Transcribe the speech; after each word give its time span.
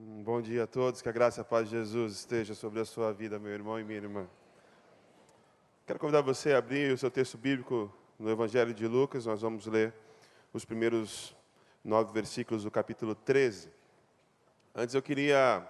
Um 0.00 0.22
bom 0.22 0.40
dia 0.40 0.62
a 0.62 0.66
todos, 0.68 1.02
que 1.02 1.08
a 1.08 1.12
graça 1.12 1.40
e 1.40 1.42
a 1.42 1.44
paz 1.44 1.68
de 1.68 1.74
Jesus 1.74 2.12
esteja 2.12 2.54
sobre 2.54 2.78
a 2.78 2.84
sua 2.84 3.12
vida, 3.12 3.36
meu 3.36 3.50
irmão 3.50 3.80
e 3.80 3.82
minha 3.82 3.98
irmã. 3.98 4.28
Quero 5.84 5.98
convidar 5.98 6.20
você 6.20 6.52
a 6.52 6.58
abrir 6.58 6.92
o 6.92 6.96
seu 6.96 7.10
texto 7.10 7.36
bíblico 7.36 7.92
no 8.16 8.30
Evangelho 8.30 8.72
de 8.72 8.86
Lucas, 8.86 9.26
nós 9.26 9.42
vamos 9.42 9.66
ler 9.66 9.92
os 10.52 10.64
primeiros 10.64 11.34
nove 11.82 12.12
versículos 12.12 12.62
do 12.62 12.70
capítulo 12.70 13.12
13. 13.12 13.72
Antes 14.72 14.94
eu 14.94 15.02
queria 15.02 15.68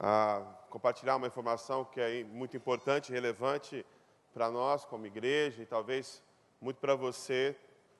ah, 0.00 0.40
compartilhar 0.70 1.16
uma 1.16 1.26
informação 1.26 1.84
que 1.84 2.00
é 2.00 2.24
muito 2.24 2.56
importante, 2.56 3.12
relevante 3.12 3.84
para 4.32 4.50
nós 4.50 4.86
como 4.86 5.04
igreja 5.04 5.62
e 5.62 5.66
talvez 5.66 6.22
muito 6.58 6.80
para 6.80 6.94
você, 6.94 7.54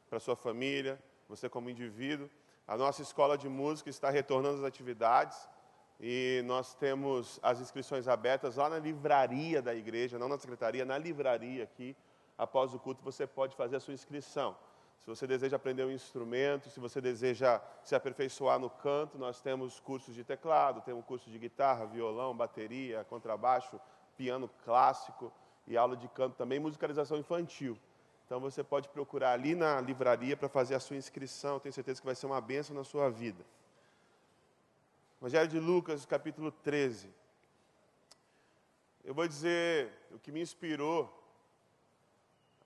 para 0.09 0.19
sua 0.19 0.35
família, 0.35 0.99
você 1.29 1.51
como 1.51 1.69
indivíduo. 1.69 2.31
A 2.69 2.77
nossa 2.77 3.01
escola 3.01 3.39
de 3.39 3.49
música 3.49 3.89
está 3.89 4.11
retornando 4.11 4.59
às 4.59 4.65
atividades 4.65 5.49
e 5.99 6.43
nós 6.45 6.75
temos 6.75 7.41
as 7.43 7.61
inscrições 7.61 8.07
abertas 8.07 8.57
lá 8.57 8.69
na 8.69 8.79
livraria 8.79 9.63
da 9.63 9.75
igreja, 9.75 10.19
não 10.19 10.29
na 10.29 10.37
secretaria, 10.37 10.85
na 10.85 10.99
livraria 10.99 11.65
aqui. 11.65 11.97
Após 12.37 12.75
o 12.75 12.79
culto 12.79 13.03
você 13.03 13.27
pode 13.27 13.57
fazer 13.57 13.77
a 13.77 13.81
sua 13.81 13.95
inscrição. 13.95 14.55
Se 15.01 15.07
você 15.07 15.27
deseja 15.27 15.57
aprender 15.57 15.83
um 15.87 15.91
instrumento, 15.91 16.69
se 16.69 16.79
você 16.79 17.01
deseja 17.01 17.59
se 17.83 17.95
aperfeiçoar 17.95 18.59
no 18.59 18.69
canto, 18.69 19.17
nós 19.17 19.41
temos 19.41 19.81
cursos 19.81 20.15
de 20.15 20.23
teclado, 20.23 20.83
temos 20.83 21.07
curso 21.07 21.31
de 21.31 21.39
guitarra, 21.39 21.87
violão, 21.87 22.37
bateria, 22.37 23.03
contrabaixo, 23.05 23.81
piano 24.15 24.47
clássico 24.63 25.33
e 25.67 25.75
aula 25.75 25.97
de 25.97 26.07
canto 26.09 26.37
também, 26.37 26.61
musicalização 26.61 27.17
infantil. 27.17 27.79
Então 28.29 28.39
você 28.39 28.63
pode 28.63 28.91
procurar 28.91 29.33
ali 29.33 29.55
na 29.55 29.81
livraria 29.81 30.37
para 30.37 30.51
fazer 30.51 30.75
a 30.75 30.81
sua 30.81 30.97
inscrição, 30.97 31.59
tenho 31.59 31.73
certeza 31.73 31.99
que 31.99 32.05
vai 32.05 32.15
ser 32.15 32.27
uma 32.27 32.43
bênção 32.43 32.77
na 32.77 32.85
sua 32.85 33.09
vida. 33.09 33.43
Evangelho 35.19 35.49
de 35.49 35.59
Lucas, 35.59 36.05
capítulo 36.05 36.53
13. 36.53 37.11
Eu 39.03 39.15
vou 39.15 39.27
dizer 39.27 39.91
o 40.11 40.19
que 40.19 40.31
me 40.31 40.43
inspirou 40.43 41.11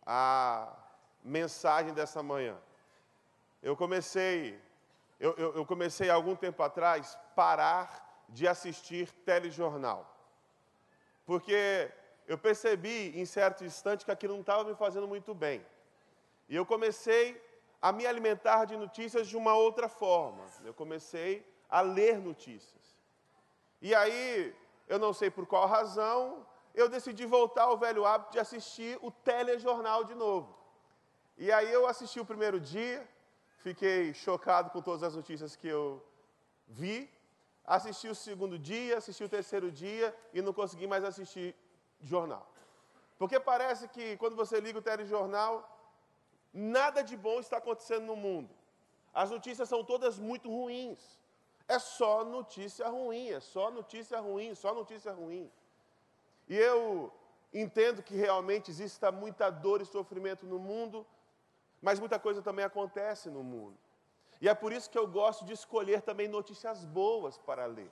a 0.04 0.76
mensagem 1.22 1.94
dessa 1.94 2.24
manhã. 2.24 2.58
Eu 3.62 3.76
comecei, 3.76 4.60
eu, 5.20 5.32
eu, 5.36 5.54
eu 5.54 5.64
comecei 5.64 6.10
algum 6.10 6.34
tempo 6.34 6.60
atrás 6.64 7.16
parar 7.36 8.26
de 8.28 8.48
assistir 8.48 9.12
telejornal. 9.24 10.12
Porque 11.24 11.88
eu 12.26 12.38
percebi 12.38 13.18
em 13.18 13.24
certo 13.24 13.64
instante 13.64 14.04
que 14.04 14.10
aquilo 14.10 14.34
não 14.34 14.40
estava 14.40 14.64
me 14.64 14.74
fazendo 14.74 15.08
muito 15.08 15.34
bem. 15.34 15.64
E 16.48 16.56
eu 16.56 16.64
comecei 16.64 17.40
a 17.80 17.90
me 17.92 18.06
alimentar 18.06 18.64
de 18.64 18.76
notícias 18.76 19.26
de 19.26 19.36
uma 19.36 19.54
outra 19.54 19.88
forma. 19.88 20.44
Eu 20.64 20.72
comecei 20.72 21.44
a 21.68 21.80
ler 21.80 22.18
notícias. 22.18 22.96
E 23.80 23.94
aí, 23.94 24.54
eu 24.86 24.98
não 24.98 25.12
sei 25.12 25.30
por 25.30 25.46
qual 25.46 25.66
razão, 25.66 26.46
eu 26.74 26.88
decidi 26.88 27.26
voltar 27.26 27.64
ao 27.64 27.76
velho 27.76 28.04
hábito 28.04 28.32
de 28.32 28.38
assistir 28.38 28.98
o 29.02 29.10
telejornal 29.10 30.04
de 30.04 30.14
novo. 30.14 30.56
E 31.36 31.50
aí 31.50 31.72
eu 31.72 31.86
assisti 31.86 32.20
o 32.20 32.24
primeiro 32.24 32.60
dia, 32.60 33.06
fiquei 33.58 34.14
chocado 34.14 34.70
com 34.70 34.80
todas 34.80 35.02
as 35.02 35.16
notícias 35.16 35.56
que 35.56 35.68
eu 35.68 36.04
vi. 36.68 37.10
Assisti 37.64 38.08
o 38.08 38.14
segundo 38.14 38.58
dia, 38.58 38.98
assisti 38.98 39.24
o 39.24 39.28
terceiro 39.28 39.70
dia 39.70 40.14
e 40.32 40.42
não 40.42 40.52
consegui 40.52 40.86
mais 40.86 41.04
assistir 41.04 41.54
jornal. 42.02 42.46
Porque 43.18 43.38
parece 43.38 43.88
que 43.88 44.16
quando 44.16 44.36
você 44.36 44.60
liga 44.60 44.78
o 44.78 44.82
telejornal, 44.82 45.68
nada 46.52 47.02
de 47.02 47.16
bom 47.16 47.38
está 47.40 47.58
acontecendo 47.58 48.04
no 48.06 48.16
mundo. 48.16 48.50
As 49.14 49.30
notícias 49.30 49.68
são 49.68 49.84
todas 49.84 50.18
muito 50.18 50.48
ruins. 50.50 51.20
É 51.68 51.78
só 51.78 52.24
notícia 52.24 52.88
ruim, 52.88 53.28
é 53.28 53.40
só 53.40 53.70
notícia 53.70 54.18
ruim, 54.20 54.54
só 54.54 54.74
notícia 54.74 55.12
ruim. 55.12 55.50
E 56.48 56.56
eu 56.56 57.12
entendo 57.52 58.02
que 58.02 58.16
realmente 58.16 58.70
exista 58.70 59.12
muita 59.12 59.50
dor 59.50 59.80
e 59.80 59.86
sofrimento 59.86 60.46
no 60.46 60.58
mundo, 60.58 61.06
mas 61.80 61.98
muita 61.98 62.18
coisa 62.18 62.42
também 62.42 62.64
acontece 62.64 63.30
no 63.30 63.42
mundo. 63.42 63.76
E 64.40 64.48
é 64.48 64.54
por 64.54 64.72
isso 64.72 64.90
que 64.90 64.98
eu 64.98 65.06
gosto 65.06 65.44
de 65.44 65.52
escolher 65.52 66.02
também 66.02 66.26
notícias 66.26 66.84
boas 66.84 67.38
para 67.38 67.66
ler. 67.66 67.90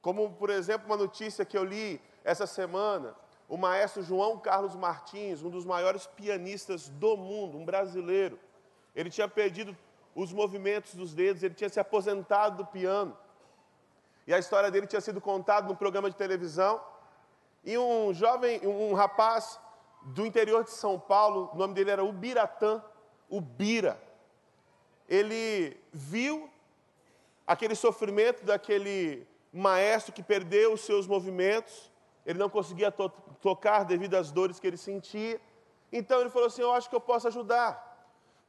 Como, 0.00 0.32
por 0.34 0.50
exemplo, 0.50 0.86
uma 0.86 0.96
notícia 0.96 1.44
que 1.44 1.58
eu 1.58 1.64
li 1.64 2.00
essa 2.26 2.44
semana, 2.44 3.14
o 3.48 3.56
maestro 3.56 4.02
João 4.02 4.36
Carlos 4.36 4.74
Martins, 4.74 5.44
um 5.44 5.48
dos 5.48 5.64
maiores 5.64 6.08
pianistas 6.08 6.88
do 6.88 7.16
mundo, 7.16 7.56
um 7.56 7.64
brasileiro, 7.64 8.36
ele 8.96 9.10
tinha 9.10 9.28
perdido 9.28 9.76
os 10.12 10.32
movimentos 10.32 10.96
dos 10.96 11.14
dedos, 11.14 11.44
ele 11.44 11.54
tinha 11.54 11.70
se 11.70 11.78
aposentado 11.78 12.56
do 12.56 12.66
piano. 12.66 13.16
E 14.26 14.34
a 14.34 14.40
história 14.40 14.72
dele 14.72 14.88
tinha 14.88 15.00
sido 15.00 15.20
contada 15.20 15.68
num 15.68 15.76
programa 15.76 16.10
de 16.10 16.16
televisão. 16.16 16.82
E 17.62 17.78
um 17.78 18.12
jovem, 18.12 18.60
um 18.66 18.92
rapaz 18.94 19.60
do 20.02 20.26
interior 20.26 20.64
de 20.64 20.72
São 20.72 20.98
Paulo, 20.98 21.50
o 21.54 21.56
nome 21.56 21.74
dele 21.74 21.92
era 21.92 22.04
Ubiratã, 22.04 22.82
Ubira. 23.30 24.02
Ele 25.08 25.76
viu 25.92 26.50
aquele 27.46 27.76
sofrimento 27.76 28.44
daquele 28.44 29.24
maestro 29.52 30.12
que 30.12 30.24
perdeu 30.24 30.72
os 30.72 30.80
seus 30.80 31.06
movimentos, 31.06 31.92
ele 32.26 32.38
não 32.38 32.50
conseguia 32.50 32.90
to 32.90 33.08
tocar 33.40 33.84
devido 33.84 34.16
às 34.16 34.32
dores 34.32 34.58
que 34.58 34.66
ele 34.66 34.76
sentia. 34.76 35.40
Então 35.92 36.20
ele 36.20 36.28
falou 36.28 36.48
assim: 36.48 36.62
Eu 36.62 36.72
acho 36.72 36.90
que 36.90 36.96
eu 36.96 37.00
posso 37.00 37.28
ajudar, 37.28 37.70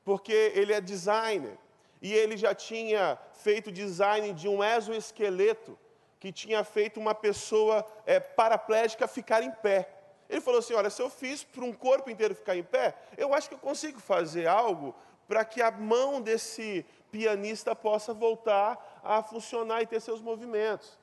porque 0.04 0.34
ele 0.56 0.74
é 0.74 0.82
designer 0.82 1.58
e 2.02 2.12
ele 2.14 2.36
já 2.36 2.56
tinha 2.56 3.18
feito 3.34 3.72
design 3.72 4.34
de 4.34 4.48
um 4.48 4.64
exoesqueleto 4.64 5.78
que 6.20 6.32
tinha 6.32 6.64
feito 6.64 7.00
uma 7.00 7.14
pessoa 7.14 7.86
é, 8.06 8.20
paraplégica 8.20 9.08
ficar 9.08 9.44
em 9.44 9.52
pé. 9.52 9.88
Ele 10.28 10.42
falou 10.42 10.60
assim: 10.60 10.74
Olha, 10.74 10.90
se 10.90 11.02
eu 11.02 11.10
fiz 11.10 11.44
para 11.44 11.64
um 11.64 11.72
corpo 11.72 12.10
inteiro 12.10 12.34
ficar 12.34 12.58
em 12.58 12.64
pé, 12.64 12.96
eu 13.16 13.32
acho 13.34 13.48
que 13.48 13.54
eu 13.54 13.60
consigo 13.60 14.00
fazer 14.00 14.48
algo 14.48 14.96
para 15.28 15.46
que 15.46 15.62
a 15.62 15.70
mão 15.70 16.20
desse 16.20 16.84
pianista 17.12 17.76
possa 17.76 18.14
voltar 18.14 19.02
a 19.04 19.22
funcionar 19.22 19.84
e 19.84 19.88
ter 19.88 20.00
seus 20.00 20.22
movimentos. 20.22 20.98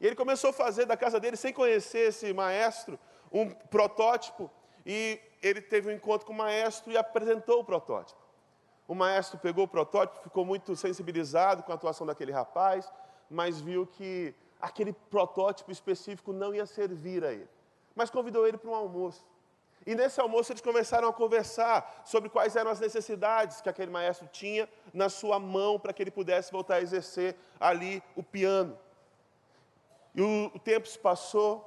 E 0.00 0.06
ele 0.06 0.16
começou 0.16 0.50
a 0.50 0.52
fazer 0.52 0.86
da 0.86 0.96
casa 0.96 1.18
dele, 1.18 1.36
sem 1.36 1.52
conhecer 1.52 2.08
esse 2.08 2.32
maestro, 2.32 2.98
um 3.32 3.50
protótipo. 3.50 4.50
E 4.86 5.20
ele 5.42 5.60
teve 5.60 5.90
um 5.90 5.94
encontro 5.94 6.26
com 6.26 6.32
o 6.32 6.36
maestro 6.36 6.92
e 6.92 6.96
apresentou 6.96 7.60
o 7.60 7.64
protótipo. 7.64 8.20
O 8.86 8.94
maestro 8.94 9.38
pegou 9.38 9.64
o 9.64 9.68
protótipo, 9.68 10.22
ficou 10.22 10.44
muito 10.44 10.74
sensibilizado 10.74 11.62
com 11.62 11.72
a 11.72 11.74
atuação 11.74 12.06
daquele 12.06 12.32
rapaz, 12.32 12.90
mas 13.28 13.60
viu 13.60 13.86
que 13.86 14.34
aquele 14.60 14.92
protótipo 14.92 15.70
específico 15.70 16.32
não 16.32 16.54
ia 16.54 16.64
servir 16.64 17.24
a 17.24 17.32
ele 17.32 17.48
mas 17.98 18.10
convidou 18.10 18.46
ele 18.46 18.56
para 18.56 18.70
um 18.70 18.76
almoço. 18.76 19.26
E 19.84 19.92
nesse 19.92 20.20
almoço 20.20 20.52
eles 20.52 20.62
começaram 20.62 21.08
a 21.08 21.12
conversar 21.12 22.02
sobre 22.04 22.28
quais 22.28 22.54
eram 22.54 22.70
as 22.70 22.78
necessidades 22.78 23.60
que 23.60 23.68
aquele 23.68 23.90
maestro 23.90 24.28
tinha 24.28 24.68
na 24.94 25.08
sua 25.08 25.40
mão 25.40 25.80
para 25.80 25.92
que 25.92 26.00
ele 26.04 26.10
pudesse 26.12 26.52
voltar 26.52 26.76
a 26.76 26.80
exercer 26.80 27.34
ali 27.58 28.00
o 28.14 28.22
piano. 28.22 28.78
E 30.14 30.22
o, 30.22 30.50
o 30.54 30.58
tempo 30.58 30.86
se 30.86 30.98
passou, 30.98 31.64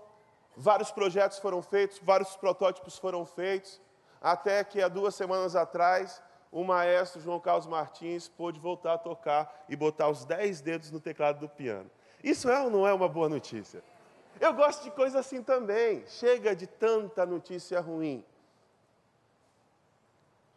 vários 0.56 0.92
projetos 0.92 1.40
foram 1.40 1.62
feitos, 1.62 2.00
vários 2.04 2.36
protótipos 2.36 2.98
foram 2.98 3.26
feitos, 3.26 3.80
até 4.22 4.64
que 4.64 4.82
há 4.82 4.88
duas 4.88 5.16
semanas 5.16 5.56
atrás 5.56 6.22
o 6.52 6.64
maestro 6.64 7.22
João 7.22 7.40
Carlos 7.40 7.66
Martins 7.66 8.28
pôde 8.28 8.60
voltar 8.60 8.94
a 8.94 8.98
tocar 8.98 9.66
e 9.70 9.76
botar 9.76 10.10
os 10.10 10.26
dez 10.26 10.60
dedos 10.60 10.92
no 10.92 11.00
teclado 11.00 11.40
do 11.40 11.48
piano. 11.48 11.90
Isso 12.24 12.50
é 12.50 12.62
ou 12.62 12.70
não 12.70 12.86
é 12.86 12.94
uma 12.94 13.08
boa 13.08 13.30
notícia? 13.30 13.84
Eu 14.40 14.54
gosto 14.54 14.84
de 14.84 14.92
coisa 14.92 15.20
assim 15.20 15.42
também. 15.42 16.06
Chega 16.08 16.56
de 16.56 16.68
tanta 16.68 17.26
notícia 17.26 17.80
ruim. 17.80 18.24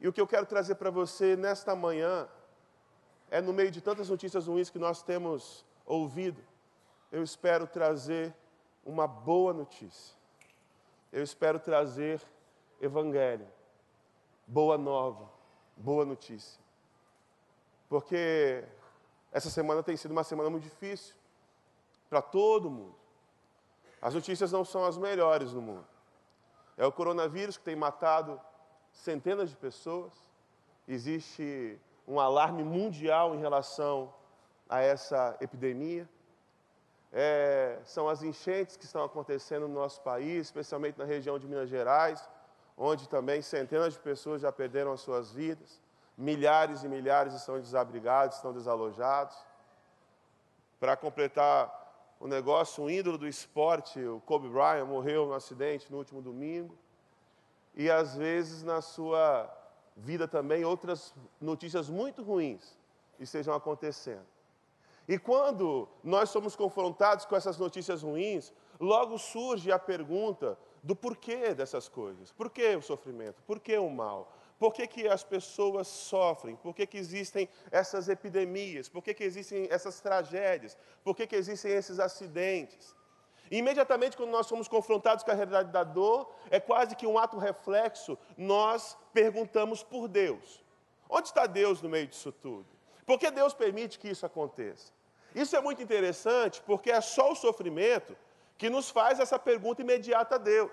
E 0.00 0.08
o 0.08 0.12
que 0.12 0.20
eu 0.20 0.26
quero 0.26 0.46
trazer 0.46 0.74
para 0.74 0.90
você 0.90 1.36
nesta 1.36 1.74
manhã 1.76 2.28
é, 3.30 3.40
no 3.40 3.52
meio 3.52 3.70
de 3.70 3.80
tantas 3.80 4.08
notícias 4.08 4.46
ruins 4.46 4.70
que 4.70 4.78
nós 4.78 5.02
temos 5.02 5.64
ouvido, 5.86 6.42
eu 7.14 7.22
espero 7.22 7.64
trazer 7.64 8.34
uma 8.84 9.06
boa 9.06 9.52
notícia. 9.52 10.16
Eu 11.12 11.22
espero 11.22 11.60
trazer 11.60 12.20
evangelho, 12.80 13.46
boa 14.44 14.76
nova, 14.76 15.30
boa 15.76 16.04
notícia. 16.04 16.60
Porque 17.88 18.64
essa 19.30 19.48
semana 19.48 19.80
tem 19.80 19.96
sido 19.96 20.10
uma 20.10 20.24
semana 20.24 20.50
muito 20.50 20.64
difícil 20.64 21.14
para 22.10 22.20
todo 22.20 22.68
mundo. 22.68 22.96
As 24.02 24.12
notícias 24.12 24.50
não 24.50 24.64
são 24.64 24.84
as 24.84 24.98
melhores 24.98 25.52
no 25.52 25.62
mundo. 25.62 25.86
É 26.76 26.84
o 26.84 26.90
coronavírus 26.90 27.56
que 27.56 27.62
tem 27.62 27.76
matado 27.76 28.40
centenas 28.90 29.50
de 29.50 29.56
pessoas. 29.56 30.12
Existe 30.88 31.78
um 32.08 32.18
alarme 32.18 32.64
mundial 32.64 33.36
em 33.36 33.38
relação 33.38 34.12
a 34.68 34.80
essa 34.80 35.36
epidemia. 35.40 36.08
É, 37.16 37.78
são 37.84 38.08
as 38.08 38.24
enchentes 38.24 38.76
que 38.76 38.84
estão 38.84 39.04
acontecendo 39.04 39.68
no 39.68 39.74
nosso 39.74 40.00
país, 40.00 40.48
especialmente 40.48 40.98
na 40.98 41.04
região 41.04 41.38
de 41.38 41.46
Minas 41.46 41.68
Gerais, 41.68 42.28
onde 42.76 43.08
também 43.08 43.40
centenas 43.40 43.94
de 43.94 44.00
pessoas 44.00 44.42
já 44.42 44.50
perderam 44.50 44.92
as 44.92 45.00
suas 45.00 45.30
vidas. 45.30 45.80
Milhares 46.18 46.82
e 46.82 46.88
milhares 46.88 47.32
estão 47.32 47.60
desabrigados, 47.60 48.34
estão 48.34 48.52
desalojados. 48.52 49.36
Para 50.80 50.96
completar 50.96 52.16
o 52.18 52.26
negócio, 52.26 52.82
um 52.82 52.90
ídolo 52.90 53.16
do 53.16 53.28
esporte, 53.28 54.04
o 54.04 54.20
Kobe 54.26 54.48
Bryant, 54.48 54.84
morreu 54.84 55.24
no 55.24 55.34
acidente 55.34 55.92
no 55.92 55.98
último 55.98 56.20
domingo. 56.20 56.76
E 57.76 57.88
às 57.88 58.16
vezes 58.16 58.64
na 58.64 58.80
sua 58.80 59.48
vida 59.96 60.26
também 60.26 60.64
outras 60.64 61.14
notícias 61.40 61.88
muito 61.88 62.24
ruins 62.24 62.76
estejam 63.20 63.54
acontecendo. 63.54 64.33
E 65.06 65.18
quando 65.18 65.88
nós 66.02 66.30
somos 66.30 66.56
confrontados 66.56 67.24
com 67.24 67.36
essas 67.36 67.58
notícias 67.58 68.02
ruins, 68.02 68.52
logo 68.80 69.18
surge 69.18 69.70
a 69.70 69.78
pergunta 69.78 70.58
do 70.82 70.96
porquê 70.96 71.54
dessas 71.54 71.88
coisas. 71.88 72.32
Por 72.32 72.50
que 72.50 72.74
o 72.76 72.82
sofrimento? 72.82 73.42
Por 73.42 73.60
que 73.60 73.76
o 73.76 73.90
mal? 73.90 74.32
Por 74.58 74.72
que, 74.72 74.86
que 74.86 75.06
as 75.06 75.22
pessoas 75.22 75.88
sofrem? 75.88 76.56
Por 76.56 76.74
que, 76.74 76.86
que 76.86 76.96
existem 76.96 77.48
essas 77.70 78.08
epidemias? 78.08 78.88
Por 78.88 79.02
que, 79.02 79.12
que 79.12 79.24
existem 79.24 79.68
essas 79.70 80.00
tragédias? 80.00 80.76
Por 81.02 81.14
que, 81.14 81.26
que 81.26 81.36
existem 81.36 81.72
esses 81.72 81.98
acidentes? 81.98 82.94
Imediatamente, 83.50 84.16
quando 84.16 84.30
nós 84.30 84.46
somos 84.46 84.68
confrontados 84.68 85.22
com 85.22 85.30
a 85.30 85.34
realidade 85.34 85.70
da 85.70 85.84
dor, 85.84 86.32
é 86.50 86.58
quase 86.58 86.96
que 86.96 87.06
um 87.06 87.18
ato 87.18 87.36
reflexo, 87.36 88.16
nós 88.38 88.96
perguntamos 89.12 89.82
por 89.82 90.08
Deus. 90.08 90.64
Onde 91.10 91.28
está 91.28 91.46
Deus 91.46 91.82
no 91.82 91.88
meio 91.88 92.06
disso 92.06 92.32
tudo? 92.32 92.66
Por 93.04 93.18
que 93.18 93.30
Deus 93.30 93.52
permite 93.52 93.98
que 93.98 94.08
isso 94.08 94.24
aconteça? 94.24 94.93
Isso 95.34 95.56
é 95.56 95.60
muito 95.60 95.82
interessante 95.82 96.62
porque 96.64 96.90
é 96.90 97.00
só 97.00 97.32
o 97.32 97.34
sofrimento 97.34 98.16
que 98.56 98.70
nos 98.70 98.90
faz 98.90 99.18
essa 99.18 99.38
pergunta 99.38 99.82
imediata 99.82 100.36
a 100.36 100.38
Deus. 100.38 100.72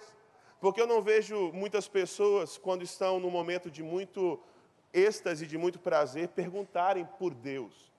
Porque 0.60 0.80
eu 0.80 0.86
não 0.86 1.02
vejo 1.02 1.52
muitas 1.52 1.88
pessoas, 1.88 2.58
quando 2.58 2.84
estão 2.84 3.20
num 3.20 3.32
momento 3.32 3.72
de 3.72 3.82
muito 3.82 4.40
êxtase, 4.94 5.48
de 5.48 5.58
muito 5.58 5.80
prazer, 5.80 6.28
perguntarem 6.28 7.04
por 7.18 7.34
Deus: 7.34 7.92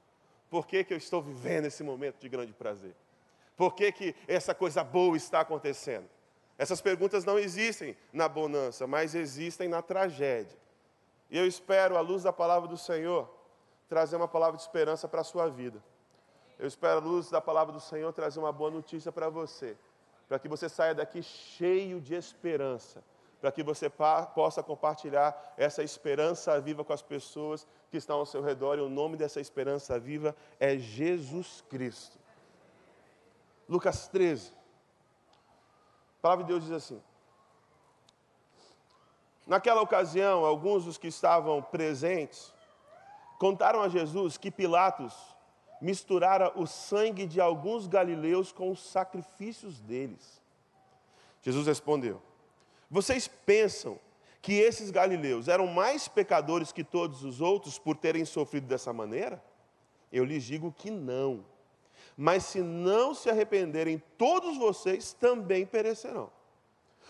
por 0.49 0.67
que, 0.67 0.85
que 0.85 0.95
eu 0.95 0.99
estou 0.99 1.21
vivendo 1.21 1.65
esse 1.65 1.83
momento 1.83 2.21
de 2.21 2.29
grande 2.29 2.53
prazer? 2.53 2.95
Por 3.57 3.75
que, 3.75 3.91
que 3.91 4.15
essa 4.29 4.55
coisa 4.55 4.85
boa 4.85 5.17
está 5.17 5.41
acontecendo? 5.41 6.09
Essas 6.57 6.81
perguntas 6.81 7.25
não 7.25 7.39
existem 7.39 7.97
na 8.13 8.29
bonança, 8.29 8.87
mas 8.87 9.15
existem 9.17 9.69
na 9.69 9.83
tragédia. 9.83 10.57
E 11.29 11.37
eu 11.37 11.47
espero, 11.47 11.97
à 11.97 12.01
luz 12.01 12.23
da 12.23 12.33
palavra 12.33 12.69
do 12.69 12.77
Senhor, 12.77 13.29
trazer 13.89 14.17
uma 14.17 14.29
palavra 14.29 14.57
de 14.57 14.63
esperança 14.63 15.09
para 15.09 15.23
a 15.23 15.25
sua 15.25 15.49
vida. 15.49 15.83
Eu 16.63 16.69
espero, 16.69 16.99
à 16.99 17.03
luz 17.03 17.29
da 17.29 17.41
palavra 17.41 17.73
do 17.73 17.81
Senhor, 17.81 18.13
trazer 18.13 18.39
uma 18.39 18.53
boa 18.53 18.71
notícia 18.71 19.11
para 19.11 19.29
você, 19.29 19.77
para 20.29 20.39
que 20.39 20.47
você 20.47 20.69
saia 20.69 20.95
daqui 20.95 21.21
cheio 21.21 22.01
de 22.01 22.15
esperança, 22.15 23.03
para 23.41 23.51
que 23.51 23.65
você 23.65 23.91
possa 23.91 24.63
compartilhar 24.63 25.55
essa 25.57 25.83
esperança 25.83 26.61
viva 26.61 26.85
com 26.85 26.93
as 26.93 27.03
pessoas 27.03 27.67
que 27.91 27.97
estão 27.97 28.21
ao 28.21 28.25
seu 28.25 28.41
redor, 28.41 28.79
e 28.79 28.81
o 28.81 28.89
nome 28.89 29.17
dessa 29.17 29.41
esperança 29.41 29.99
viva 29.99 30.37
é 30.61 30.79
Jesus 30.79 31.65
Cristo. 31.69 32.17
Lucas 33.69 34.07
13. 34.07 34.53
A 34.53 36.23
palavra 36.23 36.45
de 36.45 36.53
Deus 36.53 36.63
diz 36.63 36.73
assim: 36.75 37.03
Naquela 39.49 39.83
ocasião, 39.83 40.45
alguns 40.45 40.85
dos 40.85 40.97
que 40.97 41.09
estavam 41.09 41.61
presentes 41.61 42.55
contaram 43.37 43.83
a 43.83 43.89
Jesus 43.89 44.37
que 44.37 44.49
Pilatos 44.49 45.32
misturara 45.83 46.53
o 46.59 46.67
sangue 46.67 47.27
de 47.27 47.41
alguns 47.41 47.89
galileus 47.89 48.53
com 48.53 48.71
os 48.71 48.81
sacrifícios 48.81 49.81
deles. 49.81 50.41
Jesus 51.43 51.67
respondeu: 51.67 52.23
Vocês 52.89 53.27
pensam 53.27 53.99
que 54.41 54.55
esses 54.55 54.91
galileus 54.91 55.49
eram 55.49 55.67
mais 55.67 56.07
pecadores 56.07 56.73
que 56.73 56.85
todos 56.85 57.25
os 57.25 57.41
outros 57.41 57.79
por 57.79 57.97
terem 57.97 58.25
sofrido 58.25 58.67
dessa 58.67 58.93
maneira? 58.93 59.43
Eu 60.13 60.25
lhes 60.25 60.45
digo 60.45 60.73
que 60.73 60.91
não. 60.91 61.45
Mas 62.17 62.45
se 62.45 62.61
não 62.61 63.15
se 63.15 63.29
arrependerem, 63.29 64.01
todos 64.17 64.59
vocês 64.59 65.13
também 65.13 65.67
perecerão. 65.67 66.31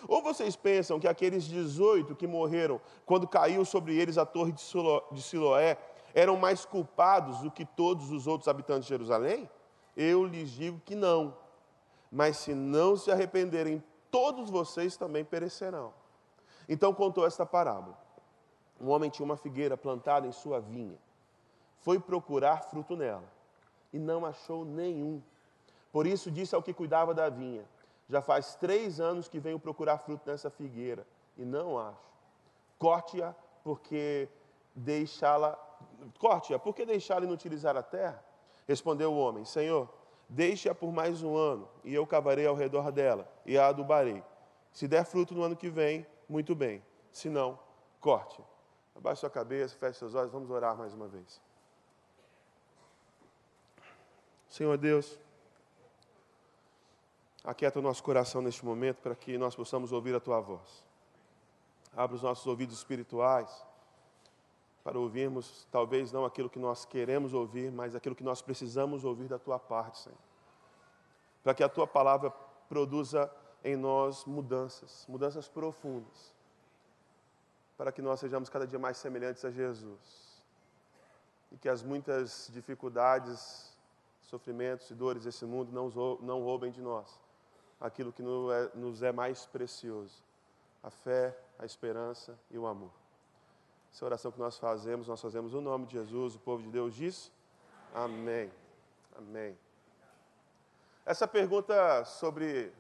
Ou 0.09 0.23
vocês 0.23 0.57
pensam 0.57 0.99
que 0.99 1.07
aqueles 1.07 1.45
18 1.45 2.15
que 2.17 2.27
morreram 2.27 2.81
quando 3.05 3.29
caiu 3.29 3.65
sobre 3.65 3.97
eles 3.97 4.17
a 4.17 4.25
torre 4.25 4.53
de 4.53 5.23
Siloé 5.23 5.77
eram 6.15 6.37
mais 6.37 6.65
culpados 6.65 7.41
do 7.41 7.51
que 7.51 7.65
todos 7.65 8.11
os 8.11 8.27
outros 8.27 8.49
habitantes 8.49 8.85
de 8.85 8.91
Jerusalém? 8.91 9.49
Eu 9.97 10.25
lhes 10.25 10.51
digo 10.51 10.81
que 10.85 10.95
não. 10.95 11.37
Mas 12.11 12.39
se 12.39 12.55
não 12.55 12.97
se 12.97 13.11
arrependerem, 13.11 13.83
todos 14.11 14.51
vocês 14.51 14.97
também 14.97 15.25
perecerão. 15.25 15.93
Então 16.69 16.93
contou 16.93 17.27
esta 17.27 17.47
parábola. 17.47 17.99
Um 18.81 18.91
homem 18.91 19.11
tinha 19.11 19.25
uma 19.25 19.37
figueira 19.37 19.77
plantada 19.77 20.27
em 20.27 20.33
sua 20.33 20.61
vinha. 20.61 20.99
Foi 21.81 21.99
procurar 21.99 22.63
fruto 22.65 22.97
nela 22.97 23.25
e 23.93 23.99
não 23.99 24.25
achou 24.25 24.65
nenhum. 24.65 25.23
Por 25.93 26.07
isso 26.07 26.31
disse 26.31 26.55
ao 26.55 26.63
que 26.63 26.73
cuidava 26.73 27.15
da 27.15 27.29
vinha: 27.29 27.65
Já 28.09 28.23
faz 28.23 28.55
três 28.55 29.01
anos 29.01 29.29
que 29.29 29.39
venho 29.39 29.59
procurar 29.59 29.99
fruto 29.99 30.29
nessa 30.29 30.51
figueira 30.51 31.07
e 31.37 31.45
não 31.45 31.79
acho. 31.79 32.13
Corte-a, 32.79 33.35
porque 33.63 34.29
deixá-la 34.75 35.53
corte-a, 36.19 36.59
por 36.59 36.75
que 36.75 36.85
deixá-la 36.85 37.25
inutilizar 37.25 37.77
a 37.77 37.83
terra? 37.83 38.23
Respondeu 38.67 39.13
o 39.13 39.19
homem: 39.19 39.45
Senhor, 39.45 39.89
deixe-a 40.29 40.75
por 40.75 40.93
mais 40.93 41.23
um 41.23 41.37
ano, 41.37 41.69
e 41.85 41.95
eu 41.95 42.07
cavarei 42.07 42.47
ao 42.47 42.55
redor 42.55 42.91
dela, 42.91 43.31
e 43.45 43.59
a 43.59 43.69
adubarei. 43.69 44.23
Se 44.73 44.89
der 44.89 45.05
fruto 45.05 45.35
no 45.35 45.43
ano 45.43 45.57
que 45.57 45.69
vem, 45.69 46.07
muito 46.29 46.55
bem. 46.55 46.83
Se 47.13 47.29
não, 47.29 47.59
corte. 48.01 48.43
Abaixe 48.97 49.21
sua 49.21 49.31
cabeça, 49.31 49.77
feche 49.77 49.99
seus 49.99 50.15
olhos, 50.15 50.33
vamos 50.33 50.51
orar 50.51 50.77
mais 50.77 50.95
uma 50.95 51.09
vez. 51.09 51.41
Senhor 54.49 54.77
Deus, 54.77 55.19
aquieta 57.43 57.79
o 57.79 57.83
nosso 57.83 58.03
coração 58.03 58.43
neste 58.43 58.65
momento 58.65 59.01
para 59.01 59.15
que 59.15 59.37
nós 59.39 59.55
possamos 59.55 59.93
ouvir 59.93 60.15
a 60.15 60.21
Tua 60.21 60.41
voz. 60.41 60.85
Abra 61.97 62.17
os 62.17 62.23
nossos 62.23 62.47
ouvidos 62.47 62.77
espirituais 62.77 63.67
para 64.83 64.99
ouvirmos, 64.99 65.67
talvez 65.71 66.11
não 66.11 66.25
aquilo 66.25 66.51
que 66.51 66.59
nós 66.59 66.85
queremos 66.85 67.33
ouvir, 67.35 67.71
mas 67.71 67.95
aquilo 67.95 68.15
que 68.15 68.25
nós 68.25 68.43
precisamos 68.43 69.05
ouvir 69.05 69.29
da 69.29 69.39
tua 69.39 69.59
parte, 69.59 69.99
Senhor. 69.99 70.19
Para 71.43 71.55
que 71.55 71.63
a 71.63 71.69
tua 71.69 71.87
palavra 71.87 72.31
produza 72.69 73.31
em 73.63 73.77
nós 73.77 74.25
mudanças, 74.25 75.05
mudanças 75.09 75.49
profundas, 75.49 76.35
para 77.77 77.93
que 77.93 78.03
nós 78.03 78.19
sejamos 78.19 78.49
cada 78.49 78.67
dia 78.67 78.79
mais 78.79 78.97
semelhantes 78.97 79.45
a 79.45 79.51
Jesus. 79.51 80.43
E 81.51 81.57
que 81.57 81.69
as 81.69 81.83
muitas 81.83 82.51
dificuldades, 82.53 83.77
sofrimentos 84.23 84.91
e 84.91 84.95
dores 84.95 85.25
desse 85.25 85.45
mundo 85.45 85.71
não, 85.71 86.41
roubem 86.41 86.73
de 86.73 86.81
nós 86.81 87.21
aquilo 87.81 88.13
que 88.13 88.23
nos 88.23 89.03
é 89.03 89.13
mais 89.13 89.45
precioso: 89.47 90.23
a 90.83 90.91
fé, 90.91 91.37
a 91.59 91.67
esperança 91.67 92.39
e 92.51 92.59
o 92.59 92.67
amor. 92.67 93.02
Essa 93.93 94.05
oração 94.07 94.33
que 94.33 94.39
nós 94.39 94.59
fazemos, 94.59 95.07
nós 95.07 95.21
fazemos 95.21 95.53
no 95.53 95.61
nome 95.61 95.87
de 95.87 95.93
Jesus, 95.93 96.35
o 96.35 96.39
povo 96.39 96.63
de 96.63 96.71
Deus 96.71 96.95
diz: 96.95 97.31
Amém. 97.95 98.51
Amém. 99.17 99.57
Essa 101.05 101.29
pergunta 101.29 102.05
sobre 102.05 102.73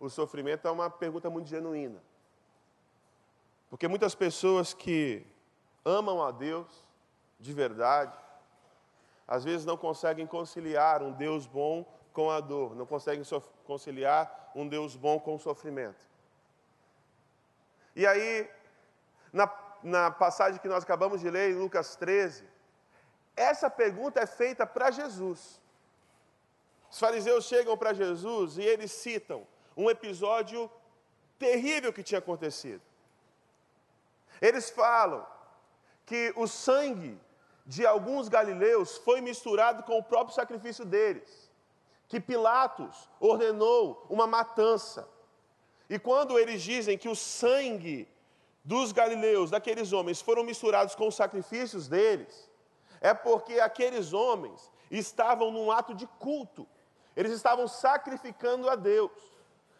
o 0.00 0.08
sofrimento 0.08 0.66
é 0.66 0.70
uma 0.70 0.88
pergunta 0.88 1.28
muito 1.28 1.48
genuína. 1.48 2.02
Porque 3.68 3.86
muitas 3.86 4.14
pessoas 4.14 4.72
que 4.72 5.26
amam 5.84 6.22
a 6.22 6.30
Deus 6.30 6.84
de 7.38 7.52
verdade, 7.52 8.16
às 9.26 9.44
vezes 9.44 9.66
não 9.66 9.76
conseguem 9.76 10.26
conciliar 10.26 11.02
um 11.02 11.12
Deus 11.12 11.46
bom 11.46 11.84
com 12.12 12.30
a 12.30 12.40
dor, 12.40 12.74
não 12.74 12.86
conseguem 12.86 13.24
conciliar 13.64 14.52
um 14.54 14.66
Deus 14.66 14.96
bom 14.96 15.18
com 15.18 15.34
o 15.34 15.38
sofrimento. 15.38 16.06
E 17.96 18.06
aí, 18.06 18.48
na 19.32 19.46
na 19.82 20.10
passagem 20.10 20.60
que 20.60 20.68
nós 20.68 20.84
acabamos 20.84 21.20
de 21.20 21.30
ler, 21.30 21.50
em 21.50 21.54
Lucas 21.54 21.96
13, 21.96 22.44
essa 23.36 23.68
pergunta 23.70 24.20
é 24.20 24.26
feita 24.26 24.66
para 24.66 24.90
Jesus. 24.90 25.60
Os 26.90 26.98
fariseus 26.98 27.46
chegam 27.46 27.76
para 27.76 27.94
Jesus 27.94 28.58
e 28.58 28.62
eles 28.62 28.92
citam 28.92 29.46
um 29.76 29.88
episódio 29.88 30.70
terrível 31.38 31.92
que 31.92 32.02
tinha 32.02 32.18
acontecido. 32.18 32.82
Eles 34.40 34.70
falam 34.70 35.26
que 36.04 36.32
o 36.36 36.46
sangue 36.46 37.18
de 37.64 37.86
alguns 37.86 38.28
galileus 38.28 38.98
foi 38.98 39.20
misturado 39.20 39.82
com 39.84 39.98
o 39.98 40.02
próprio 40.02 40.34
sacrifício 40.34 40.84
deles, 40.84 41.50
que 42.08 42.20
Pilatos 42.20 43.08
ordenou 43.18 44.04
uma 44.10 44.26
matança. 44.26 45.08
E 45.88 45.98
quando 45.98 46.38
eles 46.38 46.60
dizem 46.60 46.98
que 46.98 47.08
o 47.08 47.16
sangue 47.16 48.08
dos 48.64 48.92
galileus, 48.92 49.50
daqueles 49.50 49.92
homens, 49.92 50.20
foram 50.20 50.44
misturados 50.44 50.94
com 50.94 51.08
os 51.08 51.14
sacrifícios 51.14 51.88
deles, 51.88 52.50
é 53.00 53.12
porque 53.12 53.58
aqueles 53.58 54.12
homens 54.12 54.70
estavam 54.90 55.50
num 55.50 55.70
ato 55.70 55.94
de 55.94 56.06
culto, 56.18 56.66
eles 57.16 57.32
estavam 57.32 57.66
sacrificando 57.66 58.70
a 58.70 58.76
Deus. 58.76 59.10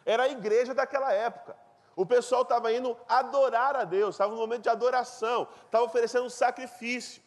Era 0.05 0.23
a 0.23 0.29
igreja 0.29 0.73
daquela 0.73 1.13
época. 1.13 1.55
O 1.95 2.05
pessoal 2.05 2.41
estava 2.41 2.73
indo 2.73 2.97
adorar 3.07 3.75
a 3.75 3.83
Deus, 3.83 4.15
estava 4.15 4.31
no 4.31 4.37
momento 4.37 4.63
de 4.63 4.69
adoração, 4.69 5.47
estava 5.65 5.85
oferecendo 5.85 6.25
um 6.25 6.29
sacrifício. 6.29 7.23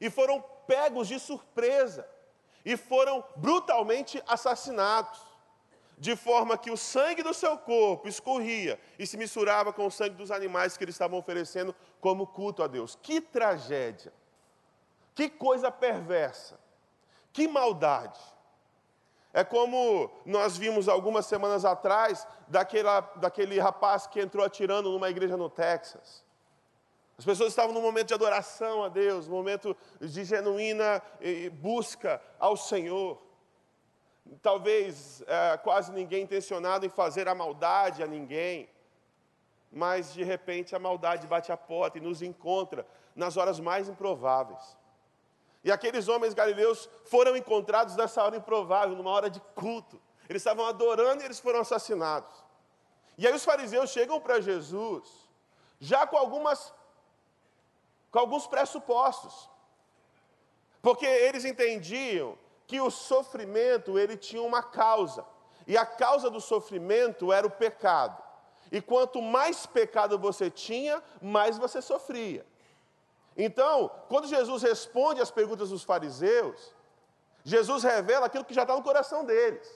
E 0.00 0.08
foram 0.08 0.42
pegos 0.66 1.08
de 1.08 1.18
surpresa. 1.18 2.08
e 2.64 2.76
foram 2.76 3.24
brutalmente 3.36 4.22
assassinados, 4.26 5.18
de 6.00 6.16
forma 6.16 6.56
que 6.56 6.70
o 6.70 6.78
sangue 6.78 7.22
do 7.22 7.34
seu 7.34 7.58
corpo 7.58 8.08
escorria 8.08 8.80
e 8.98 9.06
se 9.06 9.18
misturava 9.18 9.70
com 9.70 9.86
o 9.86 9.90
sangue 9.90 10.14
dos 10.14 10.30
animais 10.30 10.74
que 10.74 10.82
eles 10.82 10.94
estavam 10.94 11.18
oferecendo 11.18 11.76
como 12.00 12.26
culto 12.26 12.62
a 12.62 12.66
Deus. 12.66 12.98
Que 13.02 13.20
tragédia! 13.20 14.10
Que 15.14 15.28
coisa 15.28 15.70
perversa! 15.70 16.58
Que 17.34 17.46
maldade! 17.46 18.18
É 19.30 19.44
como 19.44 20.10
nós 20.24 20.56
vimos 20.56 20.88
algumas 20.88 21.26
semanas 21.26 21.66
atrás 21.66 22.26
daquela, 22.48 23.00
daquele 23.16 23.60
rapaz 23.60 24.06
que 24.06 24.20
entrou 24.20 24.44
atirando 24.44 24.90
numa 24.90 25.10
igreja 25.10 25.36
no 25.36 25.50
Texas. 25.50 26.24
As 27.18 27.26
pessoas 27.26 27.50
estavam 27.50 27.74
num 27.74 27.82
momento 27.82 28.08
de 28.08 28.14
adoração 28.14 28.82
a 28.82 28.88
Deus, 28.88 29.28
um 29.28 29.32
momento 29.32 29.76
de 30.00 30.24
genuína 30.24 31.02
busca 31.60 32.22
ao 32.38 32.56
Senhor. 32.56 33.20
Talvez 34.42 35.22
é, 35.26 35.56
quase 35.58 35.92
ninguém 35.92 36.22
intencionado 36.22 36.86
em 36.86 36.88
fazer 36.88 37.28
a 37.28 37.34
maldade 37.34 38.02
a 38.02 38.06
ninguém, 38.06 38.68
mas 39.72 40.12
de 40.12 40.22
repente 40.22 40.74
a 40.74 40.78
maldade 40.78 41.26
bate 41.26 41.50
a 41.50 41.56
porta 41.56 41.98
e 41.98 42.00
nos 42.00 42.22
encontra 42.22 42.86
nas 43.14 43.36
horas 43.36 43.58
mais 43.58 43.88
improváveis. 43.88 44.76
E 45.62 45.70
aqueles 45.70 46.08
homens 46.08 46.32
galileus 46.32 46.88
foram 47.04 47.36
encontrados 47.36 47.96
nessa 47.96 48.22
hora 48.22 48.36
improvável, 48.36 48.96
numa 48.96 49.10
hora 49.10 49.28
de 49.28 49.40
culto. 49.54 50.00
Eles 50.28 50.40
estavam 50.40 50.64
adorando 50.64 51.22
e 51.22 51.26
eles 51.26 51.40
foram 51.40 51.60
assassinados. 51.60 52.32
E 53.18 53.26
aí 53.26 53.34
os 53.34 53.44
fariseus 53.44 53.90
chegam 53.90 54.20
para 54.20 54.40
Jesus, 54.40 55.06
já 55.78 56.06
com, 56.06 56.16
algumas, 56.16 56.72
com 58.10 58.18
alguns 58.18 58.46
pressupostos. 58.46 59.50
Porque 60.80 61.04
eles 61.04 61.44
entendiam 61.44 62.38
que 62.70 62.80
o 62.80 62.88
sofrimento 62.88 63.98
ele 63.98 64.16
tinha 64.16 64.40
uma 64.40 64.62
causa. 64.62 65.24
E 65.66 65.76
a 65.76 65.84
causa 65.84 66.30
do 66.30 66.40
sofrimento 66.40 67.32
era 67.32 67.44
o 67.44 67.50
pecado. 67.50 68.22
E 68.70 68.80
quanto 68.80 69.20
mais 69.20 69.66
pecado 69.66 70.16
você 70.16 70.48
tinha, 70.48 71.02
mais 71.20 71.58
você 71.58 71.82
sofria. 71.82 72.46
Então, 73.36 73.90
quando 74.08 74.28
Jesus 74.28 74.62
responde 74.62 75.20
às 75.20 75.32
perguntas 75.32 75.70
dos 75.70 75.82
fariseus, 75.82 76.72
Jesus 77.42 77.82
revela 77.82 78.26
aquilo 78.26 78.44
que 78.44 78.54
já 78.54 78.62
está 78.62 78.76
no 78.76 78.84
coração 78.84 79.24
deles. 79.24 79.68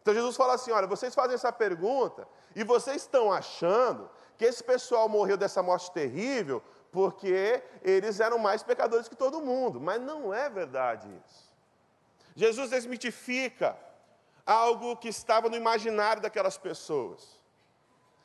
Então 0.00 0.14
Jesus 0.14 0.34
fala 0.34 0.54
assim: 0.54 0.70
olha, 0.70 0.86
vocês 0.86 1.14
fazem 1.14 1.34
essa 1.34 1.52
pergunta 1.52 2.26
e 2.56 2.64
vocês 2.64 3.02
estão 3.02 3.30
achando 3.30 4.08
que 4.38 4.46
esse 4.46 4.64
pessoal 4.64 5.10
morreu 5.10 5.36
dessa 5.36 5.62
morte 5.62 5.90
terrível 5.90 6.62
porque 6.90 7.62
eles 7.82 8.18
eram 8.18 8.38
mais 8.38 8.62
pecadores 8.62 9.08
que 9.08 9.14
todo 9.14 9.42
mundo. 9.42 9.78
Mas 9.78 10.00
não 10.00 10.32
é 10.32 10.48
verdade 10.48 11.06
isso. 11.26 11.49
Jesus 12.40 12.70
desmitifica 12.70 13.76
algo 14.46 14.96
que 14.96 15.08
estava 15.08 15.50
no 15.50 15.56
imaginário 15.56 16.22
daquelas 16.22 16.56
pessoas, 16.56 17.38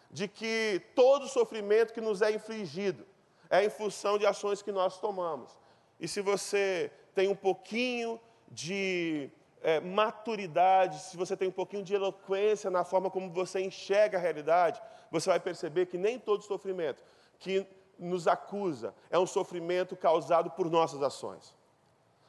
de 0.09 0.25
que 0.25 0.81
todo 0.95 1.27
sofrimento 1.27 1.93
que 1.93 1.99
nos 1.99 2.21
é 2.21 2.31
infligido 2.31 3.05
é 3.49 3.65
em 3.65 3.69
função 3.69 4.17
de 4.17 4.25
ações 4.25 4.61
que 4.61 4.71
nós 4.71 5.01
tomamos. 5.01 5.51
E 5.99 6.07
se 6.07 6.21
você 6.21 6.89
tem 7.13 7.27
um 7.27 7.35
pouquinho 7.35 8.17
de 8.47 9.29
é, 9.61 9.81
maturidade, 9.81 10.97
se 11.01 11.17
você 11.17 11.35
tem 11.35 11.49
um 11.49 11.57
pouquinho 11.61 11.83
de 11.83 11.93
eloquência 11.93 12.69
na 12.71 12.85
forma 12.85 13.11
como 13.11 13.29
você 13.29 13.59
enxerga 13.59 14.17
a 14.17 14.21
realidade, 14.21 14.81
você 15.11 15.29
vai 15.29 15.41
perceber 15.41 15.87
que 15.87 15.97
nem 15.97 16.17
todo 16.17 16.41
sofrimento 16.41 17.03
que 17.37 17.67
nos 17.99 18.29
acusa 18.29 18.95
é 19.09 19.19
um 19.19 19.27
sofrimento 19.27 19.93
causado 19.97 20.51
por 20.51 20.71
nossas 20.71 21.03
ações. 21.03 21.53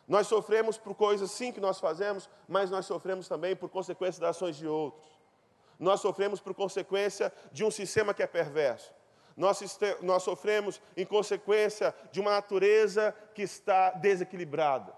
Nós 0.07 0.27
sofremos 0.27 0.79
por 0.79 0.95
coisas 0.95 1.31
sim 1.31 1.53
que 1.53 1.61
nós 1.61 1.81
fazemos, 1.81 2.29
mas 2.47 2.71
nós 2.71 2.87
sofremos 2.87 3.27
também 3.29 3.57
por 3.57 3.69
consequência 3.69 4.21
das 4.21 4.37
ações 4.37 4.57
de 4.57 4.67
outros. 4.67 5.07
Nós 5.79 6.01
sofremos 6.01 6.41
por 6.41 6.55
consequência 6.55 7.33
de 7.53 7.65
um 7.65 7.71
sistema 7.71 8.15
que 8.15 8.23
é 8.23 8.27
perverso 8.27 8.95
nós, 9.37 9.79
nós 10.01 10.23
sofremos 10.23 10.81
em 10.97 11.05
consequência 11.05 11.95
de 12.11 12.21
uma 12.21 12.31
natureza 12.31 13.15
que 13.35 13.43
está 13.43 13.91
desequilibrada. 13.91 14.95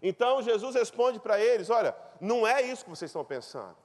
Então 0.00 0.40
Jesus 0.40 0.74
responde 0.76 1.18
para 1.18 1.40
eles: 1.40 1.68
olha, 1.68 1.96
não 2.20 2.46
é 2.46 2.62
isso 2.62 2.84
que 2.84 2.90
vocês 2.90 3.08
estão 3.08 3.24
pensando. 3.24 3.76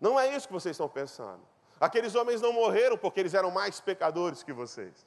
Não 0.00 0.18
é 0.18 0.34
isso 0.34 0.46
que 0.46 0.54
vocês 0.54 0.74
estão 0.74 0.88
pensando. 0.88 1.40
Aqueles 1.78 2.14
homens 2.14 2.40
não 2.40 2.52
morreram 2.52 2.96
porque 2.96 3.20
eles 3.20 3.34
eram 3.34 3.50
mais 3.50 3.80
pecadores 3.80 4.42
que 4.42 4.52
vocês. 4.52 5.06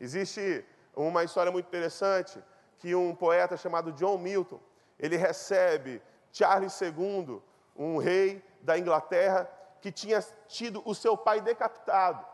Existe 0.00 0.64
uma 0.96 1.22
história 1.22 1.52
muito 1.52 1.66
interessante 1.66 2.42
que 2.80 2.94
um 2.94 3.14
poeta 3.14 3.56
chamado 3.56 3.92
John 3.92 4.18
Milton, 4.18 4.58
ele 4.98 5.16
recebe 5.16 6.02
Charles 6.32 6.78
II, 6.80 7.40
um 7.76 7.98
rei 7.98 8.42
da 8.62 8.78
Inglaterra 8.78 9.48
que 9.80 9.92
tinha 9.92 10.20
tido 10.48 10.82
o 10.84 10.94
seu 10.94 11.16
pai 11.16 11.40
decapitado. 11.40 12.24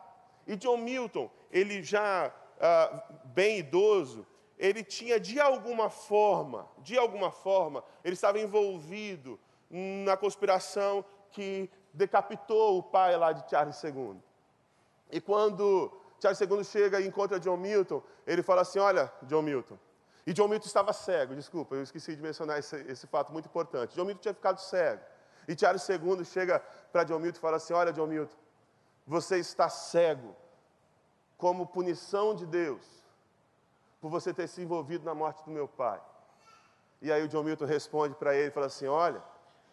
E 0.46 0.56
John 0.56 0.78
Milton, 0.78 1.28
ele 1.50 1.82
já 1.82 2.32
ah, 2.60 3.02
bem 3.24 3.58
idoso, 3.58 4.26
ele 4.58 4.82
tinha 4.82 5.20
de 5.20 5.38
alguma 5.38 5.90
forma, 5.90 6.66
de 6.78 6.96
alguma 6.96 7.30
forma, 7.30 7.84
ele 8.02 8.14
estava 8.14 8.38
envolvido 8.38 9.38
na 9.68 10.16
conspiração 10.16 11.04
que 11.30 11.68
decapitou 11.92 12.78
o 12.78 12.82
pai 12.82 13.16
lá 13.16 13.32
de 13.32 13.48
Charles 13.50 13.82
II. 13.82 14.16
E 15.10 15.20
quando 15.20 15.92
Charles 16.20 16.40
II 16.40 16.64
chega 16.64 17.00
e 17.00 17.06
encontra 17.06 17.40
John 17.40 17.56
Milton, 17.56 18.02
ele 18.26 18.42
fala 18.42 18.62
assim: 18.62 18.78
Olha, 18.78 19.12
John 19.22 19.42
Milton. 19.42 19.78
E 20.26 20.32
John 20.32 20.48
Milton 20.48 20.66
estava 20.66 20.92
cego, 20.92 21.36
desculpa, 21.36 21.76
eu 21.76 21.82
esqueci 21.82 22.16
de 22.16 22.20
mencionar 22.20 22.58
esse, 22.58 22.76
esse 22.88 23.06
fato 23.06 23.32
muito 23.32 23.46
importante. 23.46 23.94
John 23.94 24.04
Milton 24.04 24.20
tinha 24.20 24.34
ficado 24.34 24.58
cego. 24.58 25.00
E 25.46 25.56
Charles 25.56 25.88
II 25.88 26.24
chega 26.24 26.58
para 26.90 27.04
John 27.04 27.20
Milton 27.20 27.38
e 27.38 27.40
fala 27.40 27.58
assim: 27.58 27.72
Olha, 27.72 27.92
John 27.92 28.08
Milton, 28.08 28.34
você 29.06 29.38
está 29.38 29.68
cego 29.68 30.34
como 31.36 31.66
punição 31.66 32.34
de 32.34 32.44
Deus 32.44 32.84
por 34.00 34.10
você 34.10 34.34
ter 34.34 34.48
se 34.48 34.60
envolvido 34.60 35.04
na 35.04 35.14
morte 35.14 35.44
do 35.44 35.50
meu 35.50 35.68
pai. 35.68 36.00
E 37.00 37.12
aí 37.12 37.22
o 37.22 37.28
John 37.28 37.44
Milton 37.44 37.64
responde 37.64 38.16
para 38.16 38.34
ele, 38.34 38.50
fala 38.50 38.66
assim: 38.66 38.86
"Olha, 38.88 39.22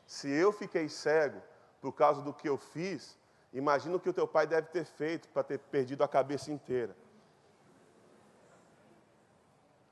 se 0.05 0.29
eu 0.29 0.51
fiquei 0.51 0.87
cego 0.87 1.41
por 1.81 1.93
causa 1.93 2.21
do 2.21 2.33
que 2.33 2.47
eu 2.47 2.57
fiz, 2.57 3.17
imagina 3.51 3.95
o 3.95 3.99
que 3.99 4.09
o 4.09 4.13
teu 4.13 4.27
pai 4.27 4.45
deve 4.45 4.67
ter 4.67 4.85
feito 4.85 5.27
para 5.29 5.43
ter 5.43 5.57
perdido 5.57 6.03
a 6.03 6.07
cabeça 6.07 6.51
inteira." 6.51 6.95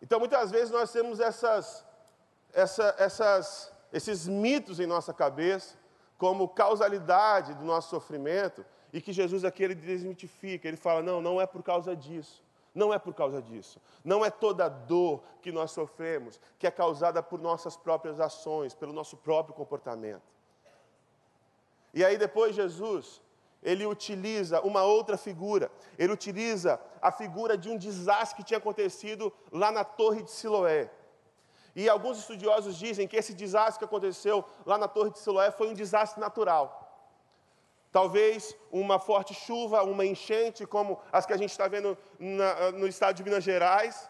Então, 0.02 0.20
muitas 0.20 0.50
vezes 0.50 0.72
nós 0.72 0.92
temos 0.92 1.20
essas, 1.20 1.86
essa, 2.54 2.96
essas, 2.98 3.72
esses 3.94 4.28
mitos 4.28 4.80
em 4.80 4.88
nossa 4.88 5.14
cabeça 5.14 5.80
como 6.18 6.48
causalidade 6.48 7.56
do 7.56 7.66
nosso 7.66 7.90
sofrimento, 7.90 8.64
e 8.94 9.02
que 9.02 9.12
Jesus 9.12 9.44
aqui 9.44 9.64
ele 9.64 9.74
desmitifica, 9.74 10.68
ele 10.68 10.78
fala: 10.78 11.02
não, 11.02 11.22
não 11.22 11.42
é 11.42 11.48
por 11.48 11.64
causa 11.64 11.96
disso. 11.96 12.44
Não 12.74 12.94
é 12.94 13.00
por 13.00 13.14
causa 13.14 13.42
disso. 13.42 13.82
Não 14.04 14.24
é 14.24 14.30
toda 14.30 14.70
dor 14.70 15.24
que 15.42 15.52
nós 15.52 15.72
sofremos 15.72 16.40
que 16.58 16.66
é 16.66 16.72
causada 16.72 17.22
por 17.22 17.40
nossas 17.40 17.76
próprias 17.76 18.20
ações, 18.20 18.74
pelo 18.74 18.94
nosso 18.94 19.18
próprio 19.18 19.54
comportamento. 19.54 20.22
E 21.94 22.06
aí 22.06 22.18
depois 22.18 22.56
Jesus, 22.56 23.22
ele 23.62 23.86
utiliza 23.86 24.62
uma 24.62 24.84
outra 24.84 25.18
figura. 25.18 25.72
Ele 25.98 26.12
utiliza 26.12 26.80
a 27.02 27.12
figura 27.12 27.58
de 27.58 27.70
um 27.70 27.78
desastre 27.78 28.38
que 28.38 28.44
tinha 28.44 28.58
acontecido 28.58 29.32
lá 29.52 29.72
na 29.72 29.84
Torre 29.84 30.24
de 30.24 30.32
Siloé. 30.32 30.90
E 31.76 31.88
alguns 31.88 32.18
estudiosos 32.18 32.76
dizem 32.76 33.08
que 33.08 33.16
esse 33.16 33.34
desastre 33.34 33.80
que 33.80 33.86
aconteceu 33.86 34.44
lá 34.66 34.78
na 34.78 34.88
Torre 34.88 35.12
de 35.12 35.20
Siloé 35.20 35.52
foi 35.52 35.70
um 35.70 35.74
desastre 35.74 36.20
natural. 36.20 36.80
Talvez 37.92 38.56
uma 38.72 39.00
forte 39.00 39.34
chuva, 39.34 39.84
uma 39.84 40.06
enchente, 40.06 40.66
como 40.66 41.00
as 41.12 41.26
que 41.26 41.34
a 41.34 41.38
gente 41.38 41.52
está 41.52 41.68
vendo 41.68 41.98
na, 42.18 42.72
no 42.72 42.88
estado 42.88 43.16
de 43.16 43.24
Minas 43.24 43.44
Gerais, 43.44 44.10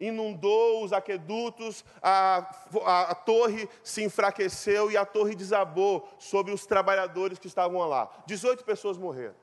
inundou 0.00 0.82
os 0.82 0.92
aquedutos, 0.92 1.84
a, 2.02 2.38
a, 2.84 3.00
a, 3.10 3.14
torre 3.14 3.68
se 3.84 4.02
enfraqueceu 4.02 4.90
e 4.90 4.96
a 4.96 5.04
torre 5.04 5.36
desabou 5.36 6.08
sobre 6.18 6.52
os 6.52 6.64
trabalhadores 6.66 7.38
que 7.38 7.46
estavam 7.46 7.86
lá. 7.86 8.10
18 8.26 8.64
pessoas 8.64 8.96
morreram. 8.96 9.36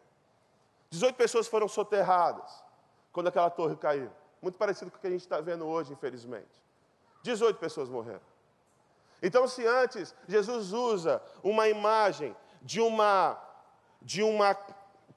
18 0.89 1.15
pessoas 1.15 1.47
foram 1.47 1.67
soterradas 1.67 2.63
quando 3.11 3.27
aquela 3.27 3.49
torre 3.49 3.75
caiu. 3.75 4.09
Muito 4.41 4.57
parecido 4.57 4.89
com 4.89 4.97
o 4.97 4.99
que 4.99 5.07
a 5.07 5.11
gente 5.11 5.21
está 5.21 5.39
vendo 5.39 5.65
hoje, 5.65 5.93
infelizmente. 5.93 6.63
18 7.23 7.57
pessoas 7.57 7.89
morreram. 7.89 8.21
Então, 9.21 9.47
se 9.47 9.65
antes 9.65 10.13
Jesus 10.27 10.73
usa 10.73 11.21
uma 11.43 11.67
imagem 11.67 12.35
de 12.61 12.81
uma 12.81 13.43
de 14.01 14.21
uma 14.21 14.55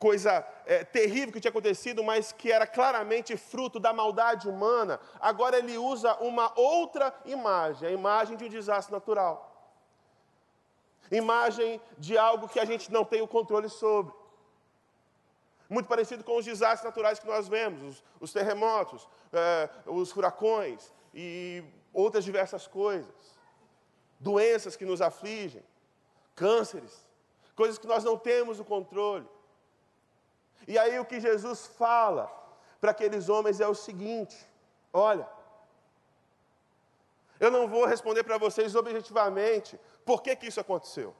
coisa 0.00 0.45
é, 0.64 0.83
terrível 0.83 1.30
que 1.30 1.40
tinha 1.40 1.50
acontecido, 1.50 2.02
mas 2.02 2.33
que 2.33 2.50
era 2.50 2.66
claramente 2.66 3.37
fruto 3.37 3.78
da 3.78 3.92
maldade 3.92 4.49
humana, 4.49 4.99
agora 5.21 5.59
ele 5.59 5.76
usa 5.76 6.14
uma 6.14 6.50
outra 6.59 7.14
imagem, 7.26 7.87
a 7.87 7.92
imagem 7.92 8.35
de 8.37 8.47
um 8.47 8.49
desastre 8.49 8.92
natural. 8.92 9.47
Imagem 11.11 11.78
de 11.99 12.16
algo 12.16 12.49
que 12.49 12.59
a 12.59 12.64
gente 12.64 12.90
não 12.90 13.04
tem 13.04 13.21
o 13.21 13.28
controle 13.28 13.69
sobre. 13.69 14.14
Muito 15.69 15.87
parecido 15.87 16.25
com 16.25 16.38
os 16.38 16.47
desastres 16.47 16.85
naturais 16.85 17.19
que 17.19 17.26
nós 17.26 17.47
vemos, 17.47 17.83
os, 17.83 18.04
os 18.21 18.33
terremotos, 18.33 19.07
é, 19.33 19.69
os 19.85 20.11
furacões 20.11 20.90
e 21.12 21.62
outras 21.92 22.25
diversas 22.25 22.66
coisas. 22.66 23.38
doenças 24.19 24.76
que 24.76 24.85
nos 24.85 25.02
afligem, 25.02 25.62
cânceres, 26.35 27.07
coisas 27.54 27.78
que 27.78 27.87
nós 27.87 28.02
não 28.02 28.16
temos 28.16 28.59
o 28.61 28.64
controle. 28.64 29.26
E 30.67 30.79
aí 30.79 30.99
o 30.99 31.05
que 31.05 31.21
Jesus 31.21 31.67
fala 31.67 32.31
para 32.81 32.90
aqueles 32.90 33.29
homens 33.29 33.61
é 33.61 33.67
o 33.67 33.75
seguinte: 33.75 34.37
olha, 34.93 35.29
eu 37.38 37.50
não 37.50 37.67
vou 37.67 37.87
responder 37.87 38.23
para 38.23 38.38
vocês 38.38 38.75
objetivamente 38.75 39.81
por 40.05 40.23
que, 40.23 40.37
que 40.37 40.47
isso 40.47 40.61
aconteceu. 40.61 41.14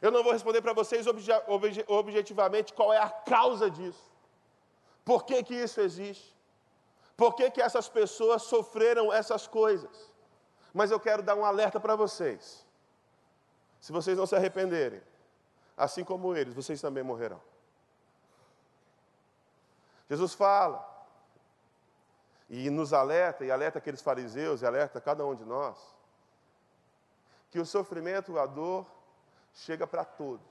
Eu 0.00 0.10
não 0.10 0.24
vou 0.24 0.32
responder 0.32 0.60
para 0.60 0.72
vocês 0.72 1.06
obje, 1.06 1.30
obje, 1.46 1.84
objetivamente 1.86 2.72
qual 2.72 2.92
é 2.92 2.98
a 2.98 3.08
causa 3.08 3.70
disso. 3.70 4.10
Por 5.04 5.24
que, 5.24 5.42
que 5.44 5.54
isso 5.54 5.80
existe? 5.80 6.36
Por 7.16 7.36
que, 7.36 7.48
que 7.52 7.62
essas 7.62 7.88
pessoas 7.88 8.42
sofreram 8.42 9.12
essas 9.12 9.46
coisas? 9.46 10.12
Mas 10.74 10.90
eu 10.90 10.98
quero 10.98 11.22
dar 11.22 11.36
um 11.36 11.44
alerta 11.44 11.78
para 11.78 11.94
vocês. 11.94 12.66
Se 13.80 13.92
vocês 13.92 14.18
não 14.18 14.26
se 14.26 14.34
arrependerem, 14.34 15.02
assim 15.76 16.02
como 16.02 16.34
eles, 16.34 16.54
vocês 16.54 16.80
também 16.80 17.04
morrerão. 17.04 17.40
Jesus 20.12 20.34
fala 20.34 20.86
e 22.46 22.68
nos 22.68 22.92
alerta, 22.92 23.46
e 23.46 23.50
alerta 23.50 23.78
aqueles 23.78 24.02
fariseus, 24.02 24.60
e 24.60 24.66
alerta 24.66 25.00
cada 25.00 25.24
um 25.24 25.34
de 25.34 25.42
nós, 25.42 25.78
que 27.50 27.58
o 27.58 27.64
sofrimento, 27.64 28.38
a 28.38 28.44
dor, 28.44 28.86
chega 29.54 29.86
para 29.86 30.04
todos, 30.04 30.46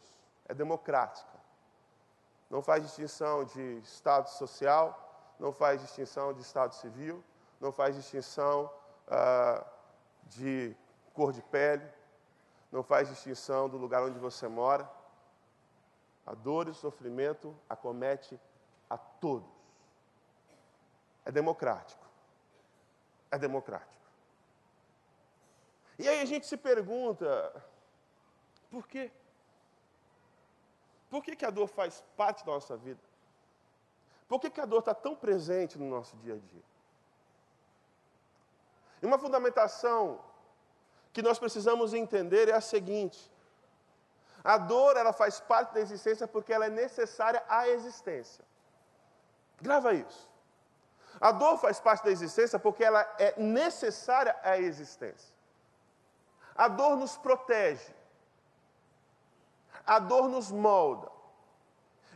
é 0.46 0.53
democrática. 0.56 1.39
Não 2.50 2.63
faz 2.63 2.82
distinção 2.84 3.44
de 3.44 3.77
estado 3.84 4.30
social, 4.30 5.36
não 5.39 5.53
faz 5.53 5.80
distinção 5.80 6.34
de 6.34 6.41
estado 6.41 6.74
civil, 6.74 7.24
não 7.60 7.72
faz 7.72 7.96
distinção 7.96 8.68
ah, 9.08 9.63
de 10.24 10.75
cor 11.13 11.32
de 11.32 11.44
pele, 11.44 11.88
não 12.72 12.82
faz 12.82 13.10
distinção 13.10 13.70
do 13.70 13.77
lugar 13.77 14.01
onde 14.01 14.18
você 14.18 14.48
mora. 14.48 14.89
A 16.25 16.34
dor 16.34 16.68
e 16.68 16.72
o 16.72 16.74
sofrimento 16.74 17.56
acomete 17.70 18.41
a 18.91 18.98
todos. 18.98 19.50
É 21.24 21.31
democrático. 21.31 22.05
É 23.31 23.38
democrático. 23.38 24.01
E 25.98 26.10
aí 26.10 26.19
a 26.19 26.25
gente 26.25 26.45
se 26.45 26.57
pergunta, 26.57 27.29
por 28.69 28.86
quê? 28.88 29.10
Por 31.10 31.24
que, 31.24 31.36
que 31.36 31.45
a 31.45 31.50
dor 31.50 31.67
faz 31.67 32.03
parte 32.17 32.45
da 32.45 32.51
nossa 32.51 32.75
vida? 32.75 33.00
Por 34.27 34.39
que, 34.41 34.50
que 34.50 34.62
a 34.62 34.65
dor 34.65 34.79
está 34.79 34.93
tão 34.93 35.15
presente 35.15 35.77
no 35.77 35.89
nosso 35.89 36.15
dia 36.17 36.36
a 36.36 36.38
dia? 36.38 36.63
E 39.01 39.05
uma 39.05 39.19
fundamentação 39.19 40.19
que 41.13 41.21
nós 41.21 41.39
precisamos 41.39 41.93
entender 41.93 42.50
é 42.50 42.53
a 42.53 42.62
seguinte: 42.62 43.31
a 44.43 44.57
dor 44.57 44.98
ela 44.98 45.13
faz 45.13 45.39
parte 45.39 45.74
da 45.74 45.79
existência 45.79 46.27
porque 46.27 46.51
ela 46.51 46.65
é 46.65 46.69
necessária 46.69 47.43
à 47.48 47.67
existência. 47.69 48.43
Grava 49.62 49.94
isso. 49.94 50.30
A 51.20 51.32
dor 51.32 51.58
faz 51.58 51.80
parte 51.80 52.03
da 52.03 52.12
existência 52.12 52.58
porque 52.58 52.84
ela 52.84 53.01
é 53.20 53.39
necessária 53.39 54.36
à 54.44 54.58
existência. 54.58 55.34
A 56.56 56.68
dor 56.68 56.98
nos 56.98 57.15
protege. 57.18 57.94
A 59.86 60.00
dor 60.00 60.27
nos 60.27 60.51
molda. 60.51 61.10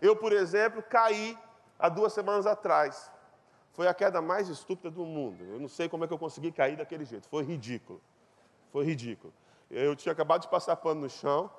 Eu, 0.01 0.15
por 0.15 0.33
exemplo, 0.33 0.83
caí 0.83 1.37
há 1.79 1.87
duas 1.89 2.13
semanas 2.13 2.45
atrás. 2.45 3.11
Foi 3.73 3.87
a 3.87 3.93
queda 3.93 4.21
mais 4.21 4.47
estúpida 4.49 4.89
do 4.89 5.05
mundo. 5.05 5.43
Eu 5.43 5.59
não 5.59 5.67
sei 5.67 5.89
como 5.89 6.03
é 6.03 6.07
que 6.07 6.13
eu 6.13 6.17
consegui 6.17 6.51
cair 6.51 6.77
daquele 6.77 7.05
jeito. 7.05 7.27
Foi 7.27 7.43
ridículo. 7.43 8.01
Foi 8.71 8.85
ridículo. 8.85 9.33
Eu 9.69 9.95
tinha 9.95 10.13
acabado 10.13 10.41
de 10.41 10.47
passar 10.47 10.75
pano 10.77 11.01
no 11.01 11.09
chão. 11.09 11.51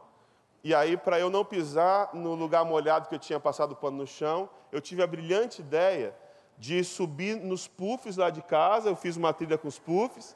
E 0.67 0.75
aí, 0.75 0.97
para 0.97 1.17
eu 1.21 1.31
não 1.31 1.45
pisar 1.45 2.11
no 2.13 2.35
lugar 2.35 2.65
molhado 2.65 3.09
que 3.09 3.15
eu 3.15 3.21
tinha 3.21 3.39
passado 3.39 3.77
pano 3.77 3.99
no 3.99 4.05
chão, 4.05 4.51
eu 4.73 4.81
tive 4.81 5.01
a 5.01 5.07
brilhante 5.07 5.61
ideia 5.61 6.13
de 6.59 6.83
subir 6.83 7.37
nos 7.37 7.69
puffs 7.69 8.17
lá 8.17 8.31
de 8.31 8.43
casa, 8.43 8.89
eu 8.89 8.97
fiz 8.97 9.17
uma 9.17 9.33
trilha 9.33 9.57
com 9.57 9.69
os 9.69 9.79
puffs, 9.79 10.35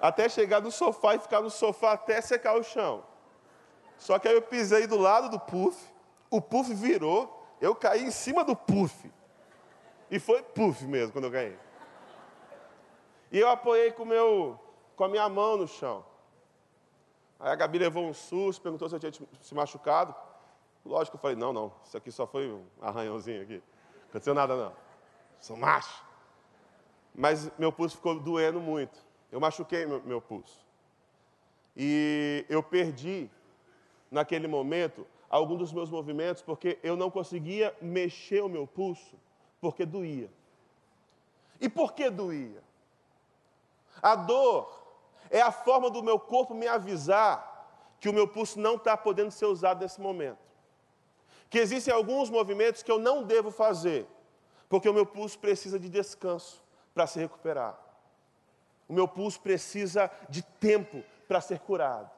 até 0.00 0.30
chegar 0.30 0.62
no 0.62 0.70
sofá 0.70 1.14
e 1.14 1.18
ficar 1.18 1.42
no 1.42 1.50
sofá 1.50 1.92
até 1.92 2.22
secar 2.22 2.54
o 2.54 2.62
chão. 2.62 3.04
Só 3.98 4.18
que 4.18 4.28
aí 4.28 4.34
eu 4.34 4.40
pisei 4.40 4.86
do 4.86 4.96
lado 4.96 5.28
do 5.28 5.38
puff, 5.38 5.76
o 6.30 6.40
puff 6.40 6.72
virou, 6.72 7.46
eu 7.60 7.74
caí 7.74 8.02
em 8.02 8.10
cima 8.10 8.42
do 8.42 8.56
puff. 8.56 9.12
E 10.10 10.18
foi 10.18 10.42
puff 10.42 10.86
mesmo 10.86 11.12
quando 11.12 11.24
eu 11.24 11.30
ganhei. 11.30 11.58
E 13.30 13.38
eu 13.38 13.50
apoiei 13.50 13.92
com, 13.92 14.06
meu, 14.06 14.58
com 14.96 15.04
a 15.04 15.08
minha 15.08 15.28
mão 15.28 15.58
no 15.58 15.68
chão. 15.68 16.02
Aí 17.40 17.50
a 17.50 17.54
Gabi 17.54 17.78
levou 17.78 18.04
um 18.04 18.12
susto, 18.12 18.60
perguntou 18.60 18.88
se 18.88 18.94
eu 18.94 19.00
tinha 19.00 19.12
se 19.40 19.54
machucado. 19.54 20.14
Lógico, 20.84 21.16
eu 21.16 21.20
falei, 21.20 21.36
não, 21.36 21.52
não, 21.52 21.72
isso 21.84 21.96
aqui 21.96 22.12
só 22.12 22.26
foi 22.26 22.50
um 22.50 22.64
arranhãozinho 22.80 23.42
aqui. 23.42 23.54
Não 23.54 24.08
aconteceu 24.10 24.34
nada 24.34 24.56
não 24.56 24.90
sou 25.40 25.56
macho. 25.56 26.04
Mas 27.14 27.50
meu 27.58 27.72
pulso 27.72 27.96
ficou 27.96 28.18
doendo 28.20 28.60
muito. 28.60 28.98
Eu 29.32 29.40
machuquei 29.40 29.86
meu, 29.86 30.02
meu 30.02 30.20
pulso. 30.20 30.64
E 31.76 32.44
eu 32.48 32.62
perdi, 32.62 33.30
naquele 34.10 34.46
momento, 34.46 35.06
algum 35.28 35.56
dos 35.56 35.72
meus 35.72 35.90
movimentos, 35.90 36.42
porque 36.42 36.78
eu 36.82 36.96
não 36.96 37.10
conseguia 37.10 37.74
mexer 37.80 38.42
o 38.42 38.48
meu 38.48 38.66
pulso, 38.66 39.16
porque 39.60 39.86
doía. 39.86 40.30
E 41.60 41.68
por 41.68 41.92
que 41.92 42.10
doía? 42.10 42.62
A 44.02 44.14
dor 44.14 44.79
é 45.30 45.40
a 45.40 45.52
forma 45.52 45.88
do 45.88 46.02
meu 46.02 46.18
corpo 46.18 46.54
me 46.54 46.66
avisar 46.66 47.48
que 48.00 48.08
o 48.08 48.12
meu 48.12 48.26
pulso 48.26 48.58
não 48.58 48.74
está 48.74 48.96
podendo 48.96 49.30
ser 49.30 49.46
usado 49.46 49.82
nesse 49.82 50.00
momento. 50.00 50.38
Que 51.48 51.58
existem 51.58 51.92
alguns 51.92 52.28
movimentos 52.28 52.82
que 52.82 52.90
eu 52.90 52.98
não 52.98 53.22
devo 53.22 53.50
fazer, 53.50 54.06
porque 54.68 54.88
o 54.88 54.94
meu 54.94 55.06
pulso 55.06 55.38
precisa 55.38 55.78
de 55.78 55.88
descanso 55.88 56.62
para 56.94 57.06
se 57.06 57.18
recuperar. 57.18 57.78
O 58.88 58.92
meu 58.92 59.06
pulso 59.06 59.40
precisa 59.40 60.10
de 60.28 60.42
tempo 60.42 61.04
para 61.28 61.40
ser 61.40 61.60
curado. 61.60 62.10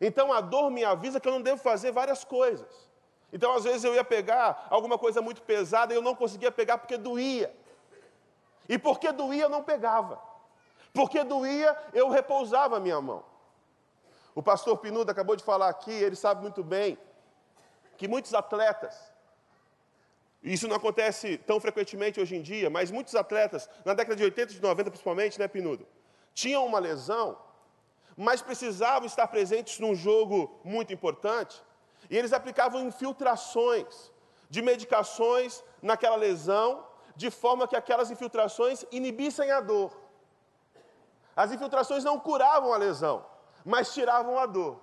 Então 0.00 0.32
a 0.32 0.40
dor 0.40 0.70
me 0.70 0.84
avisa 0.84 1.18
que 1.18 1.26
eu 1.26 1.32
não 1.32 1.42
devo 1.42 1.60
fazer 1.60 1.90
várias 1.90 2.22
coisas. 2.22 2.88
Então 3.32 3.52
às 3.52 3.64
vezes 3.64 3.82
eu 3.82 3.94
ia 3.94 4.04
pegar 4.04 4.68
alguma 4.70 4.98
coisa 4.98 5.20
muito 5.20 5.42
pesada 5.42 5.92
e 5.92 5.96
eu 5.96 6.02
não 6.02 6.14
conseguia 6.14 6.52
pegar 6.52 6.78
porque 6.78 6.96
doía. 6.96 7.52
E 8.68 8.78
porque 8.78 9.10
doía 9.10 9.44
eu 9.44 9.48
não 9.48 9.62
pegava. 9.62 10.20
Porque 10.96 11.22
doía 11.22 11.76
eu 11.92 12.08
repousava 12.08 12.78
a 12.78 12.80
minha 12.80 13.00
mão. 13.00 13.22
O 14.34 14.42
pastor 14.42 14.78
Pinuda 14.78 15.12
acabou 15.12 15.36
de 15.36 15.44
falar 15.44 15.68
aqui, 15.68 15.92
ele 15.92 16.16
sabe 16.16 16.42
muito 16.42 16.64
bem 16.64 16.98
que 17.96 18.08
muitos 18.08 18.34
atletas 18.34 18.94
isso 20.42 20.68
não 20.68 20.76
acontece 20.76 21.38
tão 21.38 21.58
frequentemente 21.58 22.20
hoje 22.20 22.36
em 22.36 22.42
dia, 22.42 22.70
mas 22.70 22.90
muitos 22.90 23.16
atletas, 23.16 23.68
na 23.84 23.94
década 23.94 24.14
de 24.14 24.22
80 24.22 24.52
e 24.52 24.60
90 24.60 24.90
principalmente, 24.90 25.40
né, 25.40 25.48
Pinudo, 25.48 25.84
tinham 26.32 26.64
uma 26.64 26.78
lesão, 26.78 27.36
mas 28.16 28.40
precisavam 28.42 29.06
estar 29.06 29.26
presentes 29.26 29.80
num 29.80 29.94
jogo 29.94 30.60
muito 30.62 30.92
importante, 30.92 31.60
e 32.08 32.16
eles 32.16 32.32
aplicavam 32.32 32.86
infiltrações 32.86 34.12
de 34.48 34.62
medicações 34.62 35.64
naquela 35.82 36.14
lesão, 36.14 36.86
de 37.16 37.28
forma 37.28 37.66
que 37.66 37.74
aquelas 37.74 38.10
infiltrações 38.10 38.84
inibissem 38.92 39.50
a 39.50 39.60
dor. 39.60 40.05
As 41.36 41.52
infiltrações 41.52 42.02
não 42.02 42.18
curavam 42.18 42.72
a 42.72 42.76
lesão, 42.76 43.24
mas 43.64 43.92
tiravam 43.92 44.38
a 44.38 44.46
dor. 44.46 44.80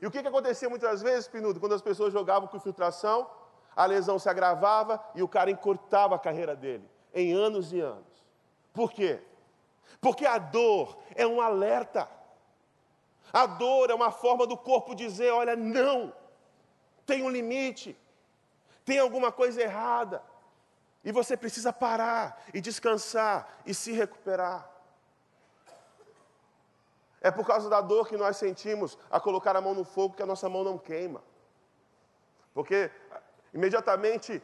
E 0.00 0.06
o 0.06 0.10
que, 0.10 0.22
que 0.22 0.28
acontecia 0.28 0.68
muitas 0.68 1.02
vezes, 1.02 1.28
Pinudo, 1.28 1.60
quando 1.60 1.74
as 1.74 1.82
pessoas 1.82 2.12
jogavam 2.12 2.48
com 2.48 2.56
infiltração? 2.56 3.28
a 3.74 3.86
lesão 3.86 4.18
se 4.18 4.28
agravava 4.28 5.02
e 5.14 5.22
o 5.22 5.28
cara 5.28 5.50
encurtava 5.50 6.14
a 6.14 6.18
carreira 6.18 6.54
dele 6.54 6.88
em 7.14 7.32
anos 7.32 7.72
e 7.72 7.80
anos. 7.80 8.06
Por 8.72 8.92
quê? 8.92 9.20
Porque 10.00 10.26
a 10.26 10.38
dor 10.38 10.98
é 11.14 11.26
um 11.26 11.40
alerta. 11.40 12.08
A 13.32 13.46
dor 13.46 13.90
é 13.90 13.94
uma 13.94 14.10
forma 14.10 14.46
do 14.46 14.56
corpo 14.56 14.94
dizer: 14.94 15.30
olha, 15.32 15.56
não, 15.56 16.12
tem 17.06 17.22
um 17.22 17.30
limite, 17.30 17.96
tem 18.84 18.98
alguma 18.98 19.30
coisa 19.32 19.62
errada, 19.62 20.22
e 21.04 21.12
você 21.12 21.36
precisa 21.36 21.72
parar 21.72 22.42
e 22.52 22.60
descansar 22.60 23.48
e 23.64 23.74
se 23.74 23.92
recuperar. 23.92 24.69
É 27.20 27.30
por 27.30 27.46
causa 27.46 27.68
da 27.68 27.80
dor 27.80 28.08
que 28.08 28.16
nós 28.16 28.36
sentimos 28.36 28.98
a 29.10 29.20
colocar 29.20 29.54
a 29.56 29.60
mão 29.60 29.74
no 29.74 29.84
fogo 29.84 30.14
que 30.14 30.22
a 30.22 30.26
nossa 30.26 30.48
mão 30.48 30.64
não 30.64 30.78
queima. 30.78 31.22
Porque 32.54 32.90
Imediatamente, 33.52 34.42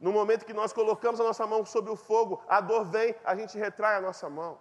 no 0.00 0.12
momento 0.12 0.46
que 0.46 0.54
nós 0.54 0.72
colocamos 0.72 1.20
a 1.20 1.24
nossa 1.24 1.46
mão 1.46 1.64
sobre 1.64 1.90
o 1.90 1.96
fogo, 1.96 2.42
a 2.48 2.60
dor 2.60 2.84
vem, 2.86 3.14
a 3.24 3.36
gente 3.36 3.58
retrai 3.58 3.96
a 3.96 4.00
nossa 4.00 4.28
mão. 4.28 4.58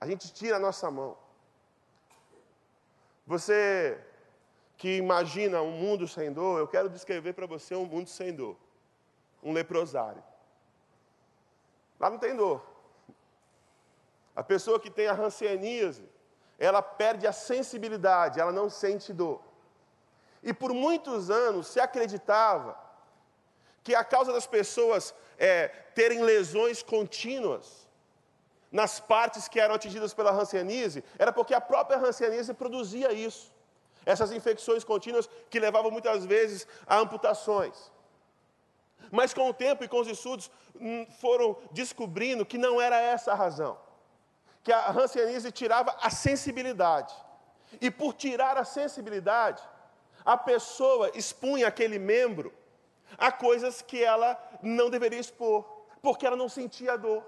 A 0.00 0.06
gente 0.06 0.32
tira 0.32 0.56
a 0.56 0.60
nossa 0.60 0.90
mão. 0.90 1.16
Você 3.26 4.02
que 4.76 4.96
imagina 4.96 5.60
um 5.60 5.72
mundo 5.72 6.06
sem 6.06 6.32
dor, 6.32 6.60
eu 6.60 6.68
quero 6.68 6.88
descrever 6.88 7.32
para 7.32 7.46
você 7.46 7.74
um 7.74 7.84
mundo 7.84 8.08
sem 8.08 8.32
dor. 8.32 8.56
Um 9.42 9.52
leprosário. 9.52 10.22
Lá 12.00 12.08
não 12.08 12.18
tem 12.18 12.34
dor. 12.34 12.64
A 14.34 14.42
pessoa 14.42 14.78
que 14.78 14.88
tem 14.88 15.08
a 15.08 15.12
rancianíase, 15.12 16.07
ela 16.58 16.82
perde 16.82 17.26
a 17.26 17.32
sensibilidade, 17.32 18.40
ela 18.40 18.52
não 18.52 18.68
sente 18.68 19.12
dor. 19.12 19.40
E 20.42 20.52
por 20.52 20.72
muitos 20.72 21.30
anos 21.30 21.68
se 21.68 21.80
acreditava 21.80 22.76
que 23.82 23.94
a 23.94 24.04
causa 24.04 24.32
das 24.32 24.46
pessoas 24.46 25.14
é, 25.38 25.68
terem 25.94 26.22
lesões 26.22 26.82
contínuas 26.82 27.88
nas 28.70 29.00
partes 29.00 29.48
que 29.48 29.58
eram 29.58 29.74
atingidas 29.74 30.12
pela 30.12 30.30
hanseníase 30.30 31.02
era 31.18 31.32
porque 31.32 31.54
a 31.54 31.60
própria 31.60 31.98
hanseníase 31.98 32.52
produzia 32.52 33.12
isso. 33.12 33.52
Essas 34.04 34.32
infecções 34.32 34.84
contínuas 34.84 35.28
que 35.48 35.60
levavam 35.60 35.90
muitas 35.90 36.24
vezes 36.24 36.66
a 36.86 36.98
amputações. 36.98 37.90
Mas 39.10 39.32
com 39.32 39.48
o 39.48 39.54
tempo 39.54 39.84
e 39.84 39.88
com 39.88 40.00
os 40.00 40.08
estudos 40.08 40.50
hum, 40.78 41.06
foram 41.20 41.56
descobrindo 41.72 42.44
que 42.44 42.58
não 42.58 42.80
era 42.80 43.00
essa 43.00 43.32
a 43.32 43.34
razão. 43.34 43.78
Que 44.68 44.72
a 44.74 44.90
hanseníase 44.90 45.50
tirava 45.50 45.96
a 45.98 46.10
sensibilidade. 46.10 47.14
E 47.80 47.90
por 47.90 48.12
tirar 48.12 48.58
a 48.58 48.66
sensibilidade, 48.66 49.62
a 50.22 50.36
pessoa 50.36 51.10
expunha 51.14 51.68
aquele 51.68 51.98
membro 51.98 52.52
a 53.16 53.32
coisas 53.32 53.80
que 53.80 54.04
ela 54.04 54.38
não 54.60 54.90
deveria 54.90 55.18
expor, 55.18 55.64
porque 56.02 56.26
ela 56.26 56.36
não 56.36 56.50
sentia 56.50 56.98
dor. 56.98 57.24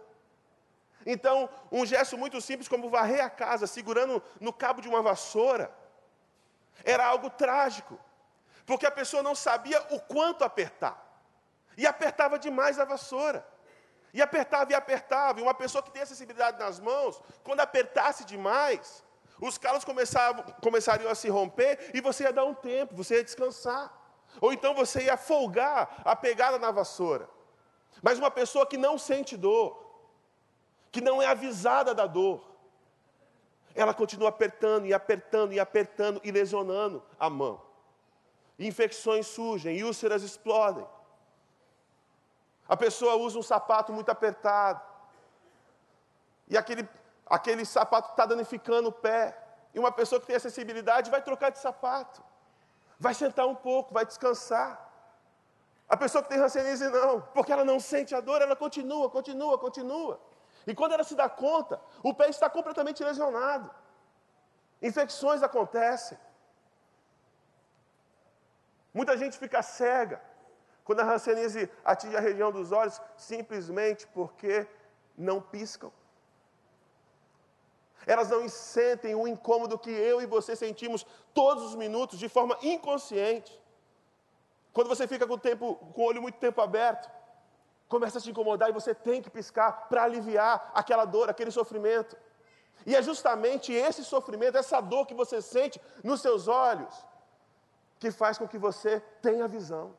Então, 1.07 1.49
um 1.73 1.87
gesto 1.87 2.19
muito 2.19 2.43
simples 2.43 2.69
como 2.69 2.91
varrer 2.91 3.25
a 3.25 3.31
casa 3.31 3.67
segurando 3.67 4.23
no 4.39 4.53
cabo 4.53 4.83
de 4.83 4.89
uma 4.91 5.01
vassoura 5.01 5.75
era 6.85 7.07
algo 7.07 7.31
trágico, 7.31 7.99
porque 8.67 8.85
a 8.85 8.91
pessoa 8.91 9.23
não 9.23 9.35
sabia 9.35 9.81
o 9.93 9.99
quanto 9.99 10.45
apertar. 10.45 11.03
E 11.75 11.87
apertava 11.87 12.39
demais 12.39 12.79
a 12.79 12.85
vassoura. 12.85 13.47
E 14.13 14.21
apertava 14.21 14.73
e 14.73 14.75
apertava. 14.75 15.41
E 15.41 15.43
uma 15.43 15.55
pessoa 15.55 15.83
que 15.83 15.91
tem 15.91 16.03
acessibilidade 16.03 16.59
nas 16.59 16.81
mãos, 16.81 17.21
quando 17.45 17.61
apertasse 17.61 18.25
demais, 18.25 19.05
os 19.41 19.57
calos 19.57 19.85
começavam, 19.85 20.45
começariam 20.63 21.11
a 21.11 21.15
se 21.15 21.29
romper 21.29 21.91
e 21.95 22.01
você 22.01 22.25
ia 22.25 22.33
dar 22.33 22.45
um 22.45 22.55
tempo, 22.55 22.95
você 22.95 23.17
ia 23.17 23.25
descansar. 23.25 23.93
Ou 24.41 24.53
então 24.53 24.75
você 24.75 25.05
ia 25.05 25.17
folgar 25.17 26.03
a 26.05 26.15
pegada 26.15 26.59
na 26.59 26.71
vassoura. 26.71 27.29
Mas 28.03 28.19
uma 28.19 28.31
pessoa 28.31 28.67
que 28.67 28.77
não 28.77 28.99
sente 28.99 29.37
dor, 29.37 29.91
que 30.93 31.01
não 31.01 31.21
é 31.21 31.27
avisada 31.27 31.95
da 31.95 32.07
dor, 32.07 32.45
ela 33.75 33.95
continua 33.95 34.29
apertando 34.29 34.87
e 34.87 34.93
apertando 34.93 35.53
e 35.53 35.61
apertando 35.61 36.21
e 36.25 36.31
lesionando 36.31 37.03
a 37.19 37.31
mão. 37.31 37.63
Infecções 38.59 39.27
surgem 39.27 39.83
úlceras 39.83 40.23
explodem. 40.23 40.87
A 42.71 42.77
pessoa 42.77 43.17
usa 43.17 43.37
um 43.37 43.43
sapato 43.43 43.93
muito 43.93 44.11
apertado. 44.11 44.81
E 46.47 46.57
aquele, 46.57 46.89
aquele 47.27 47.65
sapato 47.65 48.11
está 48.11 48.25
danificando 48.25 48.91
o 48.91 48.93
pé. 48.93 49.37
E 49.75 49.81
uma 49.81 49.91
pessoa 49.91 50.21
que 50.21 50.29
tem 50.29 50.37
acessibilidade 50.37 51.11
vai 51.11 51.21
trocar 51.21 51.51
de 51.51 51.59
sapato. 51.59 52.23
Vai 52.97 53.13
sentar 53.13 53.45
um 53.49 53.57
pouco, 53.57 53.93
vai 53.93 54.07
descansar. 54.07 54.89
A 55.89 55.97
pessoa 55.97 56.23
que 56.23 56.29
tem 56.29 56.39
rancenise 56.39 56.89
não, 56.91 57.21
porque 57.35 57.53
ela 57.53 57.65
não 57.65 57.81
sente 57.81 58.15
a 58.15 58.21
dor, 58.21 58.41
ela 58.41 58.55
continua, 58.55 59.11
continua, 59.11 59.59
continua. 59.59 60.21
E 60.65 60.73
quando 60.73 60.93
ela 60.93 61.03
se 61.03 61.17
dá 61.17 61.29
conta, 61.29 61.81
o 62.05 62.15
pé 62.15 62.29
está 62.29 62.49
completamente 62.49 63.03
lesionado. 63.03 63.69
Infecções 64.81 65.43
acontecem. 65.43 66.17
Muita 68.95 69.17
gente 69.17 69.37
fica 69.37 69.61
cega 69.61 70.30
quando 70.91 71.03
a 71.03 71.15
hanseníase 71.15 71.71
atinge 71.85 72.17
a 72.17 72.21
região 72.21 72.51
dos 72.51 72.73
olhos, 72.73 73.01
simplesmente 73.17 74.09
porque 74.09 74.67
não 75.17 75.41
piscam. 75.41 75.93
Elas 78.05 78.29
não 78.31 78.49
sentem 78.49 79.15
o 79.15 79.29
incômodo 79.29 79.79
que 79.79 79.89
eu 79.89 80.21
e 80.21 80.27
você 80.27 80.57
sentimos 80.57 81.07
todos 81.33 81.63
os 81.63 81.77
minutos, 81.77 82.19
de 82.19 82.29
forma 82.29 82.59
inconsciente. 82.61 83.53
Quando 84.73 84.89
você 84.89 85.07
fica 85.07 85.29
com 85.29 85.35
o, 85.35 85.39
tempo, 85.39 85.77
com 85.95 86.03
o 86.03 86.07
olho 86.07 86.21
muito 86.21 86.39
tempo 86.41 86.61
aberto, 86.61 87.09
começa 87.89 88.19
a 88.19 88.21
te 88.21 88.33
incomodar 88.33 88.69
e 88.69 88.73
você 88.73 88.93
tem 88.93 89.23
que 89.23 89.31
piscar 89.31 89.87
para 89.89 90.03
aliviar 90.03 90.73
aquela 90.75 91.05
dor, 91.05 91.31
aquele 91.31 91.53
sofrimento. 91.53 92.17
E 92.85 92.97
é 92.97 93.01
justamente 93.01 93.73
esse 93.73 94.03
sofrimento, 94.03 94.59
essa 94.59 94.81
dor 94.81 95.07
que 95.07 95.15
você 95.15 95.41
sente 95.41 95.81
nos 96.03 96.21
seus 96.21 96.49
olhos, 96.49 96.93
que 98.01 98.11
faz 98.11 98.37
com 98.37 98.49
que 98.49 98.59
você 98.59 98.99
tenha 99.23 99.47
visão. 99.47 99.95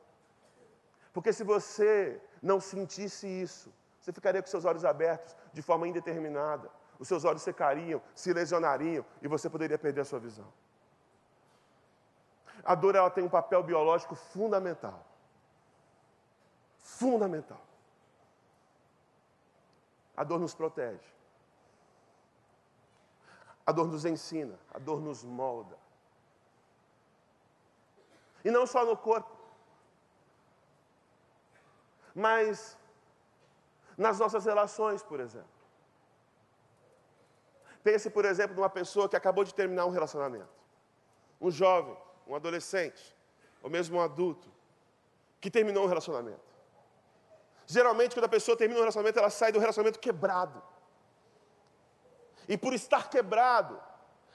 Porque 1.14 1.34
se 1.34 1.44
você 1.44 2.22
não 2.42 2.60
sentisse 2.60 3.28
isso, 3.28 3.74
você 4.00 4.12
ficaria 4.12 4.42
com 4.42 4.48
seus 4.48 4.66
olhos 4.66 4.86
abertos 4.86 5.36
de 5.54 5.62
forma 5.62 5.88
indeterminada. 5.88 6.70
Os 6.98 7.08
seus 7.08 7.26
olhos 7.26 7.42
secariam, 7.42 8.02
se 8.16 8.32
lesionariam 8.32 9.06
e 9.22 9.28
você 9.28 9.50
poderia 9.50 9.78
perder 9.78 10.02
a 10.02 10.06
sua 10.06 10.20
visão. 10.20 10.48
A 12.64 12.76
dor 12.76 12.96
ela 12.96 13.10
tem 13.10 13.24
um 13.24 13.30
papel 13.30 13.64
biológico 13.64 14.16
fundamental. 14.16 15.06
Fundamental. 16.80 17.62
A 20.16 20.24
dor 20.24 20.40
nos 20.40 20.54
protege. 20.54 21.10
A 23.66 23.72
dor 23.72 23.88
nos 23.88 24.06
ensina, 24.06 24.60
a 24.74 24.80
dor 24.80 25.02
nos 25.02 25.24
molda. 25.24 25.78
E 28.44 28.52
não 28.52 28.66
só 28.66 28.86
no 28.86 28.98
corpo, 28.98 29.41
mas 32.14 32.78
nas 33.98 34.20
nossas 34.20 34.46
relações, 34.46 35.04
por 35.04 35.20
exemplo. 35.20 35.62
Pense, 37.84 38.10
por 38.10 38.26
exemplo, 38.26 38.56
numa 38.56 38.70
pessoa 38.70 39.10
que 39.10 39.16
acabou 39.16 39.44
de 39.44 39.54
terminar 39.54 39.86
um 39.86 39.90
relacionamento. 39.90 40.50
Um 41.40 41.50
jovem, 41.50 41.98
um 42.28 42.36
adolescente, 42.36 43.16
ou 43.64 43.70
mesmo 43.70 43.98
um 43.98 44.02
adulto, 44.02 44.48
que 45.40 45.50
terminou 45.50 45.86
um 45.86 45.88
relacionamento. 45.88 46.52
Geralmente, 47.66 48.16
quando 48.16 48.26
a 48.26 48.30
pessoa 48.30 48.56
termina 48.56 48.80
um 48.80 48.84
relacionamento, 48.84 49.18
ela 49.18 49.30
sai 49.30 49.52
do 49.52 49.60
relacionamento 49.60 50.00
quebrado. 50.00 50.62
E 52.48 52.58
por 52.58 52.74
estar 52.74 53.10
quebrado, 53.10 53.82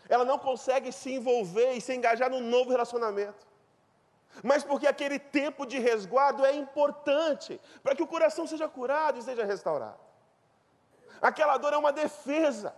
ela 0.09 0.25
não 0.25 0.39
consegue 0.39 0.91
se 0.91 1.12
envolver 1.12 1.73
e 1.73 1.81
se 1.81 1.95
engajar 1.95 2.31
num 2.31 2.41
novo 2.41 2.71
relacionamento 2.71 3.47
mas 4.42 4.64
porque 4.64 4.87
aquele 4.87 5.18
tempo 5.18 5.66
de 5.66 5.79
resguardo 5.79 6.44
é 6.44 6.55
importante 6.55 7.61
para 7.83 7.94
que 7.94 8.03
o 8.03 8.07
coração 8.07 8.46
seja 8.46 8.68
curado 8.68 9.18
e 9.18 9.22
seja 9.22 9.44
restaurado. 9.44 10.01
Aquela 11.20 11.57
dor 11.57 11.72
é 11.72 11.77
uma 11.77 11.92
defesa 11.92 12.75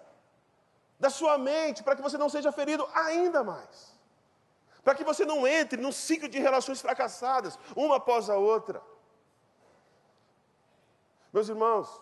da 0.99 1.11
sua 1.11 1.39
mente 1.39 1.83
para 1.83 1.97
que 1.97 2.03
você 2.03 2.19
não 2.19 2.29
seja 2.29 2.53
ferido 2.53 2.89
ainda 2.95 3.43
mais. 3.43 3.97
Para 4.83 4.95
que 4.95 5.05
você 5.05 5.25
não 5.25 5.47
entre 5.47 5.81
num 5.81 5.93
ciclo 5.93 6.29
de 6.29 6.39
relações 6.39 6.81
fracassadas, 6.81 7.59
uma 7.77 7.97
após 7.97 8.31
a 8.31 8.37
outra. 8.37 8.81
Meus 11.33 11.49
irmãos, 11.49 12.01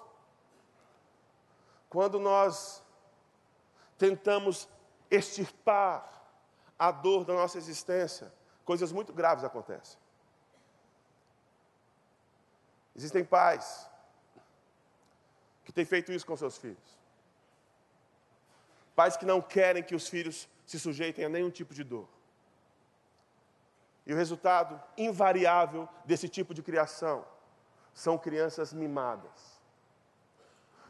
quando 1.89 2.21
nós 2.21 2.83
tentamos 3.99 4.69
extirpar 5.11 6.13
a 6.79 6.91
dor 6.91 7.25
da 7.25 7.35
nossa 7.35 7.59
existência, 7.59 8.33
coisas 8.67 8.91
muito 8.93 9.13
graves 9.13 9.45
acontecem. 9.45 9.99
Existem 12.95 13.25
pais 13.25 13.89
que 15.65 15.73
têm 15.73 15.85
feito 15.85 16.13
isso 16.13 16.27
com 16.27 16.37
seus 16.37 16.59
filhos. 16.59 16.99
Pais 18.95 19.17
que 19.17 19.25
não 19.25 19.41
querem 19.41 19.83
que 19.83 19.95
os 19.95 20.09
filhos 20.09 20.49
se 20.67 20.81
sujeitem 20.81 21.25
a 21.25 21.29
nenhum 21.29 21.51
tipo 21.51 21.73
de 21.73 21.85
dor. 21.85 22.09
E 24.05 24.13
o 24.13 24.17
resultado 24.17 24.83
invariável 24.97 25.89
desse 26.05 26.29
tipo 26.29 26.53
de 26.53 26.63
criação 26.63 27.25
são 27.95 28.19
crianças 28.19 28.73
mimadas. 28.73 29.61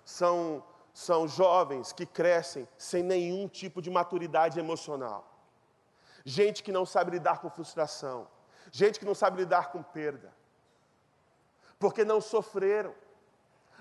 São, 0.04 0.64
são 0.94 1.28
jovens 1.28 1.92
que 1.92 2.06
crescem 2.06 2.66
sem 2.78 3.02
nenhum 3.02 3.48
tipo 3.48 3.82
de 3.82 3.90
maturidade 3.90 4.58
emocional 4.58 5.35
gente 6.26 6.64
que 6.64 6.72
não 6.72 6.84
sabe 6.84 7.12
lidar 7.12 7.38
com 7.38 7.48
frustração, 7.48 8.26
gente 8.72 8.98
que 8.98 9.04
não 9.04 9.14
sabe 9.14 9.36
lidar 9.36 9.70
com 9.70 9.80
perda, 9.80 10.34
porque 11.78 12.04
não 12.04 12.20
sofreram, 12.20 12.92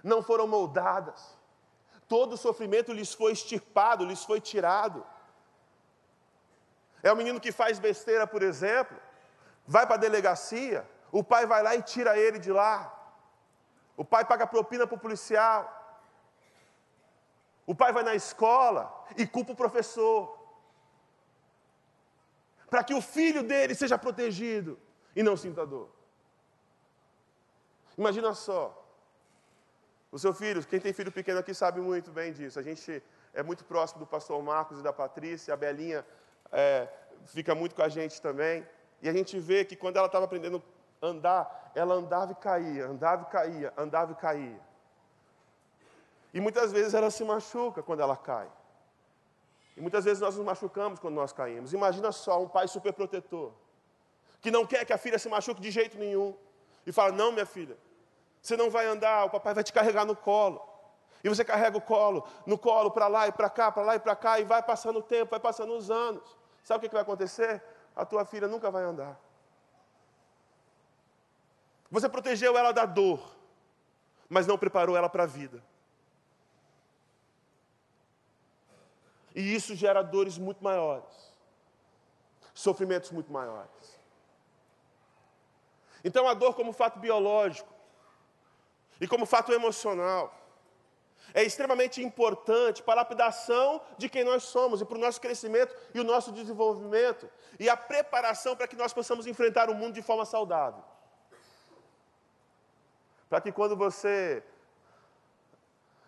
não 0.04 0.22
foram 0.22 0.46
moldadas, 0.46 1.36
todo 2.08 2.34
o 2.34 2.38
sofrimento 2.38 2.94
lhes 2.94 3.12
foi 3.16 3.32
extirpado, 3.32 4.06
lhes 4.06 4.24
foi 4.24 4.40
tirado. 4.40 5.04
É 7.02 7.12
o 7.12 7.16
menino 7.16 7.40
que 7.40 7.52
faz 7.52 7.80
besteira, 7.80 8.28
por 8.28 8.44
exemplo, 8.44 8.96
vai 9.66 9.88
para 9.88 9.96
a 9.96 10.00
delegacia, 10.00 10.88
o 11.12 11.24
pai 11.24 11.48
vai 11.48 11.64
lá 11.64 11.76
e 11.76 11.82
tira 11.82 12.16
ele 12.16 12.38
de 12.38 12.52
lá. 12.52 12.92
O 13.98 14.06
pai 14.06 14.24
paga 14.24 14.46
propina 14.46 14.86
para 14.86 14.96
o 14.96 15.00
policial. 15.00 15.72
O 17.66 17.74
pai 17.74 17.92
vai 17.92 18.04
na 18.04 18.14
escola 18.14 19.06
e 19.18 19.26
culpa 19.26 19.54
o 19.54 19.56
professor 19.56 20.45
para 22.76 22.84
que 22.84 22.94
o 22.94 23.00
filho 23.00 23.42
dele 23.42 23.74
seja 23.74 23.98
protegido 23.98 24.78
e 25.16 25.24
não 25.24 25.38
sinta 25.38 25.66
dor. 25.66 25.90
Imagina 27.98 28.34
só, 28.34 28.86
o 30.12 30.20
seu 30.20 30.34
filho, 30.34 30.62
quem 30.66 30.78
tem 30.78 30.92
filho 30.92 31.10
pequeno 31.10 31.40
aqui 31.40 31.54
sabe 31.54 31.80
muito 31.80 32.12
bem 32.12 32.34
disso. 32.34 32.60
A 32.60 32.62
gente 32.62 33.02
é 33.34 33.42
muito 33.42 33.64
próximo 33.64 34.02
do 34.02 34.06
pastor 34.06 34.44
Marcos 34.44 34.80
e 34.80 34.84
da 34.84 34.92
Patrícia, 34.92 35.54
a 35.54 35.56
Belinha 35.56 36.06
é, 36.52 36.90
fica 37.28 37.56
muito 37.56 37.74
com 37.74 37.82
a 37.82 37.88
gente 37.88 38.22
também. 38.22 38.68
E 39.02 39.08
a 39.08 39.14
gente 39.14 39.40
vê 39.40 39.64
que 39.64 39.78
quando 39.78 39.96
ela 39.96 40.08
estava 40.08 40.26
aprendendo 40.26 40.62
a 41.02 41.08
andar, 41.08 41.72
ela 41.74 41.96
andava 41.96 42.34
e 42.34 42.36
caía, 42.36 42.88
andava 42.88 43.22
e 43.24 43.32
caía, 43.32 43.74
andava 43.78 44.12
e 44.12 44.16
caía. 44.16 44.60
E 46.34 46.42
muitas 46.42 46.74
vezes 46.74 46.94
ela 46.94 47.10
se 47.10 47.24
machuca 47.24 47.82
quando 47.82 48.02
ela 48.02 48.18
cai. 48.18 48.50
E 49.76 49.82
muitas 49.82 50.06
vezes 50.06 50.22
nós 50.22 50.36
nos 50.36 50.46
machucamos 50.46 51.00
quando 51.00 51.16
nós 51.16 51.34
caímos. 51.34 51.74
Imagina 51.74 52.12
só 52.12 52.42
um 52.42 52.48
pai 52.48 52.68
superprotetor, 52.68 53.52
que 54.40 54.50
não 54.50 54.66
quer 54.66 54.86
que 54.86 54.94
a 54.94 54.98
filha 54.98 55.20
se 55.20 55.28
machuque 55.28 55.62
de 55.62 55.70
jeito 55.70 55.98
nenhum. 55.98 56.36
E 56.86 56.92
fala: 56.92 57.12
Não, 57.12 57.32
minha 57.32 57.46
filha, 57.46 57.78
você 58.42 58.56
não 58.56 58.70
vai 58.70 58.86
andar, 58.86 59.26
o 59.26 59.30
papai 59.30 59.54
vai 59.54 59.64
te 59.64 59.74
carregar 59.74 60.06
no 60.06 60.16
colo. 60.16 60.62
E 61.24 61.30
você 61.30 61.44
carrega 61.44 61.76
o 61.76 61.82
colo, 61.82 62.26
no 62.46 62.58
colo, 62.58 62.92
para 62.92 63.08
lá 63.08 63.28
e 63.28 63.32
para 63.32 63.50
cá, 63.50 63.72
para 63.72 63.82
lá 63.82 63.96
e 63.96 64.00
para 64.00 64.16
cá, 64.16 64.40
e 64.40 64.44
vai 64.44 64.62
passando 64.62 65.00
o 65.00 65.02
tempo, 65.02 65.32
vai 65.32 65.40
passando 65.40 65.76
os 65.76 65.90
anos. 65.90 66.38
Sabe 66.64 66.78
o 66.78 66.82
que, 66.82 66.90
que 66.90 66.94
vai 66.94 67.02
acontecer? 67.02 67.64
A 67.96 68.06
tua 68.06 68.24
filha 68.24 68.48
nunca 68.48 68.70
vai 68.70 68.84
andar. 68.84 69.20
Você 71.90 72.08
protegeu 72.08 72.56
ela 72.58 72.72
da 72.72 72.86
dor, 72.86 73.36
mas 74.30 74.46
não 74.46 74.58
preparou 74.58 74.96
ela 74.96 75.10
para 75.10 75.24
a 75.24 75.26
vida. 75.26 75.64
E 79.36 79.54
isso 79.54 79.76
gera 79.76 80.02
dores 80.02 80.38
muito 80.38 80.64
maiores, 80.64 81.36
sofrimentos 82.54 83.12
muito 83.12 83.32
maiores. 83.32 84.00
Então, 86.06 86.26
a 86.28 86.34
dor, 86.34 86.56
como 86.56 86.72
fato 86.72 87.00
biológico 87.00 87.72
e 89.02 89.08
como 89.08 89.26
fato 89.26 89.52
emocional, 89.52 90.34
é 91.34 91.44
extremamente 91.44 92.02
importante 92.02 92.82
para 92.82 92.94
a 92.94 93.04
lapidação 93.04 93.82
de 93.98 94.08
quem 94.08 94.24
nós 94.24 94.44
somos 94.44 94.80
e 94.80 94.86
para 94.86 94.98
o 94.98 95.02
nosso 95.02 95.20
crescimento 95.20 95.76
e 95.94 96.00
o 96.00 96.04
nosso 96.04 96.32
desenvolvimento 96.32 97.30
e 97.60 97.68
a 97.68 97.76
preparação 97.76 98.56
para 98.56 98.68
que 98.68 98.76
nós 98.78 98.94
possamos 98.94 99.28
enfrentar 99.28 99.70
o 99.70 99.76
mundo 99.76 99.96
de 99.96 100.02
forma 100.02 100.24
saudável. 100.24 100.82
Para 103.28 103.42
que 103.42 103.52
quando 103.52 103.76
você 103.76 104.42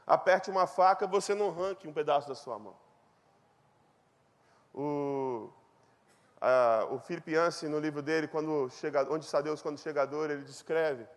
aperte 0.05 0.49
uma 0.49 0.65
faca, 0.65 1.05
você 1.05 1.35
não 1.35 1.49
arranque 1.49 1.89
um 1.89 1.93
pedaço 1.93 2.29
da 2.29 2.35
sua 2.35 2.57
mão. 2.57 2.86
O, 4.79 5.49
a, 6.39 6.87
o 6.91 6.99
Philip 6.99 7.31
Yancey, 7.31 7.67
no 7.67 7.79
livro 7.79 8.03
dele, 8.03 8.27
quando 8.27 8.69
chega, 8.69 9.11
Onde 9.11 9.25
está 9.25 9.41
Deus 9.41 9.59
quando 9.59 9.79
chegador, 9.79 10.29
ele 10.29 10.43
descreve 10.43 11.07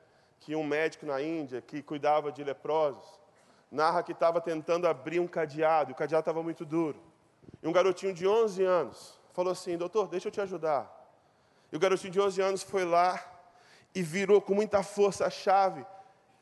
que 0.41 0.57
um 0.57 0.65
médico 0.65 1.05
na 1.05 1.21
Índia 1.21 1.61
que 1.61 1.83
cuidava 1.83 2.33
de 2.33 2.43
leprosos, 2.43 3.21
narra 3.71 4.03
que 4.03 4.13
estava 4.13 4.41
tentando 4.41 4.89
abrir 4.89 5.21
um 5.21 5.29
cadeado, 5.29 5.91
e 5.91 5.93
o 5.93 5.95
cadeado 5.95 6.23
estava 6.23 6.43
muito 6.43 6.65
duro. 6.65 6.99
E 7.63 7.69
um 7.69 7.73
garotinho 7.73 8.15
de 8.15 8.27
11 8.27 8.65
anos 8.65 9.21
falou 9.35 9.53
assim: 9.53 9.77
Doutor, 9.77 10.09
deixa 10.09 10.29
eu 10.29 10.33
te 10.33 10.41
ajudar. 10.41 10.91
E 11.71 11.77
o 11.77 11.79
garotinho 11.79 12.13
de 12.15 12.21
11 12.21 12.41
anos 12.41 12.63
foi 12.63 12.87
lá 12.87 13.23
e 13.95 14.03
virou 14.03 14.41
com 14.41 14.55
muita 14.55 14.83
força 14.83 15.27
a 15.27 15.31
chave, 15.31 15.85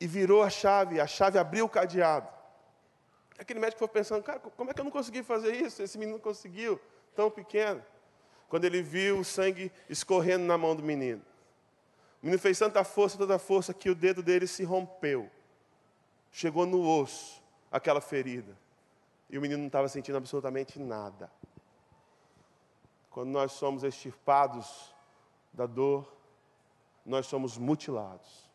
e 0.00 0.06
virou 0.06 0.40
a 0.44 0.50
chave, 0.50 1.00
a 1.00 1.06
chave 1.08 1.36
abriu 1.36 1.64
o 1.64 1.68
cadeado. 1.68 2.28
Aquele 3.36 3.58
médico 3.58 3.80
foi 3.80 3.88
pensando: 3.88 4.22
Cara, 4.22 4.38
como 4.38 4.70
é 4.70 4.74
que 4.74 4.80
eu 4.80 4.84
não 4.84 4.92
consegui 4.92 5.24
fazer 5.24 5.56
isso? 5.56 5.82
Esse 5.82 5.98
menino 5.98 6.20
conseguiu, 6.20 6.80
tão 7.18 7.30
pequeno. 7.30 7.84
Quando 8.48 8.64
ele 8.64 8.80
viu 8.80 9.18
o 9.18 9.24
sangue 9.24 9.72
escorrendo 9.90 10.44
na 10.44 10.56
mão 10.56 10.76
do 10.76 10.82
menino. 10.82 11.20
O 12.22 12.26
menino 12.26 12.40
fez 12.40 12.56
tanta 12.56 12.84
força, 12.84 13.18
tanta 13.18 13.38
força, 13.38 13.74
que 13.74 13.90
o 13.90 13.94
dedo 13.94 14.22
dele 14.22 14.46
se 14.46 14.62
rompeu 14.62 15.28
chegou 16.30 16.66
no 16.66 16.80
osso 16.86 17.42
aquela 17.70 18.00
ferida. 18.00 18.56
E 19.28 19.36
o 19.36 19.40
menino 19.40 19.58
não 19.58 19.66
estava 19.66 19.88
sentindo 19.88 20.16
absolutamente 20.16 20.78
nada. 20.78 21.30
Quando 23.10 23.30
nós 23.30 23.52
somos 23.52 23.82
extirpados 23.82 24.94
da 25.52 25.66
dor, 25.66 26.10
nós 27.04 27.26
somos 27.26 27.58
mutilados. 27.58 28.48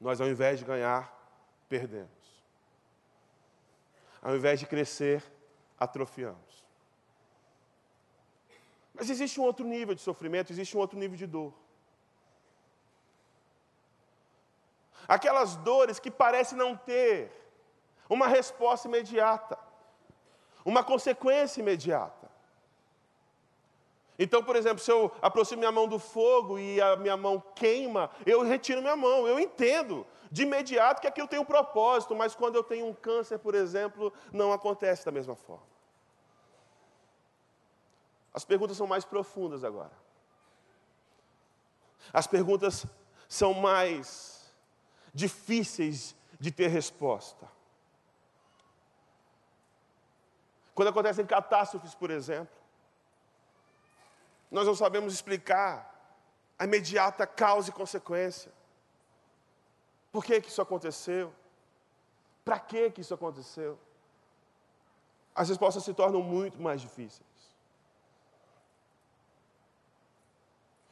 Nós, 0.00 0.20
ao 0.20 0.28
invés 0.28 0.60
de 0.60 0.64
ganhar, 0.64 1.12
perdemos. 1.68 2.08
Ao 4.22 4.36
invés 4.36 4.60
de 4.60 4.66
crescer, 4.66 5.24
atrofiamos. 5.78 6.64
Mas 8.94 9.10
existe 9.10 9.40
um 9.40 9.44
outro 9.44 9.64
nível 9.66 9.94
de 9.94 10.00
sofrimento, 10.00 10.52
existe 10.52 10.76
um 10.76 10.80
outro 10.80 10.98
nível 10.98 11.16
de 11.16 11.26
dor. 11.26 11.54
aquelas 15.08 15.56
dores 15.56 15.98
que 15.98 16.10
parecem 16.10 16.58
não 16.58 16.76
ter 16.76 17.32
uma 18.10 18.28
resposta 18.28 18.86
imediata, 18.86 19.58
uma 20.64 20.84
consequência 20.84 21.60
imediata. 21.60 22.28
Então, 24.18 24.42
por 24.42 24.56
exemplo, 24.56 24.80
se 24.80 24.90
eu 24.90 25.10
aproximo 25.22 25.60
minha 25.60 25.72
mão 25.72 25.88
do 25.88 25.98
fogo 25.98 26.58
e 26.58 26.80
a 26.80 26.96
minha 26.96 27.16
mão 27.16 27.42
queima, 27.54 28.10
eu 28.26 28.42
retiro 28.42 28.82
minha 28.82 28.96
mão, 28.96 29.26
eu 29.26 29.40
entendo 29.40 30.06
de 30.30 30.42
imediato 30.42 31.00
que 31.00 31.06
aquilo 31.06 31.28
tem 31.28 31.38
um 31.38 31.44
propósito, 31.44 32.14
mas 32.14 32.34
quando 32.34 32.56
eu 32.56 32.62
tenho 32.62 32.86
um 32.86 32.94
câncer, 32.94 33.38
por 33.38 33.54
exemplo, 33.54 34.12
não 34.32 34.52
acontece 34.52 35.04
da 35.04 35.12
mesma 35.12 35.34
forma. 35.34 35.66
As 38.32 38.44
perguntas 38.44 38.76
são 38.76 38.86
mais 38.86 39.04
profundas 39.04 39.64
agora. 39.64 39.92
As 42.12 42.26
perguntas 42.26 42.86
são 43.28 43.52
mais 43.52 44.52
difíceis 45.12 46.14
de 46.38 46.50
ter 46.50 46.68
resposta. 46.68 47.48
Quando 50.74 50.88
acontecem 50.88 51.26
catástrofes, 51.26 51.94
por 51.94 52.10
exemplo, 52.10 52.56
nós 54.50 54.66
não 54.66 54.74
sabemos 54.74 55.12
explicar 55.12 55.94
a 56.58 56.64
imediata 56.64 57.26
causa 57.26 57.70
e 57.70 57.72
consequência. 57.72 58.52
Por 60.10 60.24
que, 60.24 60.40
que 60.40 60.48
isso 60.48 60.62
aconteceu? 60.62 61.32
Para 62.44 62.58
que, 62.58 62.90
que 62.90 63.00
isso 63.00 63.14
aconteceu? 63.14 63.78
As 65.34 65.48
respostas 65.48 65.84
se 65.84 65.94
tornam 65.94 66.22
muito 66.22 66.60
mais 66.60 66.80
difíceis. 66.80 67.28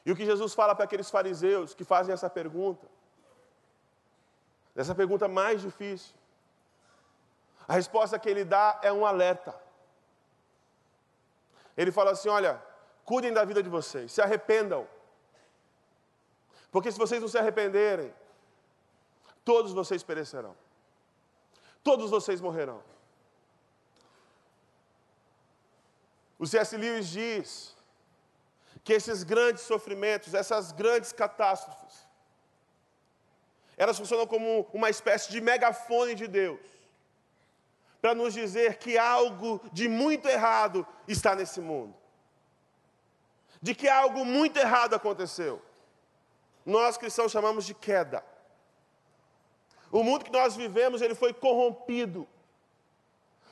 E 0.05 0.12
o 0.12 0.16
que 0.16 0.24
Jesus 0.24 0.55
fala 0.55 0.74
para 0.74 0.85
aqueles 0.85 1.11
fariseus 1.11 1.74
que 1.74 1.85
fazem 1.85 2.12
essa 2.12 2.31
pergunta 2.31 2.87
Essa 4.76 4.94
pergunta 4.94 5.26
mais 5.26 5.62
difícil. 5.62 6.14
A 7.66 7.72
resposta 7.72 8.18
que 8.18 8.29
ele 8.29 8.44
dá 8.44 8.79
é 8.83 8.92
um 8.92 9.05
alerta. 9.07 9.59
Ele 11.76 11.90
fala 11.90 12.11
assim: 12.12 12.29
olha, 12.29 12.62
cuidem 13.05 13.33
da 13.33 13.44
vida 13.44 13.62
de 13.62 13.70
vocês, 13.70 14.12
se 14.12 14.20
arrependam. 14.20 14.87
Porque 16.70 16.92
se 16.92 16.98
vocês 16.98 17.20
não 17.20 17.29
se 17.29 17.38
arrependerem, 17.38 18.14
todos 19.46 19.72
vocês 19.72 20.02
perecerão. 20.02 20.54
Todos 21.82 22.11
vocês 22.11 22.40
morrerão. 22.40 22.82
O 26.37 26.46
C.S. 26.46 26.76
Lewis 26.76 27.09
diz 27.09 27.76
que 28.82 28.92
esses 28.92 29.22
grandes 29.22 29.62
sofrimentos, 29.62 30.35
essas 30.35 30.72
grandes 30.72 31.12
catástrofes, 31.12 31.94
elas 33.76 33.96
funcionam 33.96 34.26
como 34.26 34.68
uma 34.72 34.90
espécie 34.90 35.30
de 35.30 35.40
megafone 35.40 36.14
de 36.16 36.26
Deus, 36.26 36.61
para 38.02 38.14
nos 38.14 38.35
dizer 38.35 38.78
que 38.78 38.98
algo 38.98 39.61
de 39.72 39.88
muito 39.88 40.28
errado 40.28 40.85
está 41.06 41.35
nesse 41.37 41.61
mundo, 41.61 41.94
de 43.62 43.74
que 43.74 43.88
algo 43.88 44.24
muito 44.24 44.59
errado 44.59 44.94
aconteceu. 44.94 45.62
Nós 46.64 46.96
cristãos 46.96 47.30
chamamos 47.30 47.64
de 47.64 47.74
queda. 47.74 48.24
O 49.96 50.02
mundo 50.02 50.26
que 50.26 50.30
nós 50.30 50.54
vivemos, 50.54 51.00
ele 51.00 51.14
foi 51.14 51.32
corrompido. 51.32 52.28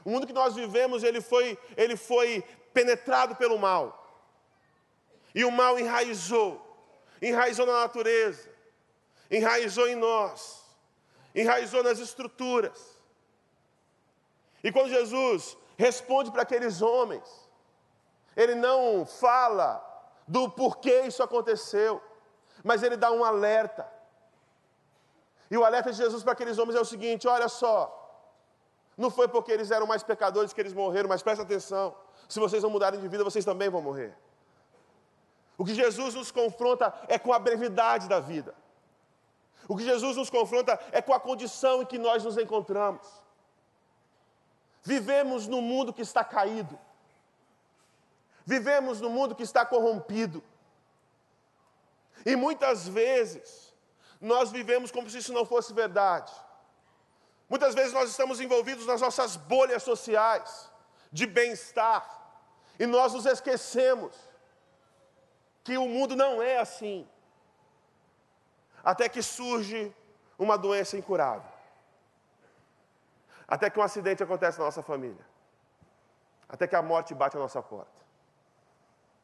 O 0.05 0.11
mundo 0.11 0.27
que 0.27 0.33
nós 0.35 0.55
vivemos, 0.55 1.03
ele 1.03 1.23
foi, 1.23 1.59
ele 1.75 1.97
foi 1.97 2.45
penetrado 2.75 3.35
pelo 3.35 3.59
mal. 3.59 3.83
E 5.35 5.43
o 5.43 5.51
mal 5.51 5.79
enraizou, 5.79 6.61
enraizou 7.23 7.65
na 7.65 7.81
natureza, 7.81 8.47
enraizou 9.31 9.89
em 9.89 9.95
nós, 9.95 10.63
enraizou 11.35 11.83
nas 11.83 11.99
estruturas. 11.99 13.01
E 14.63 14.71
quando 14.71 14.91
Jesus 14.91 15.57
responde 15.79 16.31
para 16.31 16.43
aqueles 16.43 16.83
homens, 16.83 17.27
ele 18.37 18.55
não 18.55 19.07
fala 19.07 19.83
do 20.29 20.51
porquê 20.51 21.05
isso 21.07 21.23
aconteceu, 21.23 22.03
mas 22.63 22.83
ele 22.83 22.99
dá 22.99 23.11
um 23.11 23.25
alerta. 23.25 23.94
E 25.51 25.57
o 25.57 25.65
alerta 25.65 25.91
de 25.91 25.99
Jesus 25.99 26.23
para 26.23 26.33
aqueles 26.33 26.59
homens 26.59 26.77
é 26.77 26.81
o 26.81 26.85
seguinte: 26.85 27.29
olha 27.29 27.49
só, 27.49 28.01
não 28.97 29.11
foi 29.11 29.29
porque 29.29 29.53
eles 29.53 29.71
eram 29.71 29.87
mais 29.87 30.03
pecadores 30.03 30.53
que 30.53 30.61
eles 30.61 30.73
morreram, 30.73 31.09
mas 31.09 31.23
presta 31.23 31.43
atenção: 31.43 31.95
se 32.29 32.41
vocês 32.41 32.63
não 32.63 32.71
mudarem 32.71 33.01
de 33.01 33.09
vida, 33.09 33.25
vocês 33.25 33.45
também 33.45 33.69
vão 33.69 33.83
morrer. 33.83 34.17
O 35.57 35.65
que 35.65 35.75
Jesus 35.75 36.15
nos 36.15 36.31
confronta 36.31 36.93
é 37.09 37.19
com 37.19 37.33
a 37.33 37.39
brevidade 37.39 38.09
da 38.09 38.21
vida. 38.21 38.55
O 39.69 39.77
que 39.77 39.85
Jesus 39.85 40.17
nos 40.17 40.29
confronta 40.29 40.79
é 40.93 41.01
com 41.01 41.15
a 41.15 41.21
condição 41.21 41.83
em 41.83 41.87
que 41.87 41.99
nós 41.99 42.23
nos 42.25 42.37
encontramos. 42.37 43.07
Vivemos 44.83 45.47
num 45.47 45.63
mundo 45.63 45.93
que 45.93 46.03
está 46.03 46.23
caído. 46.23 46.79
Vivemos 48.45 49.01
num 49.01 49.09
mundo 49.09 49.35
que 49.35 49.43
está 49.43 49.65
corrompido. 49.65 50.43
E 52.27 52.37
muitas 52.37 52.87
vezes 52.87 53.64
nós 54.21 54.51
vivemos 54.51 54.91
como 54.91 55.09
se 55.09 55.19
isso 55.19 55.33
não 55.33 55.45
fosse 55.45 55.73
verdade. 55.73 56.33
Muitas 57.49 57.75
vezes 57.75 57.93
nós 57.93 58.11
estamos 58.11 58.41
envolvidos 58.41 58.87
nas 58.87 59.01
nossas 59.01 59.37
bolhas 59.37 59.83
sociais 59.83 60.71
de 61.13 61.27
bem-estar 61.27 62.03
e 62.79 62.87
nós 62.87 63.13
nos 63.13 63.27
esquecemos 63.27 64.17
que 65.63 65.77
o 65.79 65.89
mundo 65.89 66.17
não 66.17 66.43
é 66.43 66.59
assim. 66.59 67.09
Até 68.83 69.09
que 69.09 69.23
surge 69.23 69.95
uma 70.39 70.59
doença 70.59 70.97
incurável. 70.97 71.51
Até 73.47 73.71
que 73.71 73.79
um 73.79 73.83
acidente 73.83 74.23
acontece 74.23 74.59
na 74.59 74.65
nossa 74.65 74.83
família. 74.83 75.25
Até 76.49 76.67
que 76.67 76.77
a 76.77 76.83
morte 76.83 77.15
bate 77.15 77.37
a 77.37 77.41
nossa 77.41 77.63
porta. 77.63 78.03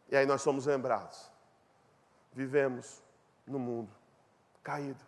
E 0.09 0.17
aí 0.17 0.27
nós 0.27 0.43
somos 0.43 0.67
lembrados. 0.67 1.31
Vivemos 2.33 3.03
no 3.47 3.59
mundo 3.59 4.00
caído. 4.63 5.05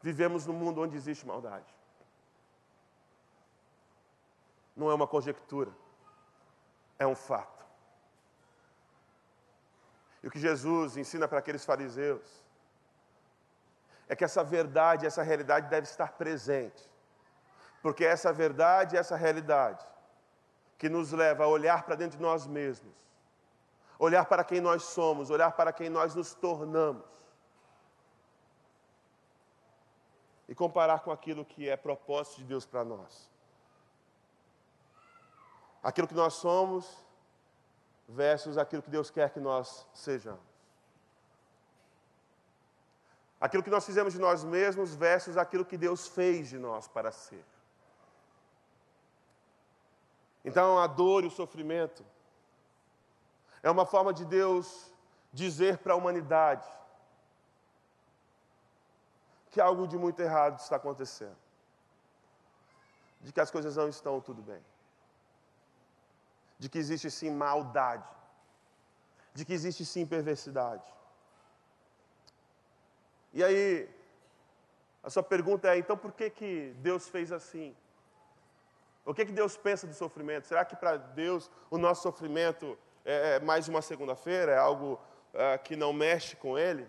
Vivemos 0.00 0.46
num 0.46 0.52
mundo 0.52 0.80
onde 0.82 0.96
existe 0.96 1.26
maldade. 1.26 1.72
Não 4.76 4.90
é 4.90 4.94
uma 4.94 5.06
conjectura, 5.06 5.70
é 6.98 7.06
um 7.06 7.14
fato. 7.14 7.64
E 10.22 10.28
o 10.28 10.30
que 10.30 10.38
Jesus 10.38 10.96
ensina 10.96 11.28
para 11.28 11.38
aqueles 11.38 11.64
fariseus 11.64 12.44
é 14.08 14.16
que 14.16 14.24
essa 14.24 14.42
verdade, 14.42 15.06
essa 15.06 15.22
realidade 15.22 15.68
deve 15.68 15.86
estar 15.86 16.12
presente. 16.12 16.90
Porque 17.82 18.04
é 18.04 18.08
essa 18.08 18.32
verdade, 18.32 18.96
essa 18.96 19.16
realidade 19.16 19.86
que 20.78 20.88
nos 20.88 21.12
leva 21.12 21.44
a 21.44 21.48
olhar 21.48 21.82
para 21.84 21.94
dentro 21.94 22.16
de 22.16 22.22
nós 22.22 22.46
mesmos, 22.46 22.94
olhar 23.98 24.24
para 24.26 24.44
quem 24.44 24.60
nós 24.60 24.82
somos, 24.84 25.30
olhar 25.30 25.52
para 25.52 25.72
quem 25.72 25.88
nós 25.88 26.14
nos 26.14 26.34
tornamos. 26.34 27.04
E 30.48 30.54
comparar 30.54 31.00
com 31.00 31.10
aquilo 31.10 31.44
que 31.44 31.68
é 31.68 31.76
propósito 31.76 32.38
de 32.38 32.44
Deus 32.44 32.66
para 32.66 32.84
nós. 32.84 33.30
Aquilo 35.82 36.08
que 36.08 36.14
nós 36.14 36.34
somos 36.34 37.04
versus 38.08 38.58
aquilo 38.58 38.82
que 38.82 38.90
Deus 38.90 39.10
quer 39.10 39.30
que 39.30 39.40
nós 39.40 39.86
sejamos. 39.94 40.54
Aquilo 43.40 43.62
que 43.62 43.70
nós 43.70 43.84
fizemos 43.84 44.12
de 44.12 44.18
nós 44.18 44.44
mesmos 44.44 44.94
versus 44.94 45.36
aquilo 45.36 45.64
que 45.64 45.76
Deus 45.76 46.06
fez 46.08 46.48
de 46.48 46.58
nós 46.58 46.88
para 46.88 47.10
ser. 47.12 47.44
Então, 50.44 50.78
a 50.78 50.86
dor 50.86 51.24
e 51.24 51.26
o 51.26 51.30
sofrimento 51.30 52.04
é 53.64 53.70
uma 53.70 53.86
forma 53.86 54.12
de 54.12 54.26
Deus 54.26 54.92
dizer 55.32 55.78
para 55.78 55.94
a 55.94 55.96
humanidade 55.96 56.68
que 59.50 59.58
algo 59.58 59.86
de 59.88 59.96
muito 59.96 60.20
errado 60.20 60.58
está 60.58 60.76
acontecendo, 60.76 61.36
de 63.22 63.32
que 63.32 63.40
as 63.40 63.50
coisas 63.50 63.74
não 63.74 63.88
estão 63.88 64.20
tudo 64.20 64.42
bem, 64.42 64.62
de 66.58 66.68
que 66.68 66.76
existe 66.76 67.10
sim 67.10 67.30
maldade, 67.30 68.06
de 69.32 69.46
que 69.46 69.54
existe 69.54 69.82
sim 69.86 70.04
perversidade. 70.04 70.84
E 73.32 73.42
aí, 73.42 73.88
a 75.02 75.08
sua 75.08 75.22
pergunta 75.22 75.74
é: 75.74 75.78
então 75.78 75.96
por 75.96 76.12
que, 76.12 76.28
que 76.28 76.74
Deus 76.80 77.08
fez 77.08 77.32
assim? 77.32 77.74
O 79.06 79.14
que, 79.14 79.24
que 79.24 79.32
Deus 79.32 79.56
pensa 79.56 79.86
do 79.86 79.94
sofrimento? 79.94 80.46
Será 80.46 80.66
que 80.66 80.76
para 80.76 80.98
Deus 80.98 81.50
o 81.70 81.78
nosso 81.78 82.02
sofrimento 82.02 82.78
é, 83.04 83.36
é 83.36 83.40
mais 83.40 83.68
uma 83.68 83.82
segunda-feira? 83.82 84.52
É 84.52 84.58
algo 84.58 85.00
é, 85.32 85.58
que 85.58 85.76
não 85.76 85.92
mexe 85.92 86.36
com 86.36 86.58
Ele? 86.58 86.86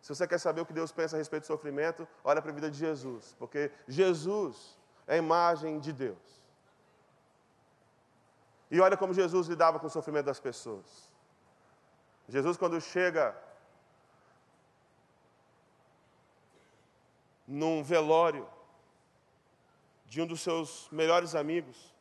Se 0.00 0.14
você 0.14 0.26
quer 0.26 0.38
saber 0.38 0.60
o 0.60 0.66
que 0.66 0.72
Deus 0.72 0.92
pensa 0.92 1.16
a 1.16 1.18
respeito 1.18 1.44
do 1.44 1.46
sofrimento, 1.46 2.06
olha 2.22 2.40
para 2.40 2.50
a 2.50 2.54
vida 2.54 2.70
de 2.70 2.78
Jesus, 2.78 3.34
porque 3.38 3.70
Jesus 3.88 4.78
é 5.06 5.14
a 5.14 5.18
imagem 5.18 5.80
de 5.80 5.92
Deus. 5.92 6.44
E 8.70 8.80
olha 8.80 8.96
como 8.96 9.14
Jesus 9.14 9.48
lidava 9.48 9.78
com 9.78 9.86
o 9.86 9.90
sofrimento 9.90 10.26
das 10.26 10.40
pessoas. 10.40 11.12
Jesus, 12.28 12.56
quando 12.56 12.80
chega 12.80 13.36
num 17.46 17.82
velório, 17.82 18.48
de 20.06 20.22
um 20.22 20.26
dos 20.26 20.40
seus 20.40 20.88
melhores 20.90 21.34
amigos. 21.34 21.94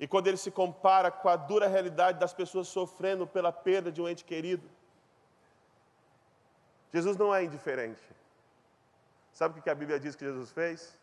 E 0.00 0.08
quando 0.08 0.28
ele 0.28 0.38
se 0.38 0.50
compara 0.50 1.10
com 1.10 1.28
a 1.28 1.36
dura 1.36 1.68
realidade 1.68 2.18
das 2.18 2.32
pessoas 2.32 2.66
sofrendo 2.66 3.26
pela 3.26 3.52
perda 3.52 3.92
de 3.92 4.00
um 4.00 4.08
ente 4.08 4.24
querido, 4.24 4.66
Jesus 6.90 7.18
não 7.18 7.34
é 7.34 7.44
indiferente. 7.44 8.02
Sabe 9.30 9.60
o 9.60 9.62
que 9.62 9.68
a 9.68 9.74
Bíblia 9.74 10.00
diz 10.00 10.16
que 10.16 10.24
Jesus 10.24 10.50
fez? 10.50 10.96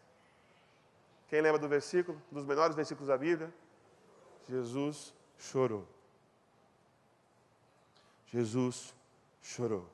Quem 1.28 1.42
lembra 1.42 1.60
do 1.60 1.68
versículo, 1.68 2.20
dos 2.32 2.44
menores 2.44 2.76
versículos 2.76 3.08
da 3.08 3.18
Bíblia? 3.18 3.54
Jesus 4.50 5.14
chorou. 5.38 5.88
Jesus 8.26 8.96
chorou. 9.44 9.88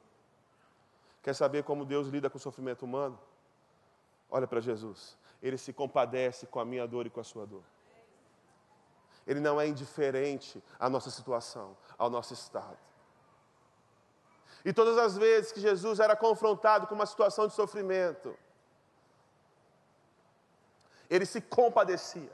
Quer 1.21 1.35
saber 1.35 1.63
como 1.63 1.83
Deus 1.85 2.07
lida 2.07 2.29
com 2.29 2.37
o 2.37 2.41
sofrimento 2.41 2.85
humano? 2.85 3.19
Olha 4.29 4.47
para 4.47 4.61
Jesus. 4.61 5.17
Ele 5.41 5.57
se 5.57 5.73
compadece 5.73 6.47
com 6.47 6.59
a 6.61 6.65
minha 6.65 6.87
dor 6.87 7.05
e 7.05 7.09
com 7.09 7.19
a 7.19 7.23
sua 7.23 7.45
dor. 7.45 7.63
Ele 9.25 9.39
não 9.39 9.59
é 9.59 9.67
indiferente 9.67 10.61
à 10.79 10.89
nossa 10.89 11.09
situação, 11.09 11.77
ao 11.97 12.09
nosso 12.09 12.33
estado. 12.33 12.77
E 14.65 14.71
todas 14.71 14.97
as 14.97 15.17
vezes 15.17 15.51
que 15.51 15.59
Jesus 15.59 15.99
era 15.99 16.15
confrontado 16.15 16.87
com 16.87 16.95
uma 16.95 17.05
situação 17.05 17.47
de 17.47 17.53
sofrimento, 17.53 18.37
ele 21.09 21.25
se 21.25 21.41
compadecia. 21.41 22.31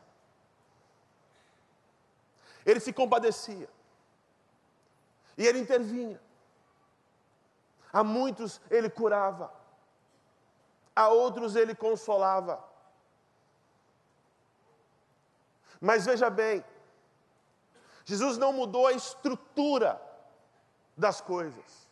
Ele 2.65 2.79
se 2.79 2.93
compadecia. 2.93 3.69
E 5.37 5.45
ele 5.45 5.59
intervinha. 5.59 6.21
A 7.91 8.03
muitos 8.03 8.61
ele 8.69 8.89
curava, 8.89 9.51
a 10.95 11.07
outros 11.09 11.55
ele 11.55 11.73
consolava. 11.73 12.63
Mas 15.81 16.05
veja 16.05 16.29
bem, 16.29 16.63
Jesus 18.09 18.39
não 18.39 18.51
mudou 18.51 18.87
a 18.87 18.91
estrutura 18.93 20.01
das 20.97 21.21
coisas. 21.21 21.87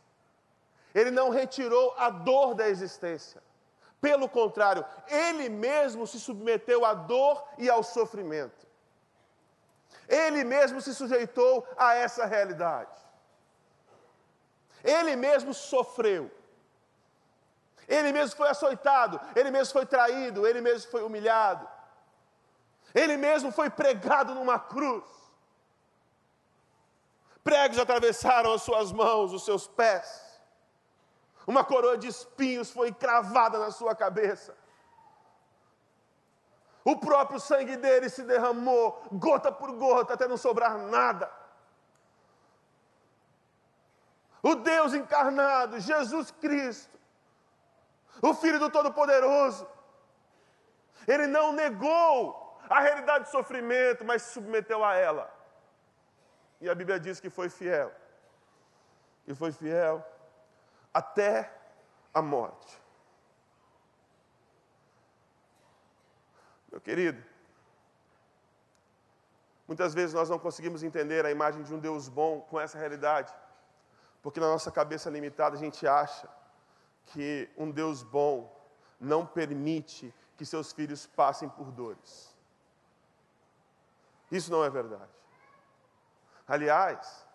Ele 0.96 1.12
não 1.12 1.30
retirou 1.30 1.94
a 1.96 2.10
dor 2.10 2.56
da 2.56 2.68
existência. 2.68 3.40
Pelo 4.02 4.28
contrário, 4.28 4.84
ele 5.08 5.48
mesmo 5.48 6.08
se 6.08 6.20
submeteu 6.20 6.84
à 6.84 6.96
dor 6.96 7.44
e 7.60 7.70
ao 7.70 7.84
sofrimento. 7.84 8.66
Ele 10.08 10.44
mesmo 10.44 10.82
se 10.82 10.96
sujeitou 10.96 11.68
a 11.78 11.94
essa 11.94 12.26
realidade. 12.26 12.98
Ele 14.84 15.16
mesmo 15.16 15.54
sofreu. 15.54 16.32
Ele 17.88 18.12
mesmo 18.12 18.36
foi 18.36 18.50
açoitado, 18.50 19.22
ele 19.36 19.52
mesmo 19.52 19.72
foi 19.72 19.86
traído, 19.86 20.48
ele 20.48 20.62
mesmo 20.62 20.90
foi 20.90 21.04
humilhado. 21.04 21.68
Ele 22.96 23.18
mesmo 23.18 23.52
foi 23.52 23.70
pregado 23.70 24.34
numa 24.34 24.58
cruz. 24.58 25.17
Pregos 27.48 27.80
atravessaram 27.80 28.52
as 28.52 28.62
suas 28.62 28.92
mãos, 28.92 29.32
os 29.32 29.46
seus 29.46 29.66
pés. 29.66 30.38
Uma 31.48 31.64
coroa 31.64 31.98
de 31.98 32.06
espinhos 32.06 32.70
foi 32.70 32.92
cravada 32.92 33.58
na 33.58 33.72
sua 33.72 33.96
cabeça. 33.96 34.54
O 36.84 36.98
próprio 36.98 37.40
sangue 37.40 37.78
dele 37.78 38.10
se 38.10 38.24
derramou, 38.24 39.02
gota 39.14 39.50
por 39.50 39.72
gota, 39.72 40.14
até 40.16 40.28
não 40.28 40.36
sobrar 40.36 40.78
nada. 40.78 41.32
O 44.44 44.54
Deus 44.56 44.94
encarnado, 44.94 45.80
Jesus 45.80 46.32
Cristo, 46.32 47.00
o 48.22 48.34
Filho 48.34 48.60
do 48.60 48.70
Todo-Poderoso, 48.70 49.66
ele 51.08 51.28
não 51.28 51.54
negou 51.54 52.60
a 52.70 52.82
realidade 52.82 53.24
do 53.24 53.32
sofrimento, 53.32 54.04
mas 54.04 54.24
se 54.24 54.34
submeteu 54.34 54.84
a 54.84 54.96
ela. 54.96 55.37
E 56.60 56.70
a 56.70 56.76
Bíblia 56.76 57.00
diz 57.00 57.20
que 57.20 57.30
foi 57.30 57.50
fiel. 57.50 57.92
E 59.28 59.36
foi 59.36 59.52
fiel 59.52 60.06
até 60.94 61.54
a 62.14 62.22
morte. 62.22 62.82
Meu 66.72 66.82
querido, 66.82 67.24
muitas 69.68 69.94
vezes 69.94 70.14
nós 70.14 70.30
não 70.30 70.40
conseguimos 70.40 70.84
entender 70.84 71.26
a 71.26 71.32
imagem 71.32 71.64
de 71.64 71.74
um 71.74 71.80
Deus 71.80 72.10
bom 72.10 72.42
com 72.42 72.60
essa 72.60 72.78
realidade, 72.78 73.34
porque 74.22 74.40
na 74.40 74.48
nossa 74.48 74.72
cabeça 74.72 75.10
limitada 75.10 75.56
a 75.56 75.60
gente 75.60 75.86
acha 75.88 76.28
que 77.08 77.50
um 77.58 77.72
Deus 77.72 78.04
bom 78.04 78.56
não 79.00 79.26
permite 79.26 80.14
que 80.36 80.46
seus 80.46 80.72
filhos 80.72 81.06
passem 81.08 81.50
por 81.50 81.72
dores. 81.72 82.36
Isso 84.32 84.52
não 84.52 84.64
é 84.64 84.70
verdade. 84.70 85.12
Aliás, 86.48 87.26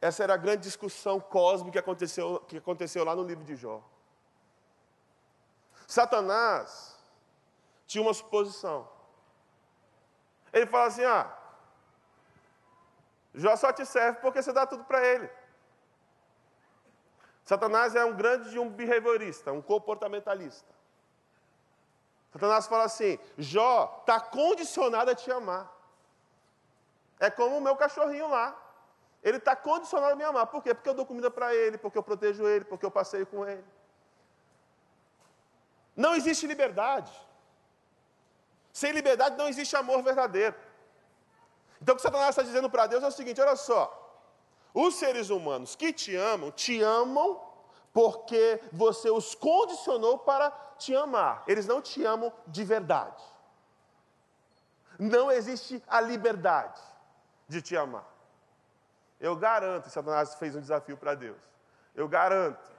essa 0.00 0.22
era 0.22 0.34
a 0.34 0.36
grande 0.36 0.62
discussão 0.62 1.20
cósmica 1.20 1.72
que 1.72 1.78
aconteceu, 1.78 2.40
que 2.48 2.56
aconteceu 2.56 3.04
lá 3.04 3.14
no 3.14 3.22
livro 3.22 3.44
de 3.44 3.54
Jó. 3.54 3.82
Satanás 5.86 6.96
tinha 7.86 8.02
uma 8.02 8.14
suposição. 8.14 8.88
Ele 10.52 10.66
fala 10.66 10.86
assim: 10.86 11.04
ah, 11.04 11.30
Jó 13.34 13.54
só 13.56 13.72
te 13.72 13.84
serve 13.84 14.20
porque 14.20 14.42
você 14.42 14.52
dá 14.52 14.66
tudo 14.66 14.84
para 14.84 15.04
ele. 15.04 15.30
Satanás 17.44 17.94
é 17.94 18.04
um 18.04 18.14
grande 18.14 18.58
um 18.58 18.70
behaviorista, 18.70 19.52
um 19.52 19.60
comportamentalista. 19.60 20.72
Satanás 22.32 22.66
fala 22.66 22.84
assim: 22.84 23.18
Jó 23.36 23.98
está 24.00 24.20
condicionado 24.20 25.10
a 25.10 25.14
te 25.14 25.30
amar. 25.30 25.79
É 27.20 27.28
como 27.28 27.58
o 27.58 27.60
meu 27.60 27.76
cachorrinho 27.76 28.28
lá. 28.28 28.56
Ele 29.22 29.36
está 29.36 29.54
condicionado 29.54 30.14
a 30.14 30.16
me 30.16 30.24
amar. 30.24 30.46
Por 30.46 30.62
quê? 30.62 30.74
Porque 30.74 30.88
eu 30.88 30.94
dou 30.94 31.04
comida 31.04 31.30
para 31.30 31.54
ele, 31.54 31.76
porque 31.76 31.98
eu 31.98 32.02
protejo 32.02 32.48
ele, 32.48 32.64
porque 32.64 32.86
eu 32.86 32.90
passeio 32.90 33.26
com 33.26 33.46
ele. 33.46 33.64
Não 35.94 36.14
existe 36.14 36.46
liberdade. 36.46 37.12
Sem 38.72 38.92
liberdade 38.92 39.36
não 39.36 39.48
existe 39.48 39.76
amor 39.76 40.02
verdadeiro. 40.02 40.56
Então 41.82 41.92
o 41.92 41.96
que 41.96 42.02
Satanás 42.02 42.30
está 42.30 42.42
dizendo 42.42 42.70
para 42.70 42.86
Deus 42.86 43.02
é 43.02 43.08
o 43.08 43.12
seguinte: 43.12 43.40
olha 43.40 43.56
só. 43.56 43.98
Os 44.72 44.94
seres 44.94 45.28
humanos 45.28 45.76
que 45.76 45.92
te 45.92 46.16
amam, 46.16 46.50
te 46.50 46.80
amam 46.80 47.42
porque 47.92 48.62
você 48.72 49.10
os 49.10 49.34
condicionou 49.34 50.16
para 50.16 50.50
te 50.78 50.94
amar. 50.94 51.42
Eles 51.46 51.66
não 51.66 51.82
te 51.82 52.02
amam 52.04 52.32
de 52.46 52.64
verdade. 52.64 53.22
Não 54.98 55.30
existe 55.30 55.82
a 55.88 56.00
liberdade 56.00 56.80
de 57.50 57.60
te 57.60 57.76
amar. 57.76 58.06
Eu 59.18 59.36
garanto, 59.36 59.90
Satanás 59.90 60.34
fez 60.36 60.56
um 60.56 60.60
desafio 60.60 60.96
para 60.96 61.14
Deus. 61.14 61.38
Eu 61.94 62.08
garanto 62.08 62.70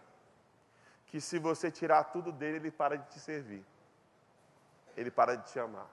que 1.07 1.19
se 1.19 1.37
você 1.37 1.69
tirar 1.69 2.05
tudo 2.05 2.31
dele, 2.31 2.57
ele 2.57 2.71
para 2.71 2.97
de 2.97 3.07
te 3.09 3.19
servir. 3.19 3.63
Ele 4.95 5.11
para 5.11 5.35
de 5.35 5.51
te 5.51 5.59
amar. 5.59 5.87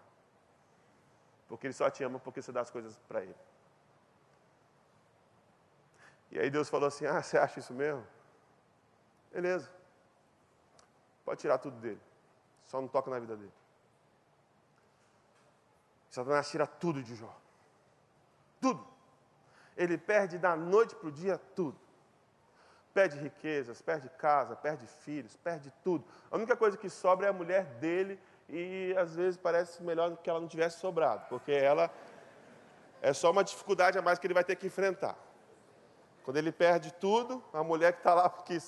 Porque 1.48 1.66
ele 1.66 1.74
só 1.74 1.90
te 1.90 2.02
ama 2.04 2.18
porque 2.18 2.40
você 2.40 2.52
dá 2.52 2.60
as 2.60 2.70
coisas 2.70 2.96
para 3.08 3.22
ele. 3.22 3.36
E 6.30 6.38
aí 6.38 6.50
Deus 6.50 6.68
falou 6.68 6.88
assim: 6.88 7.06
Ah, 7.06 7.22
você 7.22 7.36
acha 7.36 7.58
isso 7.58 7.72
mesmo? 7.72 8.06
Beleza. 9.32 9.70
Pode 11.24 11.40
tirar 11.40 11.58
tudo 11.58 11.78
dele. 11.78 12.00
Só 12.66 12.80
não 12.80 12.88
toca 12.88 13.10
na 13.10 13.18
vida 13.18 13.36
dele. 13.36 13.52
Satanás 16.10 16.50
tira 16.50 16.66
tudo 16.66 17.02
de 17.02 17.14
Jó. 17.14 17.34
Tudo. 18.60 18.86
Ele 19.76 19.96
perde 19.96 20.38
da 20.38 20.56
noite 20.56 20.94
para 20.94 21.08
o 21.08 21.12
dia 21.12 21.38
tudo. 21.54 21.78
Perde 22.92 23.18
riquezas, 23.18 23.80
perde 23.80 24.08
casa, 24.10 24.56
perde 24.56 24.86
filhos, 24.86 25.36
perde 25.36 25.72
tudo. 25.84 26.04
A 26.30 26.36
única 26.36 26.56
coisa 26.56 26.76
que 26.76 26.90
sobra 26.90 27.26
é 27.26 27.30
a 27.30 27.32
mulher 27.32 27.64
dele 27.80 28.20
e 28.48 28.94
às 28.98 29.14
vezes 29.14 29.36
parece 29.36 29.82
melhor 29.82 30.16
que 30.16 30.28
ela 30.28 30.40
não 30.40 30.48
tivesse 30.48 30.80
sobrado, 30.80 31.26
porque 31.28 31.52
ela 31.52 31.90
é 33.00 33.12
só 33.12 33.30
uma 33.30 33.44
dificuldade 33.44 33.98
a 33.98 34.02
mais 34.02 34.18
que 34.18 34.26
ele 34.26 34.34
vai 34.34 34.42
ter 34.42 34.56
que 34.56 34.66
enfrentar. 34.66 35.16
Quando 36.24 36.36
ele 36.36 36.52
perde 36.52 36.92
tudo, 36.92 37.42
a 37.54 37.62
mulher 37.62 37.92
que 37.92 38.00
está 38.00 38.12
lá, 38.12 38.28
que, 38.28 38.58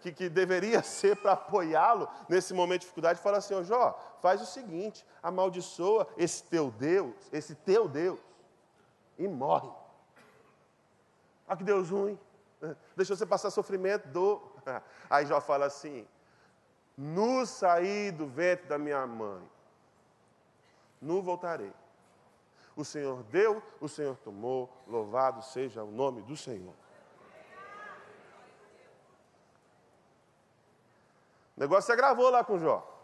que, 0.00 0.12
que, 0.12 0.28
deveria 0.28 0.82
ser 0.84 1.16
para 1.16 1.32
apoiá-lo 1.32 2.08
nesse 2.28 2.54
momento 2.54 2.80
de 2.80 2.86
dificuldade, 2.86 3.20
fala 3.20 3.38
assim: 3.38 3.54
Ô 3.54 3.64
Jó, 3.64 3.98
faz 4.20 4.40
o 4.40 4.46
seguinte, 4.46 5.04
amaldiçoa 5.22 6.06
esse 6.16 6.44
teu 6.44 6.70
Deus, 6.70 7.16
esse 7.32 7.56
teu 7.56 7.88
Deus, 7.88 8.20
e 9.18 9.26
morre. 9.26 9.70
Olha 11.46 11.56
que 11.56 11.64
Deus 11.64 11.90
ruim. 11.90 12.18
Deixou 12.96 13.16
você 13.16 13.26
passar 13.26 13.50
sofrimento, 13.50 14.08
dor. 14.08 14.52
Aí 15.10 15.26
Jó 15.26 15.40
fala 15.40 15.66
assim: 15.66 16.06
Nu 16.96 17.44
saí 17.46 18.10
do 18.10 18.26
ventre 18.26 18.66
da 18.66 18.78
minha 18.78 19.06
mãe, 19.06 19.42
nu 21.00 21.22
voltarei. 21.22 21.72
O 22.76 22.84
Senhor 22.84 23.24
deu, 23.24 23.60
o 23.80 23.88
Senhor 23.88 24.16
tomou, 24.18 24.70
louvado 24.86 25.42
seja 25.42 25.82
o 25.82 25.90
nome 25.90 26.22
do 26.22 26.36
Senhor. 26.36 26.74
O 31.56 31.60
negócio 31.60 31.86
se 31.86 31.92
agravou 31.92 32.30
lá 32.30 32.44
com 32.44 32.56
Jó. 32.56 32.94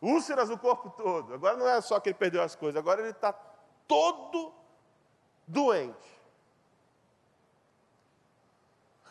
Úlceras 0.00 0.50
no 0.50 0.58
corpo 0.58 0.90
todo. 0.90 1.32
Agora 1.32 1.56
não 1.56 1.66
é 1.66 1.80
só 1.80 1.98
que 2.00 2.10
ele 2.10 2.18
perdeu 2.18 2.42
as 2.42 2.54
coisas, 2.54 2.78
agora 2.78 3.00
ele 3.00 3.10
está 3.10 3.32
todo 3.88 4.59
doente. 5.50 6.10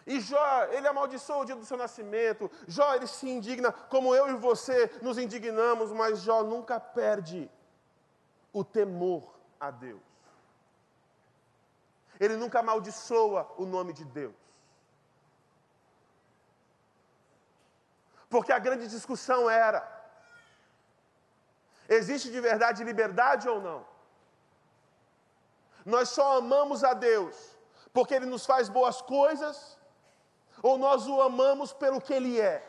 E 0.08 0.20
Jó, 0.20 0.64
ele 0.76 0.88
amaldiçoa 0.88 1.38
o 1.38 1.46
dia 1.46 1.56
do 1.56 1.66
seu 1.66 1.78
nascimento. 1.78 2.50
Jó, 2.68 2.96
ele 2.96 3.06
se 3.06 3.30
indigna, 3.30 3.72
como 3.72 4.16
eu 4.16 4.26
e 4.30 4.34
você 4.34 4.78
nos 5.04 5.18
indignamos, 5.20 5.92
mas 5.92 6.22
Jó 6.22 6.42
nunca 6.44 6.80
perde 6.80 7.50
o 8.52 8.64
temor 8.64 9.24
a 9.60 9.70
Deus. 9.70 10.02
Ele 12.20 12.36
nunca 12.36 12.60
amaldiçoa 12.60 13.54
o 13.58 13.66
nome 13.66 13.94
de 13.94 14.04
Deus. 14.04 14.36
Porque 18.30 18.52
a 18.52 18.60
grande 18.60 18.88
discussão 18.88 19.50
era: 19.50 19.80
existe 21.88 22.32
de 22.32 22.42
verdade 22.42 22.84
liberdade 22.84 23.48
ou 23.48 23.62
não? 23.62 23.86
Nós 25.90 26.10
só 26.10 26.38
amamos 26.38 26.84
a 26.84 26.94
Deus 26.94 27.36
porque 27.92 28.14
Ele 28.14 28.26
nos 28.26 28.46
faz 28.46 28.70
boas 28.70 29.02
coisas 29.02 29.80
ou 30.62 30.78
nós 30.78 31.08
o 31.08 31.22
amamos 31.22 31.74
pelo 31.74 32.02
que 32.02 32.14
ele 32.14 32.40
é. 32.40 32.66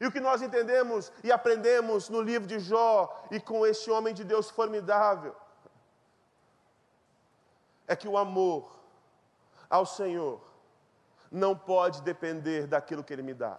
E 0.00 0.06
o 0.06 0.12
que 0.12 0.20
nós 0.20 0.42
entendemos 0.42 1.12
e 1.22 1.30
aprendemos 1.30 2.08
no 2.08 2.20
livro 2.20 2.48
de 2.48 2.58
Jó 2.58 3.26
e 3.30 3.40
com 3.40 3.64
este 3.64 3.90
homem 3.90 4.12
de 4.12 4.24
Deus 4.24 4.50
formidável 4.50 5.34
é 7.86 7.94
que 7.94 8.08
o 8.08 8.18
amor 8.18 8.74
ao 9.68 9.86
Senhor 9.86 10.40
não 11.30 11.56
pode 11.56 12.02
depender 12.02 12.66
daquilo 12.66 13.04
que 13.04 13.12
ele 13.12 13.22
me 13.22 13.34
dá. 13.34 13.58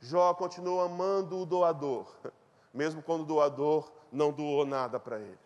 Jó 0.00 0.32
continuou 0.34 0.80
amando 0.80 1.38
o 1.38 1.46
doador, 1.46 2.14
mesmo 2.72 3.02
quando 3.02 3.22
o 3.22 3.26
doador 3.26 3.90
não 4.12 4.32
doou 4.32 4.64
nada 4.66 4.98
para 4.98 5.18
ele. 5.18 5.38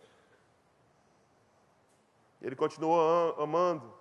Ele 2.41 2.57
continuou 2.57 3.41
amando 3.41 3.93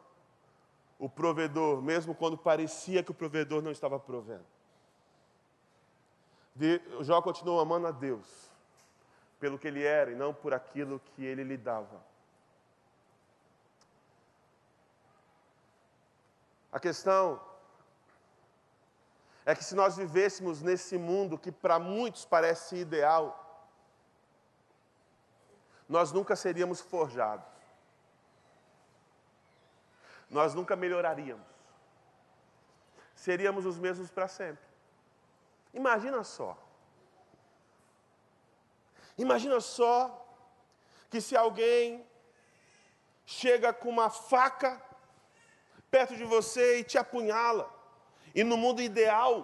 o 0.99 1.09
provedor, 1.09 1.81
mesmo 1.81 2.13
quando 2.13 2.37
parecia 2.37 3.03
que 3.03 3.11
o 3.11 3.13
provedor 3.13 3.61
não 3.61 3.71
estava 3.71 3.99
provendo. 3.99 4.45
De, 6.55 6.81
Jó 7.01 7.21
continuou 7.21 7.59
amando 7.59 7.87
a 7.87 7.91
Deus 7.91 8.51
pelo 9.39 9.57
que 9.57 9.67
ele 9.67 9.83
era 9.83 10.11
e 10.11 10.15
não 10.15 10.33
por 10.33 10.53
aquilo 10.53 10.99
que 10.99 11.25
ele 11.25 11.43
lhe 11.43 11.57
dava. 11.57 12.01
A 16.71 16.79
questão 16.79 17.41
é 19.45 19.53
que 19.53 19.63
se 19.63 19.75
nós 19.75 19.97
vivêssemos 19.97 20.61
nesse 20.61 20.97
mundo 20.97 21.37
que 21.37 21.51
para 21.51 21.77
muitos 21.77 22.25
parece 22.25 22.77
ideal, 22.77 23.42
nós 25.95 26.11
nunca 26.11 26.35
seríamos 26.35 26.79
forjados 26.81 27.53
nós 30.33 30.53
nunca 30.53 30.75
melhoraríamos. 30.75 31.45
Seríamos 33.15 33.65
os 33.65 33.77
mesmos 33.77 34.09
para 34.09 34.27
sempre. 34.27 34.65
Imagina 35.73 36.23
só. 36.23 36.57
Imagina 39.17 39.59
só 39.61 39.95
que 41.09 41.21
se 41.21 41.37
alguém 41.37 42.05
chega 43.25 43.71
com 43.71 43.89
uma 43.89 44.09
faca 44.09 44.81
perto 45.89 46.15
de 46.15 46.23
você 46.23 46.79
e 46.79 46.83
te 46.83 46.97
apunhala, 46.97 47.71
e 48.33 48.43
no 48.43 48.57
mundo 48.57 48.81
ideal, 48.81 49.35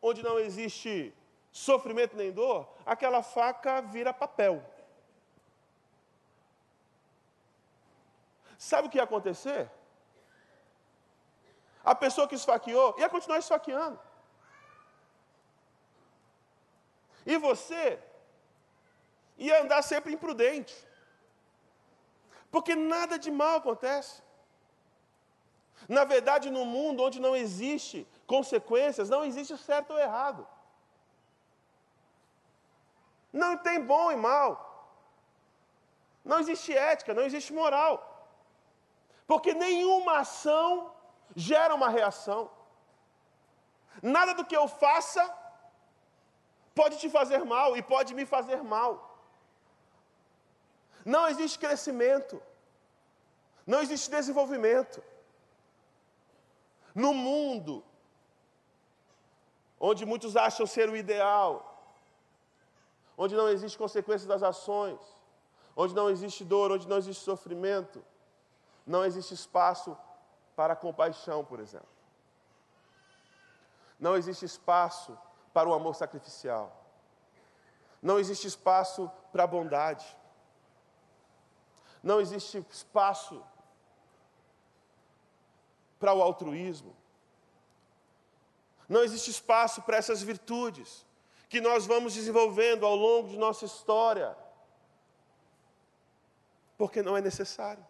onde 0.00 0.22
não 0.22 0.38
existe 0.38 1.12
sofrimento 1.50 2.16
nem 2.16 2.30
dor, 2.30 2.72
aquela 2.86 3.20
faca 3.20 3.82
vira 3.82 4.14
papel. 4.14 4.62
Sabe 8.70 8.86
o 8.86 8.90
que 8.90 8.98
ia 9.00 9.06
acontecer? 9.08 9.62
A 11.92 11.94
pessoa 12.02 12.28
que 12.28 12.38
esfaqueou 12.40 12.88
ia 13.00 13.08
continuar 13.14 13.38
esfaqueando. 13.38 13.98
E 17.32 17.36
você 17.46 17.82
ia 19.46 19.56
andar 19.62 19.82
sempre 19.82 20.14
imprudente. 20.16 20.74
Porque 22.54 22.74
nada 22.94 23.18
de 23.24 23.30
mal 23.42 23.56
acontece. 23.58 24.14
Na 25.96 26.04
verdade, 26.14 26.48
no 26.56 26.64
mundo 26.74 27.02
onde 27.06 27.20
não 27.26 27.34
existe 27.44 27.98
consequências, 28.34 29.10
não 29.14 29.22
existe 29.28 29.56
certo 29.58 29.92
ou 29.92 29.98
errado. 29.98 30.42
Não 33.42 33.52
tem 33.68 33.78
bom 33.92 34.06
e 34.16 34.18
mal. 34.30 34.50
Não 36.24 36.38
existe 36.42 36.72
ética, 36.92 37.12
não 37.12 37.24
existe 37.28 37.52
moral. 37.62 38.13
Porque 39.26 39.54
nenhuma 39.54 40.18
ação 40.18 40.92
gera 41.34 41.74
uma 41.74 41.88
reação. 41.88 42.50
Nada 44.02 44.34
do 44.34 44.44
que 44.44 44.56
eu 44.56 44.66
faça 44.68 45.22
pode 46.74 46.98
te 46.98 47.08
fazer 47.08 47.44
mal 47.44 47.76
e 47.76 47.82
pode 47.82 48.12
me 48.14 48.26
fazer 48.26 48.62
mal. 48.62 48.92
Não 51.04 51.26
existe 51.28 51.58
crescimento. 51.58 52.42
Não 53.66 53.80
existe 53.80 54.10
desenvolvimento. 54.10 55.02
No 56.94 57.12
mundo, 57.12 57.82
onde 59.80 60.04
muitos 60.06 60.36
acham 60.36 60.66
ser 60.66 60.88
o 60.88 60.96
ideal, 60.96 61.52
onde 63.16 63.34
não 63.34 63.48
existe 63.48 63.76
consequência 63.76 64.28
das 64.28 64.42
ações, 64.42 65.00
onde 65.76 65.94
não 65.94 66.08
existe 66.10 66.44
dor, 66.44 66.70
onde 66.72 66.88
não 66.88 66.98
existe 66.98 67.22
sofrimento, 67.22 68.04
não 68.86 69.04
existe 69.04 69.34
espaço 69.34 69.96
para 70.54 70.76
compaixão, 70.76 71.44
por 71.44 71.60
exemplo. 71.60 71.88
Não 73.98 74.16
existe 74.16 74.44
espaço 74.44 75.16
para 75.52 75.68
o 75.68 75.74
amor 75.74 75.94
sacrificial. 75.94 76.84
Não 78.02 78.18
existe 78.18 78.46
espaço 78.46 79.10
para 79.32 79.44
a 79.44 79.46
bondade. 79.46 80.04
Não 82.02 82.20
existe 82.20 82.58
espaço 82.70 83.42
para 85.98 86.12
o 86.12 86.20
altruísmo. 86.20 86.94
Não 88.86 89.02
existe 89.02 89.30
espaço 89.30 89.80
para 89.82 89.96
essas 89.96 90.20
virtudes 90.20 91.06
que 91.48 91.60
nós 91.60 91.86
vamos 91.86 92.12
desenvolvendo 92.12 92.84
ao 92.84 92.94
longo 92.94 93.28
de 93.28 93.38
nossa 93.38 93.64
história, 93.64 94.36
porque 96.76 97.02
não 97.02 97.16
é 97.16 97.22
necessário. 97.22 97.86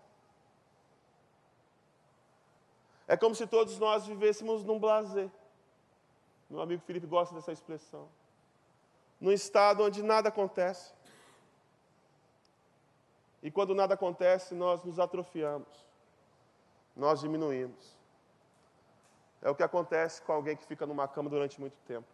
É 3.06 3.16
como 3.16 3.34
se 3.34 3.46
todos 3.46 3.78
nós 3.78 4.06
vivêssemos 4.06 4.64
num 4.64 4.78
blazer. 4.78 5.30
Meu 6.48 6.60
amigo 6.60 6.82
Felipe 6.82 7.06
gosta 7.06 7.34
dessa 7.34 7.52
expressão. 7.52 8.08
Num 9.20 9.32
estado 9.32 9.82
onde 9.82 10.02
nada 10.02 10.28
acontece. 10.28 10.92
E 13.42 13.50
quando 13.50 13.74
nada 13.74 13.92
acontece, 13.92 14.54
nós 14.54 14.82
nos 14.84 14.98
atrofiamos, 14.98 15.68
nós 16.96 17.20
diminuímos. 17.20 17.94
É 19.42 19.50
o 19.50 19.54
que 19.54 19.62
acontece 19.62 20.22
com 20.22 20.32
alguém 20.32 20.56
que 20.56 20.64
fica 20.64 20.86
numa 20.86 21.06
cama 21.06 21.28
durante 21.28 21.60
muito 21.60 21.76
tempo. 21.86 22.08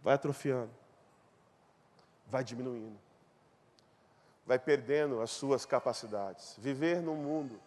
Vai 0.00 0.14
atrofiando, 0.14 0.70
vai 2.28 2.44
diminuindo, 2.44 2.96
vai 4.46 4.60
perdendo 4.60 5.20
as 5.20 5.32
suas 5.32 5.66
capacidades. 5.66 6.54
Viver 6.58 7.02
no 7.02 7.16
mundo 7.16 7.60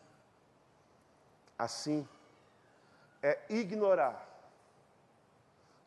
assim 1.59 2.07
é 3.21 3.37
ignorar 3.49 4.25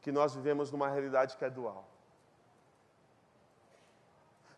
que 0.03 0.13
nós 0.13 0.35
vivemos 0.35 0.71
numa 0.71 0.89
realidade 0.91 1.37
que 1.37 1.45
é 1.45 1.49
dual. 1.49 1.89